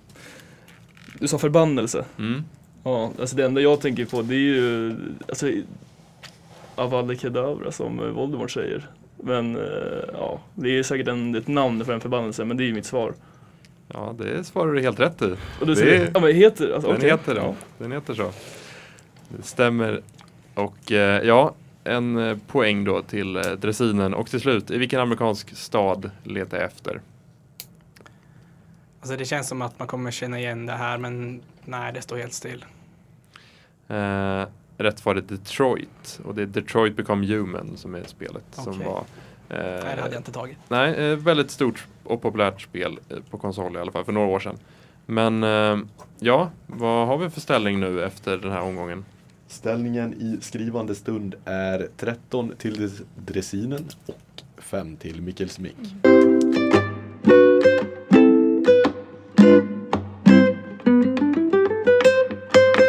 du 1.18 1.28
sa 1.28 1.38
förbannelse. 1.38 2.05
Mm. 2.18 2.45
Ja, 2.84 3.12
alltså 3.20 3.36
det 3.36 3.45
enda 3.45 3.61
jag 3.61 3.80
tänker 3.80 4.05
på 4.05 4.22
det 4.22 4.34
är 4.34 4.38
ju 4.38 4.97
alltså, 5.28 5.51
Avada 6.74 7.14
Kedavra 7.14 7.72
som 7.72 8.14
Voldemort 8.14 8.51
säger. 8.51 8.88
Men 9.16 9.57
eh, 9.57 9.62
ja, 10.12 10.40
det 10.55 10.78
är 10.78 10.82
säkert 10.82 11.09
en, 11.09 11.34
ett 11.34 11.49
namn 11.49 11.84
för 11.84 11.92
en 11.92 12.01
förbannelse 12.01 12.45
men 12.45 12.57
det 12.57 12.64
är 12.64 12.66
ju 12.66 12.74
mitt 12.74 12.86
svar. 12.86 13.14
Ja, 13.89 14.14
det 14.18 14.45
svarar 14.45 14.72
du 14.72 14.80
helt 14.80 15.01
rätt 15.01 15.22
i. 15.22 15.24
Och 15.61 15.66
du 15.66 15.74
Det 15.74 15.76
säger, 15.76 16.01
är- 16.07 16.11
ja 16.14 16.20
men 16.20 16.35
heter 16.35 16.72
alltså, 16.74 16.89
Den 16.89 16.97
okej. 16.97 17.11
heter 17.11 17.35
det. 17.35 17.41
Ja. 17.41 17.55
Den 17.78 17.93
heter 17.93 18.14
så. 18.14 18.30
Det 19.28 19.43
stämmer. 19.43 20.01
Och 20.55 20.93
eh, 20.93 21.22
ja, 21.22 21.55
en 21.85 22.16
eh, 22.18 22.37
poäng 22.47 22.85
då 22.85 23.03
till 23.03 23.37
eh, 23.37 23.43
dressinen. 23.43 24.14
Och 24.14 24.26
till 24.30 24.41
slut, 24.41 24.70
i 24.70 24.78
vilken 24.78 25.01
amerikansk 25.01 25.57
stad 25.57 26.11
letar 26.24 26.57
jag 26.57 26.66
efter? 26.66 27.01
Alltså 29.01 29.16
det 29.16 29.24
känns 29.24 29.49
som 29.49 29.62
att 29.62 29.78
man 29.78 29.89
kommer 29.89 30.11
känna 30.11 30.39
igen 30.39 30.66
det 30.66 30.72
här 30.72 30.99
men 30.99 31.41
nej, 31.64 31.93
det 31.93 32.03
står 32.03 32.16
helt 32.16 32.32
still. 32.32 32.64
Eh, 33.89 34.45
rätt 34.78 35.05
var 35.05 35.14
det 35.14 35.20
Detroit. 35.20 36.20
Och 36.24 36.35
det 36.35 36.43
är 36.43 36.47
Detroit 36.47 36.97
Become 36.97 37.26
Human 37.26 37.76
som 37.76 37.95
är 37.95 38.03
spelet. 38.07 38.45
Som 38.51 38.72
Okej. 38.72 38.87
var 38.87 39.05
Nej, 39.57 39.96
det 39.96 40.02
hade 40.02 40.14
jag 40.14 40.20
inte 40.20 40.32
tagit. 40.32 40.57
Nej, 40.68 40.94
eh, 40.94 41.16
väldigt 41.16 41.50
stort 41.50 41.86
och 42.05 42.22
populärt 42.22 42.61
spel 42.62 42.98
eh, 43.09 43.16
på 43.30 43.38
konsol 43.38 43.76
i 43.76 43.80
alla 43.80 43.92
fall 43.92 44.05
för 44.05 44.12
några 44.12 44.26
år 44.28 44.40
sedan. 44.40 44.57
Men 45.07 45.42
eh, 45.42 45.78
ja, 46.18 46.50
vad 46.66 47.07
har 47.07 47.18
vi 47.18 47.30
för 47.30 47.40
ställning 47.40 47.80
nu 47.80 48.05
efter 48.05 48.36
den 48.36 48.52
här 48.52 48.61
omgången? 48.61 49.05
Ställningen 49.46 50.14
i 50.14 50.38
skrivande 50.42 50.94
stund 50.94 51.34
är 51.44 51.88
13 51.96 52.52
till 52.59 52.74
dres- 52.76 53.02
dressinen 53.16 53.88
och 54.07 54.62
5 54.62 54.96
till 54.96 55.22
Mikkel 55.22 55.48
Smick. 55.48 55.76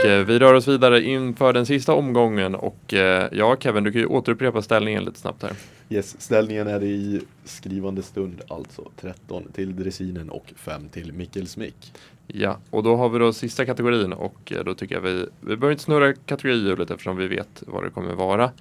Eh, 0.05 0.19
vi 0.25 0.39
rör 0.39 0.53
oss 0.53 0.67
vidare 0.67 1.01
inför 1.03 1.53
den 1.53 1.65
sista 1.65 1.93
omgången 1.93 2.55
och 2.55 2.93
eh, 2.93 3.27
ja, 3.31 3.55
Kevin, 3.59 3.83
du 3.83 3.91
kan 3.91 4.01
ju 4.01 4.07
återupprepa 4.07 4.61
ställningen 4.61 5.03
lite 5.03 5.19
snabbt 5.19 5.43
här. 5.43 5.51
Yes, 5.89 6.21
ställningen 6.21 6.67
är 6.67 6.83
i 6.83 7.21
skrivande 7.43 8.03
stund 8.03 8.41
alltså 8.47 8.91
13 8.95 9.43
till 9.53 9.75
dressinen 9.75 10.29
och 10.29 10.53
5 10.55 10.89
till 10.89 11.13
Mikkel 11.13 11.47
Smick. 11.47 11.93
Ja, 12.27 12.57
och 12.69 12.83
då 12.83 12.95
har 12.95 13.09
vi 13.09 13.19
då 13.19 13.33
sista 13.33 13.65
kategorin 13.65 14.13
och 14.13 14.51
eh, 14.51 14.63
då 14.63 14.75
tycker 14.75 14.95
jag 14.95 15.01
vi, 15.01 15.25
vi 15.39 15.55
behöver 15.55 15.71
inte 15.71 15.83
snurra 15.83 16.13
kategorihjulet 16.13 16.91
eftersom 16.91 17.17
vi 17.17 17.27
vet 17.27 17.63
vad 17.67 17.83
det 17.83 17.89
kommer 17.89 18.13
vara. 18.13 18.51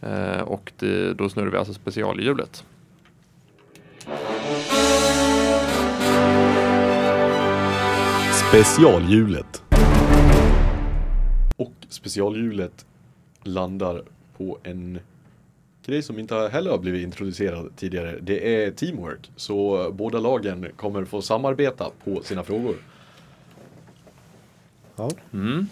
Eh, 0.00 0.40
och 0.40 0.72
det, 0.78 1.14
då 1.14 1.28
snurrar 1.28 1.50
vi 1.50 1.56
alltså 1.56 1.74
specialhjulet. 1.74 2.64
Specialhjulet. 8.48 9.62
Och 11.56 11.72
specialhjulet 11.88 12.86
landar 13.42 14.02
på 14.36 14.58
en 14.62 14.98
grej 15.86 16.02
som 16.02 16.18
inte 16.18 16.34
heller 16.34 16.70
har 16.70 16.78
blivit 16.78 17.02
introducerad 17.02 17.76
tidigare. 17.76 18.18
Det 18.20 18.64
är 18.64 18.70
teamwork. 18.70 19.30
Så 19.36 19.86
båda 19.92 20.18
lagen 20.18 20.66
kommer 20.76 21.04
få 21.04 21.22
samarbeta 21.22 21.90
på 22.04 22.22
sina 22.22 22.44
frågor. 22.44 22.76
Ja. 24.96 25.10
Mm. 25.32 25.66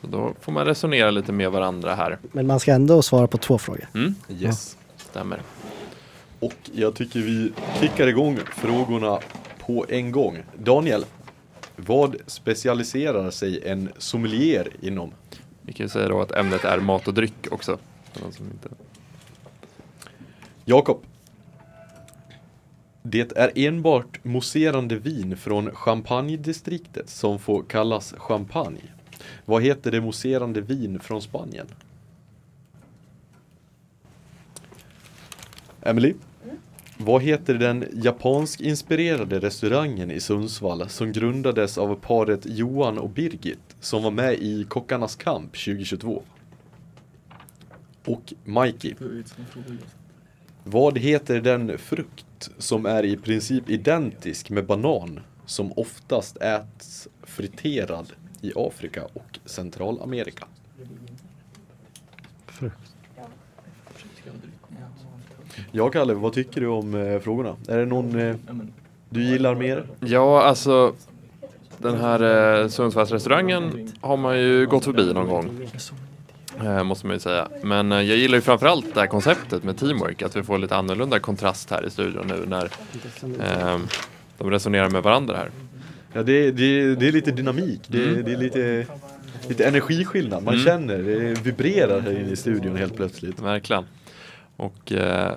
Så 0.00 0.06
då 0.06 0.34
får 0.40 0.52
man 0.52 0.66
resonera 0.66 1.10
lite 1.10 1.32
med 1.32 1.50
varandra 1.50 1.94
här. 1.94 2.18
Men 2.32 2.46
man 2.46 2.60
ska 2.60 2.72
ändå 2.72 3.02
svara 3.02 3.26
på 3.26 3.38
två 3.38 3.58
frågor. 3.58 3.88
Mm. 3.94 4.14
Yes. 4.28 4.76
Stämmer. 4.96 5.42
Och 6.40 6.70
jag 6.72 6.94
tycker 6.94 7.20
vi 7.20 7.52
kickar 7.80 8.06
igång 8.06 8.38
frågorna 8.52 9.18
på 9.58 9.86
en 9.88 10.12
gång. 10.12 10.38
Daniel, 10.58 11.04
vad 11.76 12.16
specialiserar 12.26 13.30
sig 13.30 13.68
en 13.68 13.88
sommelier 13.98 14.68
inom? 14.80 15.12
Vi 15.62 15.72
kan 15.72 15.86
ju 15.86 15.90
säga 15.90 16.08
då 16.08 16.20
att 16.20 16.32
ämnet 16.32 16.64
är 16.64 16.78
mat 16.78 17.08
och 17.08 17.14
dryck 17.14 17.46
också. 17.50 17.78
För 18.12 18.20
de 18.20 18.32
som 18.32 18.46
inte... 18.46 18.68
Jakob. 20.64 21.02
Det 23.02 23.32
är 23.36 23.52
enbart 23.54 24.24
mousserande 24.24 24.96
vin 24.96 25.36
från 25.36 25.74
champagnedistriktet 25.74 27.08
som 27.08 27.38
får 27.38 27.62
kallas 27.62 28.14
champagne. 28.18 28.82
Vad 29.44 29.62
heter 29.62 29.90
det 29.90 30.00
mousserande 30.00 30.60
vin 30.60 31.00
från 31.00 31.22
Spanien? 31.22 31.66
Emily. 35.82 36.14
Vad 36.98 37.22
heter 37.22 37.54
den 37.54 37.84
japansk-inspirerade 37.92 39.38
restaurangen 39.38 40.10
i 40.10 40.20
Sundsvall 40.20 40.88
som 40.88 41.12
grundades 41.12 41.78
av 41.78 41.94
paret 41.94 42.40
Johan 42.44 42.98
och 42.98 43.10
Birgit 43.10 43.76
som 43.80 44.02
var 44.02 44.10
med 44.10 44.34
i 44.34 44.64
Kockarnas 44.64 45.16
kamp 45.16 45.52
2022? 45.52 46.22
Och 48.04 48.32
Mikey. 48.44 48.94
Vad 50.64 50.98
heter 50.98 51.40
den 51.40 51.78
frukt 51.78 52.50
som 52.58 52.86
är 52.86 53.04
i 53.04 53.16
princip 53.16 53.70
identisk 53.70 54.50
med 54.50 54.66
banan 54.66 55.20
som 55.46 55.72
oftast 55.76 56.36
äts 56.36 57.08
friterad 57.22 58.12
i 58.40 58.52
Afrika 58.56 59.04
och 59.04 59.38
Centralamerika? 59.44 60.46
Ja, 65.72 65.90
Kalle, 65.90 66.14
vad 66.14 66.32
tycker 66.32 66.60
du 66.60 66.66
om 66.66 66.94
eh, 66.94 67.18
frågorna? 67.18 67.56
Är 67.68 67.78
det 67.78 67.86
någon 67.86 68.18
eh, 68.20 68.36
du 69.10 69.24
gillar 69.24 69.54
mer? 69.54 69.86
Ja, 70.00 70.42
alltså 70.42 70.94
den 71.78 72.00
här 72.00 72.60
eh, 72.62 72.68
Sundsvallsrestaurangen 72.68 73.92
har 74.00 74.16
man 74.16 74.40
ju 74.40 74.66
gått 74.66 74.84
förbi 74.84 75.12
någon 75.12 75.28
gång. 75.28 75.68
Eh, 76.64 76.82
måste 76.84 77.06
man 77.06 77.16
ju 77.16 77.20
säga. 77.20 77.48
Men 77.62 77.92
eh, 77.92 78.00
jag 78.00 78.16
gillar 78.16 78.34
ju 78.38 78.42
framförallt 78.42 78.94
det 78.94 79.00
här 79.00 79.06
konceptet 79.06 79.64
med 79.64 79.78
teamwork. 79.78 80.22
Att 80.22 80.36
vi 80.36 80.42
får 80.42 80.58
lite 80.58 80.76
annorlunda 80.76 81.18
kontrast 81.18 81.70
här 81.70 81.86
i 81.86 81.90
studion 81.90 82.26
nu 82.26 82.46
när 82.46 82.64
eh, 83.40 83.78
de 84.38 84.50
resonerar 84.50 84.90
med 84.90 85.02
varandra 85.02 85.36
här. 85.36 85.50
Ja, 86.12 86.22
det, 86.22 86.50
det, 86.50 86.94
det 86.94 87.08
är 87.08 87.12
lite 87.12 87.30
dynamik. 87.30 87.80
Det, 87.86 88.04
Mm. 88.04 88.24
det 88.24 88.32
är 88.32 88.36
lite, 88.36 88.86
lite 89.48 89.64
energiskillnad. 89.64 90.42
Man 90.42 90.54
Mm. 90.54 90.66
känner, 90.66 90.98
det 90.98 91.40
vibrerar 91.42 92.00
här 92.00 92.10
inne 92.20 92.30
i 92.30 92.36
studion 92.36 92.76
helt 92.76 92.96
plötsligt. 92.96 93.40
Verkligen. 93.40 93.84
Och 94.56 94.92
eh, 94.92 95.32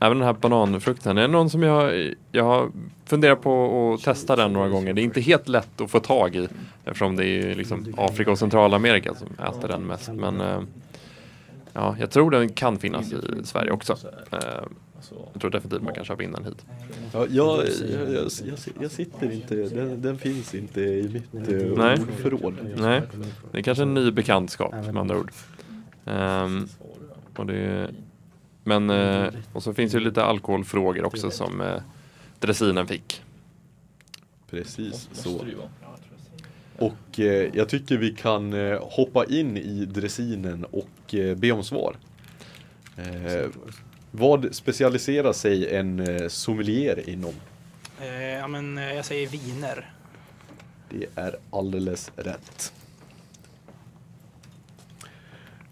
även 0.00 0.18
den 0.18 0.26
här 0.26 0.32
bananfrukten, 0.32 1.18
är 1.18 1.22
det 1.22 1.28
någon 1.28 1.50
som 1.50 1.62
jag, 1.62 2.14
jag 2.32 2.44
har 2.44 2.70
funderat 3.04 3.42
på 3.42 3.94
att 3.94 4.04
testa 4.04 4.36
den 4.36 4.52
några 4.52 4.68
gånger. 4.68 4.92
Det 4.92 5.00
är 5.00 5.04
inte 5.04 5.20
helt 5.20 5.48
lätt 5.48 5.80
att 5.80 5.90
få 5.90 6.00
tag 6.00 6.36
i 6.36 6.48
eftersom 6.84 7.16
det 7.16 7.26
är 7.26 7.54
liksom 7.54 7.94
Afrika 7.96 8.30
och 8.30 8.38
Centralamerika 8.38 9.14
som 9.14 9.28
äter 9.46 9.68
den 9.68 9.82
mest. 9.82 10.08
Men 10.08 10.40
eh, 10.40 10.60
ja, 11.72 11.96
jag 12.00 12.10
tror 12.10 12.30
den 12.30 12.48
kan 12.48 12.78
finnas 12.78 13.12
i 13.12 13.16
Sverige 13.44 13.70
också. 13.70 13.96
Eh, 14.32 14.38
jag 15.32 15.40
tror 15.40 15.50
definitivt 15.50 15.82
man 15.82 15.94
kan 15.94 16.04
köpa 16.04 16.22
in 16.22 16.32
den 16.32 16.44
hit. 16.44 16.64
Ja, 17.12 17.26
jag, 17.30 17.58
jag, 17.90 18.14
jag, 18.44 18.58
jag, 18.80 18.90
sitter 18.90 19.32
inte, 19.32 19.54
den, 19.54 20.02
den 20.02 20.18
finns 20.18 20.54
inte 20.54 20.80
i 20.80 21.10
mitt 21.12 21.48
eh, 21.48 21.56
Nej. 21.76 21.98
ordförråd. 22.00 22.54
Nej, 22.76 23.02
det 23.52 23.58
är 23.58 23.62
kanske 23.62 23.82
en 23.82 23.94
ny 23.94 24.10
bekantskap 24.10 24.72
med 24.72 24.96
andra 24.96 25.18
ord. 25.18 25.32
Ehm, 26.04 26.68
och 27.36 27.46
det, 27.46 27.90
Men, 28.66 28.90
eh, 28.90 29.28
och 29.52 29.62
så 29.62 29.74
finns 29.74 29.94
ju 29.94 30.00
lite 30.00 30.24
alkoholfrågor 30.24 31.04
också 31.04 31.30
som 31.30 31.60
eh, 31.60 31.82
dressinen 32.40 32.86
fick. 32.86 33.22
Precis 34.50 35.08
så. 35.12 35.44
Och 36.78 37.20
eh, 37.20 37.50
jag 37.54 37.68
tycker 37.68 37.96
vi 37.96 38.10
kan 38.10 38.52
eh, 38.52 38.78
hoppa 38.82 39.24
in 39.24 39.56
i 39.56 39.84
dressinen 39.84 40.64
och 40.64 41.14
eh, 41.14 41.36
be 41.36 41.52
om 41.52 41.64
svar. 41.64 41.96
Eh, 42.96 43.46
vad 44.10 44.54
specialiserar 44.54 45.32
sig 45.32 45.76
en 45.76 46.00
eh, 46.00 46.28
sommelier 46.28 47.08
inom? 47.08 47.34
Eh, 48.00 48.22
ja, 48.22 48.48
men 48.48 48.78
eh, 48.78 48.94
jag 48.94 49.04
säger 49.04 49.26
viner. 49.26 49.94
Det 50.90 51.06
är 51.14 51.36
alldeles 51.50 52.12
rätt. 52.16 52.72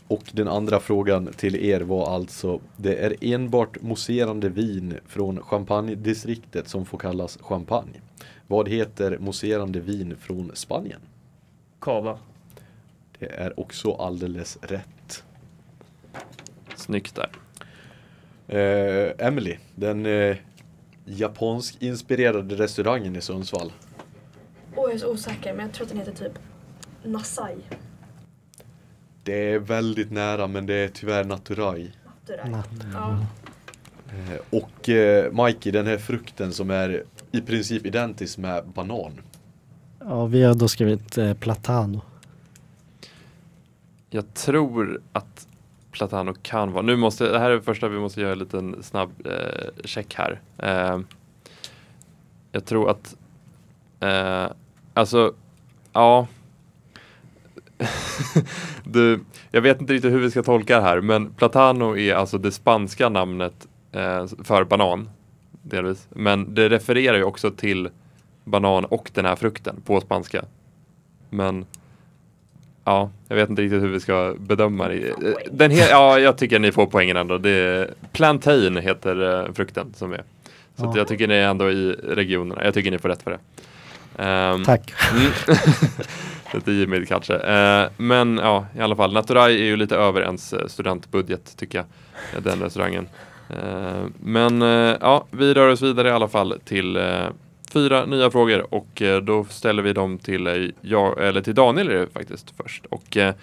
Och 0.08 0.30
den 0.32 0.48
andra 0.48 0.80
frågan 0.80 1.26
till 1.36 1.56
er 1.56 1.80
var 1.80 2.14
alltså 2.14 2.60
Det 2.76 3.04
är 3.04 3.14
enbart 3.20 3.82
mousserande 3.82 4.48
vin 4.48 4.94
från 5.06 5.42
champagnedistriktet 5.42 6.68
som 6.68 6.86
får 6.86 6.98
kallas 6.98 7.38
champagne. 7.40 8.00
Vad 8.46 8.68
heter 8.68 9.18
mousserande 9.18 9.80
vin 9.80 10.16
från 10.20 10.50
Spanien? 10.54 11.00
Kava. 11.80 12.18
Det 13.18 13.26
är 13.26 13.60
också 13.60 13.92
alldeles 13.92 14.58
rätt. 14.62 15.24
Snyggt 16.76 17.14
där. 17.16 17.30
Eh, 18.48 19.26
Emily, 19.26 19.56
den 19.74 20.06
eh, 20.06 20.36
japansk-inspirerade 21.04 22.54
restaurangen 22.54 23.16
i 23.16 23.20
Sundsvall. 23.20 23.72
Åh, 24.76 24.84
jag 24.84 24.92
är 24.94 24.98
så 24.98 25.12
osäker, 25.12 25.54
men 25.54 25.66
jag 25.66 25.74
tror 25.74 25.84
att 25.84 25.90
den 25.92 25.98
heter 25.98 26.12
typ 26.12 26.38
Nasai. 27.02 27.56
Det 29.24 29.52
är 29.52 29.58
väldigt 29.58 30.10
nära 30.10 30.46
men 30.46 30.66
det 30.66 30.74
är 30.74 30.88
tyvärr. 30.88 31.24
Natt. 31.24 31.50
Ja. 32.92 33.26
Eh, 34.08 34.40
och 34.50 34.88
eh, 34.88 35.32
Mikey, 35.32 35.72
den 35.72 35.86
här 35.86 35.98
frukten 35.98 36.52
som 36.52 36.70
är 36.70 37.04
i 37.32 37.40
princip 37.40 37.86
identisk 37.86 38.38
med 38.38 38.64
banan. 38.66 39.20
Ja, 40.00 40.26
vi 40.26 40.42
har 40.42 40.54
då 40.54 40.68
skrivit 40.68 41.18
eh, 41.18 41.34
platano. 41.34 42.00
Jag 44.10 44.34
tror 44.34 45.00
att 45.12 45.46
Platano 45.90 46.34
kan 46.42 46.72
vara, 46.72 46.82
nu 46.82 46.96
måste, 46.96 47.32
det 47.32 47.38
här 47.38 47.50
är 47.50 47.54
det 47.54 47.62
första 47.62 47.88
vi 47.88 47.98
måste 47.98 48.20
göra 48.20 48.32
en 48.32 48.38
liten 48.38 48.82
snabb 48.82 49.10
eh, 49.24 49.84
check 49.84 50.14
här. 50.14 50.40
Eh, 50.58 51.00
jag 52.52 52.64
tror 52.64 52.90
att, 52.90 53.16
eh, 54.00 54.52
alltså, 54.94 55.34
ja. 55.92 56.26
du, 58.84 59.20
jag 59.50 59.60
vet 59.60 59.80
inte 59.80 59.92
riktigt 59.92 60.12
hur 60.12 60.18
vi 60.20 60.30
ska 60.30 60.42
tolka 60.42 60.76
det 60.76 60.82
här, 60.82 61.00
men 61.00 61.30
Platano 61.32 61.96
är 61.96 62.14
alltså 62.14 62.38
det 62.38 62.52
spanska 62.52 63.08
namnet 63.08 63.66
eh, 63.92 64.26
för 64.44 64.64
banan, 64.64 65.10
delvis. 65.62 66.06
Men 66.10 66.54
det 66.54 66.68
refererar 66.68 67.16
ju 67.16 67.24
också 67.24 67.50
till 67.50 67.88
banan 68.44 68.84
och 68.84 69.10
den 69.14 69.24
här 69.24 69.36
frukten 69.36 69.76
på 69.86 70.00
spanska. 70.00 70.44
Men 71.30 71.66
Ja, 72.86 73.10
jag 73.28 73.36
vet 73.36 73.50
inte 73.50 73.62
riktigt 73.62 73.82
hur 73.82 73.88
vi 73.88 74.00
ska 74.00 74.34
bedöma 74.38 74.88
det. 74.88 75.12
Den 75.52 75.70
he- 75.70 75.86
ja, 75.90 76.18
jag 76.18 76.38
tycker 76.38 76.58
ni 76.58 76.72
får 76.72 76.86
poängen 76.86 77.16
ändå. 77.16 77.38
Det 77.38 77.50
är, 77.50 77.94
plantain 78.12 78.76
heter 78.76 79.44
eh, 79.46 79.52
frukten 79.52 79.92
som 79.96 80.12
är. 80.12 80.22
Så 80.76 80.84
Ja. 80.84 80.92
jag 80.96 81.08
tycker 81.08 81.28
ni 81.28 81.34
är 81.34 81.48
ändå 81.48 81.70
i 81.70 81.92
regionerna. 81.92 82.64
Jag 82.64 82.74
tycker 82.74 82.90
ni 82.90 82.98
får 82.98 83.08
rätt 83.08 83.22
för 83.22 83.30
det. 83.30 83.38
Ehm, 84.22 84.64
Tack. 84.64 84.92
Mm. 85.12 85.32
lite 86.54 86.72
givmild 86.72 87.08
kanske. 87.08 87.34
Eh, 87.34 87.90
men 87.96 88.36
ja, 88.36 88.66
i 88.76 88.80
alla 88.80 88.96
fall. 88.96 89.12
Naturai 89.12 89.60
är 89.60 89.64
ju 89.64 89.76
lite 89.76 89.96
över 89.96 90.20
ens 90.20 90.52
eh, 90.52 90.66
studentbudget 90.66 91.56
tycker 91.56 91.78
jag. 91.78 91.86
Eh, 92.34 92.42
den 92.42 92.60
restaurangen. 92.60 93.08
Eh, 93.50 94.04
men 94.20 94.62
eh, 94.62 94.96
ja, 95.00 95.26
vi 95.30 95.54
rör 95.54 95.68
oss 95.68 95.82
vidare 95.82 96.08
i 96.08 96.10
alla 96.10 96.28
fall 96.28 96.60
till 96.64 96.96
eh, 96.96 97.26
fyra 97.72 98.06
nya 98.06 98.30
frågor 98.30 98.74
och 98.74 99.02
eh, 99.02 99.20
då 99.20 99.44
ställer 99.44 99.82
vi 99.82 99.92
dem 99.92 100.18
till, 100.18 100.46
eh, 100.46 100.54
jag, 100.80 101.24
eller 101.24 101.40
till 101.40 101.54
Daniel 101.54 101.88
är 101.88 101.94
det 101.94 102.06
faktiskt 102.06 102.54
först. 102.56 102.86
Och, 102.86 103.16
eh, 103.16 103.34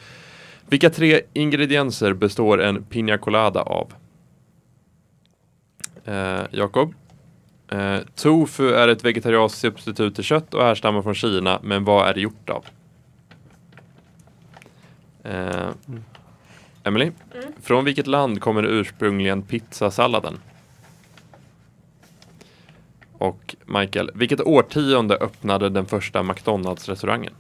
vilka 0.70 0.90
tre 0.90 1.22
ingredienser 1.34 2.14
består 2.14 2.62
en 2.62 2.84
piña 2.84 3.18
colada 3.18 3.62
av? 3.62 3.94
Eh, 6.06 6.42
Jakob? 6.52 6.94
Eh, 7.72 7.98
tofu 8.16 8.74
är 8.74 8.88
ett 8.88 9.06
vegetariskt 9.06 9.60
substitut 9.60 10.16
till 10.16 10.24
kött 10.24 10.54
och 10.54 10.64
härstammar 10.64 11.02
från 11.02 11.16
Kina, 11.16 11.60
men 11.64 11.84
vad 11.84 12.08
är 12.08 12.14
det 12.14 12.22
gjort 12.22 12.50
av? 12.50 12.66
Eh, 15.24 15.70
Emily? 16.84 17.06
Mm. 17.06 17.54
Från 17.62 17.86
vilket 17.86 18.08
land 18.08 18.42
kommer 18.42 18.64
ursprungligen 18.64 19.42
pizzasalladen? 19.42 20.40
Och 23.22 23.56
Michael, 23.66 24.12
vilket 24.14 24.42
årtionde 24.42 25.16
öppnade 25.16 25.70
den 25.70 25.86
första 25.86 26.24
McDonalds-restaurangen? 26.24 27.34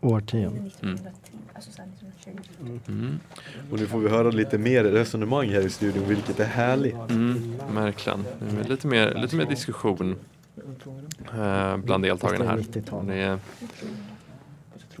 Årtionde. 0.00 0.66
1910, 0.66 1.10
alltså 1.54 1.70
så 1.72 1.82
här 1.82 1.88
1920. 1.88 2.92
Mm. 2.92 3.20
Och 3.70 3.80
nu 3.80 3.86
får 3.86 3.98
vi 3.98 4.08
höra 4.08 4.30
lite 4.30 4.58
mer 4.58 4.84
resonemang 4.84 5.48
här 5.48 5.60
i 5.60 5.70
studion, 5.70 6.08
vilket 6.08 6.40
är 6.40 6.44
härligt. 6.44 7.10
Mm, 7.10 7.54
verkligen. 7.74 8.24
Lite 8.68 8.86
mer, 8.86 9.14
lite 9.14 9.36
mer 9.36 9.46
diskussion 9.46 10.16
eh, 11.34 11.76
bland 11.76 12.04
deltagarna 12.04 12.44
här. 12.44 12.56
90-tal. 12.56 13.06
Det 13.06 13.14
är 13.14 13.38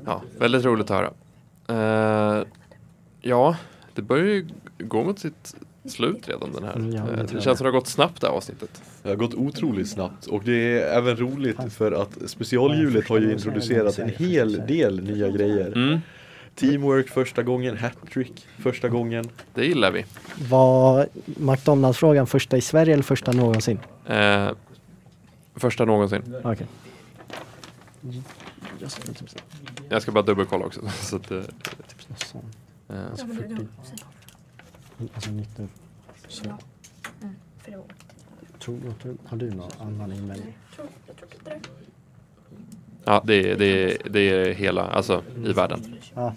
ja, 0.04 0.22
väldigt 0.38 0.64
roligt 0.64 0.90
att 0.90 0.96
höra. 0.96 1.12
Eh, 1.68 2.42
ja, 3.20 3.56
det 3.94 4.02
börjar 4.02 4.24
ju 4.26 4.48
gå 4.78 5.04
mot 5.04 5.18
sitt 5.18 5.54
slut 5.88 6.28
redan 6.28 6.52
den 6.52 6.64
här. 6.64 6.76
Mm, 6.76 6.92
ja, 6.92 7.02
det 7.04 7.10
Eh, 7.12 7.16
det 7.26 7.32
jag. 7.32 7.42
känns 7.42 7.58
som 7.58 7.64
det 7.64 7.70
har 7.72 7.78
gått 7.78 7.86
snabbt 7.88 8.20
det 8.20 8.26
här 8.26 8.34
avsnittet. 8.34 8.82
Det 9.02 9.08
har 9.08 9.16
gått 9.16 9.34
otroligt 9.34 9.88
snabbt 9.88 10.26
och 10.26 10.42
det 10.44 10.80
är 10.80 10.98
även 10.98 11.16
roligt 11.16 11.72
för 11.72 11.92
att 11.92 12.30
specialhjulet 12.30 13.08
har 13.08 13.20
ju 13.20 13.32
introducerat 13.32 13.98
en 13.98 14.08
hel 14.08 14.66
del 14.66 15.02
nya 15.04 15.28
grejer. 15.28 15.66
Mm, 15.66 15.98
Teamwork 16.54 17.08
första 17.08 17.42
gången, 17.42 17.76
hattrick 17.76 18.46
första 18.58 18.88
gången. 18.88 19.28
det 19.54 19.66
gillar 19.66 19.90
vi. 19.90 20.04
Var 20.50 21.06
McDonalds-frågan 21.26 22.26
första 22.26 22.56
i 22.56 22.60
Sverige 22.60 22.92
eller 22.92 23.02
första 23.02 23.32
någonsin? 23.32 23.78
Eh, 24.06 24.48
första 25.56 25.84
någonsin. 25.84 26.22
Okej. 26.44 26.66
Jag 29.88 30.02
ska 30.02 30.12
bara 30.12 30.24
dubbelkolla 30.24 30.64
också. 30.66 30.88
Så 31.02 31.16
att, 31.16 31.30
eh, 31.30 31.38
eh, 31.38 31.44
Ja, 32.88 33.24
men 33.26 33.36
du, 33.36 33.42
du, 33.54 33.66
säg. 33.84 33.98
Alltså 35.14 35.30
19... 35.30 35.68
Ja. 36.44 36.58
Mm, 37.22 37.34
för 37.58 37.70
det 37.70 37.76
var 37.76 37.84
Tror, 38.58 38.94
tror, 39.02 39.16
har 39.24 39.36
du 39.36 39.50
någon 39.50 39.70
annan 39.80 40.12
invändning? 40.12 40.54
jag 40.68 40.76
tror, 40.76 40.88
jag 41.06 41.16
tror 41.16 41.30
inte 41.32 41.50
det. 41.50 41.60
ja, 43.04 43.22
det, 43.26 43.50
är- 43.50 43.56
det, 43.56 43.64
är- 44.06 44.08
det 44.10 44.20
är 44.20 44.54
hela, 44.54 44.82
alltså 44.82 45.22
i 45.46 45.52
världen. 45.52 45.96
Ja, 46.14 46.34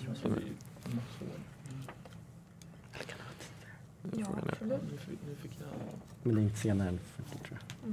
men 6.24 6.36
det 6.36 6.42
är 6.42 6.44
inte 6.44 6.58
senare 6.60 6.90
än 6.90 7.00
40 7.16 7.30
tror 7.48 7.60
jag. 7.84 7.92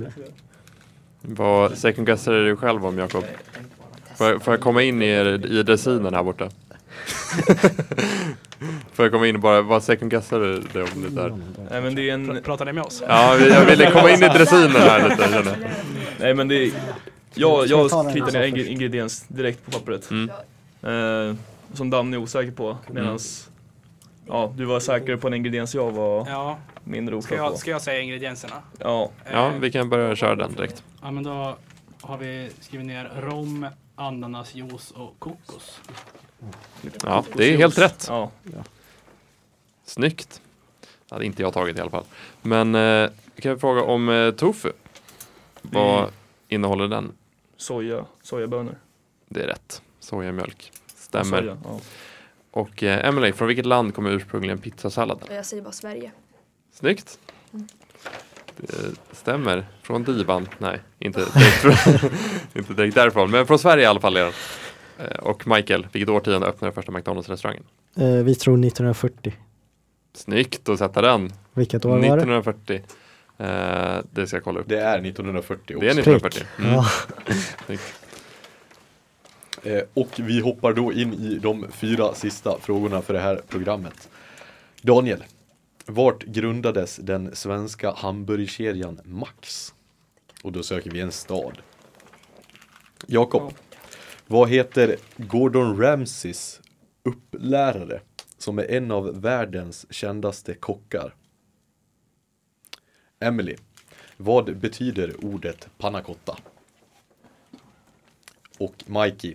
Nej. 0.00 0.12
Vad 1.28 1.78
second 1.78 2.06
guessade 2.06 2.44
du 2.44 2.56
själv 2.56 2.86
om 2.86 2.98
Jakob? 2.98 3.24
Får 4.16 4.26
jag, 4.26 4.42
får 4.42 4.52
jag 4.54 4.60
komma 4.60 4.82
in 4.82 5.02
i, 5.02 5.06
er- 5.06 5.46
i 5.46 5.62
dressinen 5.62 6.14
här 6.14 6.22
borta? 6.22 6.48
får 8.92 9.04
jag 9.04 9.12
komma 9.12 9.26
in 9.26 9.34
och 9.34 9.40
bara, 9.40 9.62
vad 9.62 9.82
second 9.82 10.10
guessade 10.10 10.60
du 10.72 10.82
om 10.82 11.02
det 11.02 11.08
där? 11.22 11.32
Nej 11.70 11.82
men 11.82 11.94
det 11.94 12.10
är 12.10 12.14
en, 12.14 12.32
Pr- 12.32 12.42
Pratar 12.42 12.64
ni 12.64 12.72
med 12.72 12.82
oss? 12.84 13.02
Ja, 13.08 13.38
jag 13.38 13.64
ville 13.64 13.90
komma 13.90 14.10
in 14.10 14.22
i 14.22 14.28
dressinen 14.28 14.70
här 14.72 15.08
lite 15.08 15.22
känner 15.22 15.36
jag. 15.60 15.70
nej 16.20 16.34
men 16.34 16.48
det 16.48 16.54
är, 16.64 16.70
jag, 17.34 17.66
jag 17.66 17.90
kritar 18.12 18.32
ner 18.32 18.42
en 18.42 18.56
ingrediens 18.68 19.24
direkt 19.28 19.64
på 19.64 19.70
pappret. 19.70 20.10
Mm. 20.10 20.30
Eh, 20.82 21.34
som 21.72 21.90
Danne 21.90 22.16
är 22.16 22.20
osäker 22.20 22.50
på 22.52 22.76
medans 22.90 23.48
Ja, 24.28 24.52
du 24.56 24.64
var 24.64 24.80
säker 24.80 25.16
på 25.16 25.26
en 25.26 25.34
ingrediens 25.34 25.74
jag 25.74 25.90
var 25.90 26.26
Ja, 26.30 26.58
mindre 26.84 27.12
ska 27.12 27.18
osäker 27.18 27.36
på. 27.36 27.44
jag, 27.44 27.58
ska 27.58 27.70
jag 27.70 27.82
säga 27.82 28.00
ingredienserna? 28.00 28.54
Ja, 28.78 29.10
Ja, 29.32 29.52
vi 29.60 29.72
kan 29.72 29.88
börja 29.88 30.16
köra 30.16 30.34
den 30.36 30.52
direkt. 30.54 30.82
Ja, 31.06 31.10
men 31.10 31.22
då 31.24 31.56
har 32.00 32.18
vi 32.18 32.50
skrivit 32.60 32.86
ner 32.86 33.12
rom, 33.20 33.66
ananasjuice 33.94 34.90
och 34.90 35.14
kokos. 35.18 35.80
Ja, 37.02 37.24
det 37.36 37.44
är 37.52 37.56
helt 37.56 37.78
rätt. 37.78 38.06
ja. 38.08 38.30
Snyggt. 39.84 40.40
Det 40.80 41.14
hade 41.14 41.24
inte 41.26 41.42
jag 41.42 41.52
tagit 41.52 41.78
i 41.78 41.80
alla 41.80 41.90
fall. 41.90 42.04
Men 42.42 42.74
eh, 42.74 43.10
kan 43.40 43.50
jag 43.50 43.60
fråga 43.60 43.82
om 43.82 44.08
eh, 44.08 44.30
tofu? 44.30 44.72
Vad 45.62 45.98
Mm. 45.98 46.10
innehåller 46.48 46.88
den? 46.88 47.12
Soja, 47.56 48.04
sojabönor. 48.22 48.78
Det 49.28 49.42
är 49.42 49.46
rätt. 49.46 49.82
Sojamjölk. 50.00 50.72
Stämmer. 50.96 51.40
Soja, 51.40 51.58
ja. 51.64 51.80
Och 52.50 52.82
eh, 52.82 53.08
Emily, 53.08 53.32
från 53.32 53.48
vilket 53.48 53.66
land 53.66 53.94
kommer 53.94 54.10
ursprungligen 54.10 54.58
pizzasalladen? 54.58 55.34
Jag 55.34 55.46
säger 55.46 55.62
bara 55.62 55.72
Sverige. 55.72 56.12
Snyggt. 56.72 57.18
Det 58.56 59.16
stämmer. 59.16 59.66
Från 59.82 60.04
divan. 60.04 60.48
Nej, 60.58 60.80
inte 60.98 61.18
direkt, 61.20 61.56
från, 61.56 62.10
inte 62.54 62.72
direkt 62.72 62.94
därifrån. 62.94 63.30
Men 63.30 63.46
från 63.46 63.58
Sverige 63.58 63.82
i 63.82 63.86
alla 63.86 64.00
fall 64.00 64.16
är 64.16 64.24
den. 64.24 64.32
Eh, 64.98 65.18
Och 65.18 65.46
Michael, 65.46 65.86
vilket 65.92 66.08
årtionde 66.08 66.46
öppnade 66.46 66.72
första 66.74 66.92
McDonalds-restaurangen? 66.92 67.62
Eh, 67.96 68.04
vi 68.24 68.34
tror 68.34 68.54
1940. 68.54 69.32
Snyggt 70.14 70.68
att 70.68 70.78
sätta 70.78 71.02
den. 71.02 71.32
Vilket 71.54 71.84
år 71.84 71.90
var 71.90 71.96
det? 71.98 72.06
1940. 72.06 72.82
Eh, 73.38 73.46
det 74.10 74.26
ska 74.26 74.36
jag 74.36 74.44
kolla 74.44 74.60
upp. 74.60 74.68
Det 74.68 74.80
är 74.80 74.98
1940 74.98 75.76
också. 75.76 75.80
Det 75.80 75.86
är 75.86 75.98
1940. 75.98 76.42
Mm. 76.58 76.72
Ja. 76.74 76.86
Eh, 79.62 79.82
och 79.94 80.08
vi 80.16 80.40
hoppar 80.40 80.72
då 80.72 80.92
in 80.92 81.14
i 81.14 81.38
de 81.42 81.66
fyra 81.72 82.14
sista 82.14 82.58
frågorna 82.60 83.02
för 83.02 83.14
det 83.14 83.20
här 83.20 83.40
programmet. 83.48 84.08
Daniel, 84.82 85.24
vart 85.86 86.22
grundades 86.22 86.96
den 86.96 87.36
svenska 87.36 87.92
hamburgerkedjan 87.92 89.00
Max? 89.04 89.74
Och 90.42 90.52
då 90.52 90.62
söker 90.62 90.90
vi 90.90 91.00
en 91.00 91.12
stad. 91.12 91.58
Jakob, 93.06 93.52
vad 94.26 94.48
heter 94.48 94.96
Gordon 95.16 95.80
Ramsays 95.80 96.60
upplärare 97.02 98.00
som 98.38 98.58
är 98.58 98.70
en 98.70 98.90
av 98.90 99.20
världens 99.20 99.86
kändaste 99.90 100.54
kockar? 100.54 101.14
Emily, 103.20 103.56
vad 104.16 104.56
betyder 104.56 105.24
ordet 105.24 105.68
panna 105.78 106.02
cotta? 106.02 106.38
Och 108.58 108.84
Mikey, 108.86 109.34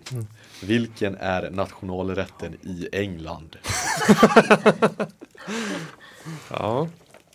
vilken 0.62 1.16
är 1.16 1.50
nationalrätten 1.50 2.54
i 2.62 2.88
England? 2.92 3.56
Ja, 6.50 6.88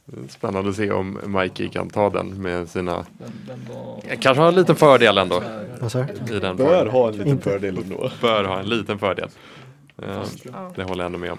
det 0.06 0.24
är 0.26 0.28
spännande 0.30 0.70
att 0.70 0.76
se 0.76 0.92
om 0.92 1.20
Mikey 1.26 1.70
kan 1.70 1.90
ta 1.90 2.10
den 2.10 2.42
med 2.42 2.70
sina... 2.70 2.96
Den, 2.96 3.32
den 3.48 3.76
var... 3.76 4.02
Jag 4.10 4.22
kanske 4.22 4.42
har 4.42 4.48
en 4.48 4.56
liten 4.56 4.76
fördel 4.76 5.18
ändå 5.18 5.44
Vad 5.82 5.92
sa 5.92 6.06
du? 6.28 6.36
i 6.36 6.40
den 6.40 6.56
Bör 6.58 6.86
ha 6.86 7.08
en 7.08 7.14
liten 7.14 7.28
Inte. 7.28 7.44
fördel 7.44 7.78
ändå. 7.78 8.12
Bör 8.22 8.44
ha 8.44 8.60
en 8.60 8.70
liten 8.70 9.00
fördel. 9.00 9.30
Eh, 10.02 10.24
Ja. 10.44 10.72
det 10.76 10.84
håller 10.84 11.04
jag 11.04 11.06
ändå 11.06 11.20
med 11.20 11.32
om. 11.32 11.38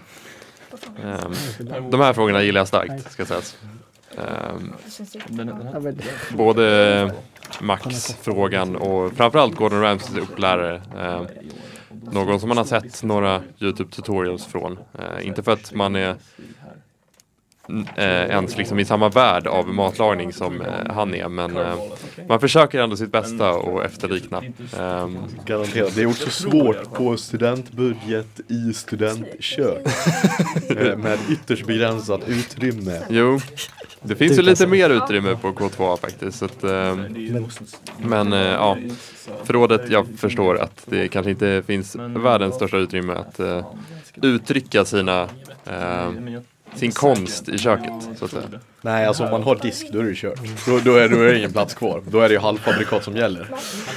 Vad 0.70 0.80
fan. 0.80 1.32
Eh, 1.72 1.90
de 1.90 2.00
här 2.00 2.12
frågorna 2.12 2.42
gillar 2.42 2.60
jag 2.60 2.68
starkt, 2.68 3.12
ska 3.12 3.26
sägas. 3.26 3.58
Eh, 4.16 4.24
men, 5.28 5.52
både 6.36 7.12
Max-frågan 7.60 8.76
och 8.76 9.12
framförallt 9.12 9.54
Gordon 9.56 9.80
Ramsays 9.80 10.18
upplärare. 10.18 10.82
Någon 12.12 12.40
som 12.40 12.48
man 12.48 12.58
har 12.58 12.64
sett 12.64 13.02
några 13.02 13.42
YouTube 13.60 13.90
tutorials 13.90 14.46
från. 14.46 14.78
Inte 15.22 15.42
för 15.42 15.52
att 15.52 15.74
man 15.74 15.96
är 15.96 16.16
eh, 17.96 18.04
ens 18.06 18.56
liksom 18.56 18.78
i 18.78 18.84
samma 18.84 19.08
värld 19.08 19.46
av 19.46 19.68
matlagning 19.68 20.32
som 20.32 20.60
eh, 20.60 20.66
han 20.94 21.14
är 21.14 21.28
men 21.28 21.56
eh, 21.56 21.74
man 22.28 22.40
försöker 22.40 22.80
ändå 22.80 22.96
sitt 22.96 23.12
bästa 23.12 23.52
och 23.52 23.84
efterlikna. 23.84 24.42
Ehm, 24.78 25.18
Garanterat. 25.46 25.94
Det 25.94 26.02
är 26.02 26.06
också 26.06 26.30
svårt 26.30 26.94
på 26.94 27.16
studentbudget 27.16 28.40
i 28.48 28.72
studentkök. 28.74 29.86
Eh, 30.76 30.96
Med 30.96 31.18
ytterst 31.30 31.66
begränsat 31.66 32.20
utrymme. 32.28 33.00
jo, 33.08 33.40
det 34.02 34.16
finns 34.16 34.32
ju 34.32 34.36
kan 34.36 34.44
lite 34.44 34.56
säga. 34.56 34.68
mer 34.68 34.90
utrymme 34.90 35.36
på 35.36 35.48
K2 35.52 35.96
faktiskt. 36.00 36.38
Så 36.38 36.44
att, 36.44 36.64
ehm, 36.64 37.46
men 37.98 38.32
eh, 38.32 38.38
ja, 38.40 38.76
förrådet, 39.44 39.90
jag 39.90 40.06
förstår 40.18 40.58
att 40.58 40.82
det 40.84 41.08
kanske 41.08 41.30
inte 41.30 41.62
finns 41.66 41.96
världens 41.96 42.54
största 42.54 42.76
utrymme 42.76 43.12
att 43.12 43.40
eh, 43.40 43.66
uttrycka 44.22 44.84
sina, 44.84 45.22
eh, 45.66 46.10
sin 46.74 46.92
konst 46.92 47.48
i 47.48 47.58
köket. 47.58 47.92
Så 48.16 48.24
att 48.24 48.30
säga. 48.30 48.48
Nej, 48.80 49.06
alltså 49.06 49.24
om 49.24 49.30
man 49.30 49.42
har 49.42 49.56
disk 49.56 49.86
då 49.92 49.98
är 49.98 50.04
det 50.04 50.14
kört. 50.14 50.40
Då, 50.66 50.78
då, 50.78 50.96
är, 50.96 51.08
då 51.08 51.16
är 51.16 51.32
det 51.32 51.38
ingen 51.38 51.52
plats 51.52 51.74
kvar. 51.74 52.02
Då 52.10 52.20
är 52.20 52.28
det 52.28 52.34
ju 52.34 52.40
halvfabrikat 52.40 53.04
som 53.04 53.16
gäller. 53.16 53.48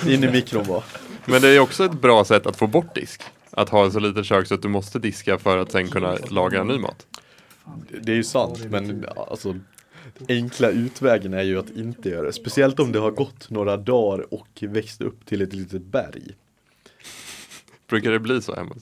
In 0.07 0.23
i 0.23 0.31
mikron 0.31 0.65
bara. 0.67 0.83
Men 1.25 1.41
det 1.41 1.49
är 1.49 1.59
också 1.59 1.85
ett 1.85 2.01
bra 2.01 2.25
sätt 2.25 2.45
att 2.45 2.55
få 2.55 2.67
bort 2.67 2.95
disk. 2.95 3.21
Att 3.51 3.69
ha 3.69 3.87
ett 3.87 3.93
så 3.93 3.99
litet 3.99 4.25
kök 4.25 4.47
så 4.47 4.53
att 4.53 4.61
du 4.61 4.67
måste 4.67 4.99
diska 4.99 5.37
för 5.37 5.57
att 5.57 5.71
sen 5.71 5.87
kunna 5.87 6.17
laga 6.29 6.63
ny 6.63 6.77
mat. 6.77 7.07
Det 8.01 8.11
är 8.11 8.15
ju 8.15 8.23
sant, 8.23 8.65
men 8.69 9.05
alltså 9.29 9.55
enkla 10.29 10.69
utvägen 10.69 11.33
är 11.33 11.43
ju 11.43 11.59
att 11.59 11.69
inte 11.69 12.09
göra 12.09 12.25
det. 12.25 12.33
Speciellt 12.33 12.79
om 12.79 12.91
det 12.91 12.99
har 12.99 13.11
gått 13.11 13.49
några 13.49 13.77
dagar 13.77 14.33
och 14.33 14.47
växt 14.61 15.01
upp 15.01 15.25
till 15.25 15.41
ett 15.41 15.53
litet 15.53 15.81
berg. 15.81 16.35
Brukar 17.89 18.11
det 18.11 18.19
bli 18.19 18.41
så 18.41 18.55
hemma? 18.55 18.75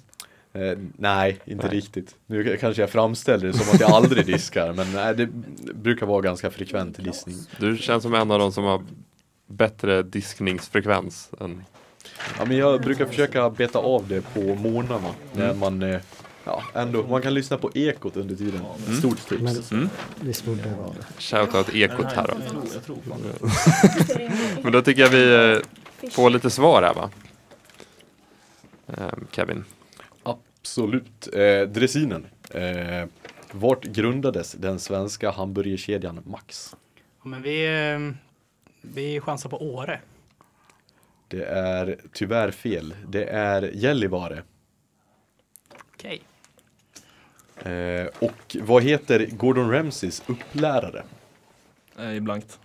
Eh, 0.59 0.77
nej, 0.97 1.39
inte 1.45 1.67
Nej. 1.67 1.75
riktigt. 1.75 2.15
Nu 2.25 2.57
kanske 2.57 2.81
jag 2.81 2.89
framställer 2.89 3.47
det 3.47 3.53
som 3.53 3.75
att 3.75 3.79
jag 3.81 3.91
aldrig 3.91 4.25
diskar, 4.25 4.73
men 4.73 4.91
nej, 4.93 5.15
det 5.15 5.25
brukar 5.73 6.05
vara 6.05 6.21
ganska 6.21 6.51
frekvent 6.51 7.03
diskning. 7.03 7.35
Du 7.59 7.77
känns 7.77 8.03
som 8.03 8.13
en 8.13 8.31
av 8.31 8.39
de 8.39 8.51
som 8.51 8.63
har 8.63 8.83
bättre 9.47 10.03
diskningsfrekvens 10.03 11.29
än 11.39 11.63
Ja, 12.39 12.45
men 12.45 12.57
jag 12.57 12.81
brukar 12.81 13.05
försöka 13.05 13.49
beta 13.49 13.79
av 13.79 14.07
det 14.07 14.21
på 14.33 14.39
morgnarna 14.55 15.09
när 15.33 15.53
man 15.53 15.81
eh, 15.83 15.99
Ja, 16.45 16.63
ändå. 16.73 17.03
Man 17.07 17.21
kan 17.21 17.33
lyssna 17.33 17.57
på 17.57 17.71
ekot 17.75 18.17
under 18.17 18.35
tiden. 18.35 18.61
Stort 18.99 19.27
tips. 19.29 19.41
Men 19.41 19.55
Mm. 19.79 19.89
visst 20.21 20.45
borde 20.45 20.61
det 20.61 20.75
vara 20.75 20.89
det. 20.89 21.21
Shoutout 21.21 21.75
ekot 21.75 22.05
här 22.05 22.27
då. 22.27 22.33
Jag 22.43 22.49
tror, 22.51 22.63
jag 22.73 22.85
tror 22.85 22.97
fan. 23.09 24.31
Men 24.63 24.71
då 24.71 24.81
tycker 24.81 25.01
jag 25.01 25.09
vi 25.09 25.53
eh, 25.53 26.09
får 26.11 26.29
lite 26.29 26.49
svar 26.49 26.81
här 26.81 26.93
va? 26.93 27.09
Ehm, 28.87 29.27
Kevin. 29.31 29.63
Absolut. 30.61 31.27
Eh, 31.33 31.61
dressinen. 31.61 32.27
Eh, 32.51 33.05
vart 33.51 33.83
grundades 33.83 34.51
den 34.51 34.79
svenska 34.79 35.31
hamburgerkedjan 35.31 36.21
Max? 36.25 36.75
Ja, 36.95 37.29
Men 37.29 37.41
vi, 37.41 37.65
eh, 37.93 38.15
vi 38.81 39.21
chansar 39.21 39.49
på 39.49 39.63
Åre. 39.73 40.01
Det 41.27 41.43
är 41.45 41.99
tyvärr 42.13 42.51
fel. 42.51 42.95
Det 43.07 43.23
är 43.25 43.61
Gällivare. 43.61 44.43
Okej. 45.93 46.21
Eh, 47.63 48.07
och 48.19 48.55
vad 48.61 48.83
heter 48.83 49.25
Gordon 49.25 49.71
Ramsays 49.71 50.23
upplärare? 50.27 51.03
Nej, 51.95 52.19
blankt. 52.19 52.59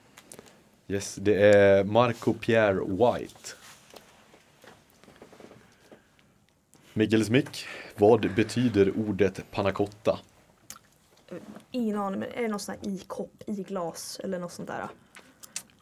Yes, 0.88 1.14
det 1.14 1.34
är 1.34 1.84
Marco 1.84 2.32
Pierre 2.34 2.80
White. 2.80 3.50
Mikael 6.92 7.24
Smick, 7.24 7.66
vad 7.96 8.34
betyder 8.34 8.98
ordet 8.98 9.50
panna 9.50 9.72
cotta? 9.72 10.18
Ingen 11.70 11.98
aning, 11.98 12.20
men 12.20 12.28
är 12.32 12.42
det 12.42 12.48
något 12.48 12.62
sånt 12.62 12.78
här 12.84 12.92
i 12.92 12.98
kopp, 13.06 13.42
i 13.46 13.62
glas 13.62 14.20
eller 14.24 14.38
något 14.38 14.52
sånt 14.52 14.68
där? 14.68 14.88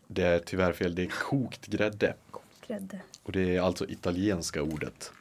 Det 0.06 0.22
är 0.22 0.38
tyvärr 0.38 0.72
fel, 0.72 0.94
det 0.94 1.02
är 1.02 1.06
kokt 1.06 1.66
grädde. 1.66 2.14
Grädde. 2.66 3.00
Och 3.22 3.32
det 3.32 3.56
är 3.56 3.60
alltså 3.60 3.88
italienska 3.88 4.62
ordet. 4.62 5.12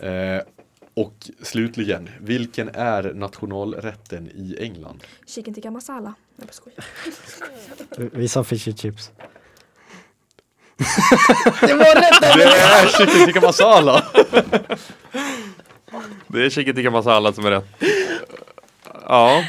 Eh, 0.00 0.40
och 0.94 1.30
slutligen, 1.42 2.10
vilken 2.20 2.68
är 2.68 3.14
nationalrätten 3.14 4.30
i 4.34 4.56
England? 4.60 5.04
Chicken 5.26 5.54
tikka 5.54 5.70
masala. 5.70 6.14
Jag 6.36 6.46
bara 6.46 6.52
skojar. 6.52 6.84
Vi 8.18 8.28
sa 8.28 8.44
fish 8.44 8.68
and 8.68 8.78
chips. 8.78 9.10
Det 11.60 11.70
är 11.72 12.88
chicken 12.88 13.26
tikka 13.26 13.40
masala! 13.40 14.06
Det 16.26 16.44
är 16.44 16.50
chicken 16.50 16.74
tikka 16.74 16.90
masala 16.90 17.32
som 17.32 17.46
är 17.46 17.50
rätt. 17.50 17.64
Ja. 19.08 19.44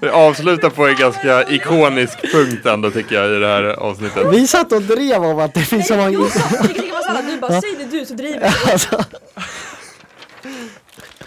Vi 0.00 0.08
avslutar 0.08 0.70
på 0.70 0.86
en 0.86 0.96
ganska 0.96 1.48
ikonisk 1.48 2.32
punkt 2.32 2.66
ändå 2.66 2.90
tycker 2.90 3.14
jag 3.14 3.36
i 3.36 3.38
det 3.38 3.46
här 3.46 3.64
avsnittet. 3.64 4.26
Vi 4.32 4.46
satt 4.46 4.72
och 4.72 4.82
drev 4.82 5.24
om 5.24 5.38
att 5.38 5.54
det 5.54 5.60
finns 5.60 5.88
så 5.88 5.96
många... 5.96 6.10
Jag 6.10 6.30
sa 6.30 6.40
chicken 6.48 6.74
tikka 6.74 6.94
masala, 6.94 7.22
du 7.22 7.40
bara 7.40 7.60
säg 7.60 7.74
det 7.78 7.98
du 7.98 8.06
så 8.06 8.14
driver 8.14 8.40
jag. 8.40 8.72
Alltså, 8.72 9.04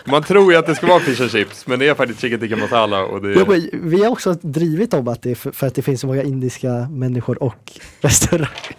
Man 0.06 0.24
tror 0.24 0.52
ju 0.52 0.58
att 0.58 0.66
det 0.66 0.76
ska 0.76 0.88
vara 0.88 1.00
fish 1.00 1.22
and 1.22 1.32
chips 1.32 1.68
men 1.68 1.80
det 1.80 1.88
är 1.88 1.96
faktiskt 1.96 2.22
chicken 2.22 2.40
tikka 2.40 2.56
masala 2.56 3.06
och 3.06 3.22
det 3.22 3.32
är... 3.32 3.70
vi 3.72 4.04
har 4.04 4.12
också 4.12 4.34
drivit 4.34 4.94
om 4.94 5.08
att 5.08 5.22
det 5.22 5.32
är 5.32 5.36
för, 5.36 5.52
för 5.52 5.68
att 5.68 5.76
det 5.76 5.82
finns 5.82 6.02
så 6.02 6.08
många 6.08 6.24
indiska 6.24 6.70
människor 6.90 7.44
och 7.44 7.72
restauranger. 8.02 8.76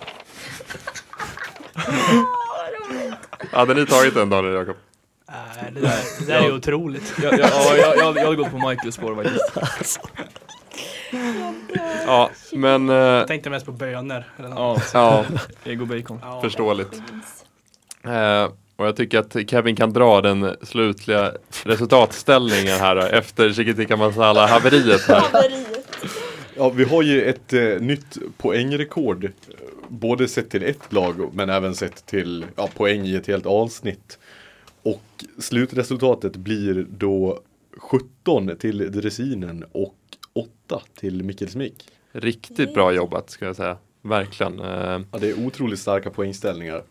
Hade 3.53 3.75
ni 3.75 3.87
tagit 3.87 4.15
den 4.15 4.29
Daniel 4.31 4.55
Jakob? 4.55 4.77
Äh, 5.29 5.35
det 5.75 5.81
där, 5.81 5.99
det 6.21 6.27
där 6.27 6.39
är 6.41 6.45
ju 6.45 6.53
otroligt. 6.53 7.15
Jag, 7.23 7.33
jag, 7.33 7.41
ja, 7.41 7.77
jag, 7.77 7.97
jag, 7.97 8.17
jag 8.17 8.25
hade 8.25 8.37
gått 8.37 8.51
på 8.51 8.69
Michaels 8.69 8.95
spår 8.95 9.15
faktiskt. 9.15 10.01
Ja, 12.07 12.31
men... 12.53 12.89
eh, 12.89 12.95
Jag 12.97 13.27
tänkte 13.29 13.51
mest 13.51 13.67
på 13.67 13.73
bönor. 13.73 14.25
Eller 14.39 14.49
något. 14.49 14.91
Ja, 14.95 15.25
ja, 15.65 15.71
ego 15.73 15.85
bacon. 15.87 16.19
Ja. 16.23 16.41
förståeligt. 16.43 17.03
Eh, 18.05 18.51
och 18.77 18.87
jag 18.87 18.97
tycker 18.97 19.19
att 19.19 19.37
Kevin 19.51 19.77
kan 19.77 19.93
dra 19.93 20.21
den 20.21 20.57
slutliga 20.63 21.33
resultatställningen 21.65 22.79
här 22.79 22.95
då, 22.97 23.03
efter 23.03 23.53
chicken 23.53 23.77
tikka 23.77 23.97
masala 23.97 24.47
haveriet 24.47 25.09
här. 25.09 25.21
Haveriet. 25.21 25.76
Ja, 26.57 26.71
vi 26.71 26.85
har 26.85 27.03
ju 27.03 27.23
ett 27.23 27.53
eh, 27.53 27.81
nytt 27.81 28.19
poängrekord. 28.37 29.25
eh, 29.25 29.31
Både 29.89 30.29
sett 30.29 30.51
till 30.51 30.63
ett 30.63 30.93
lag 30.93 31.35
men 31.35 31.51
även 31.51 31.75
sett 31.75 32.07
till 32.07 32.45
ja, 32.57 32.69
poäng 32.77 33.07
i 33.07 33.15
ett 33.17 33.27
helt 33.27 33.47
avsnitt. 33.47 34.19
Och 34.83 35.25
slutresultatet 35.39 36.37
blir 36.37 36.87
då 36.91 37.41
17 37.77 38.51
till 38.59 38.93
dressinen 38.93 39.65
och 39.73 39.95
8 40.33 40.83
till 41.01 41.23
Mikkel 41.25 41.49
Smick. 41.49 41.89
Riktigt 42.13 42.75
bra 42.75 42.93
jobbat 42.93 43.31
ska 43.31 43.45
jag 43.47 43.57
säga. 43.57 43.77
Verkligen. 44.03 44.61
Eh, 44.61 45.01
Ja, 45.13 45.19
det 45.21 45.31
är 45.31 45.47
otroligt 45.47 45.79
starka 45.81 46.11
poängställningar. 46.11 46.83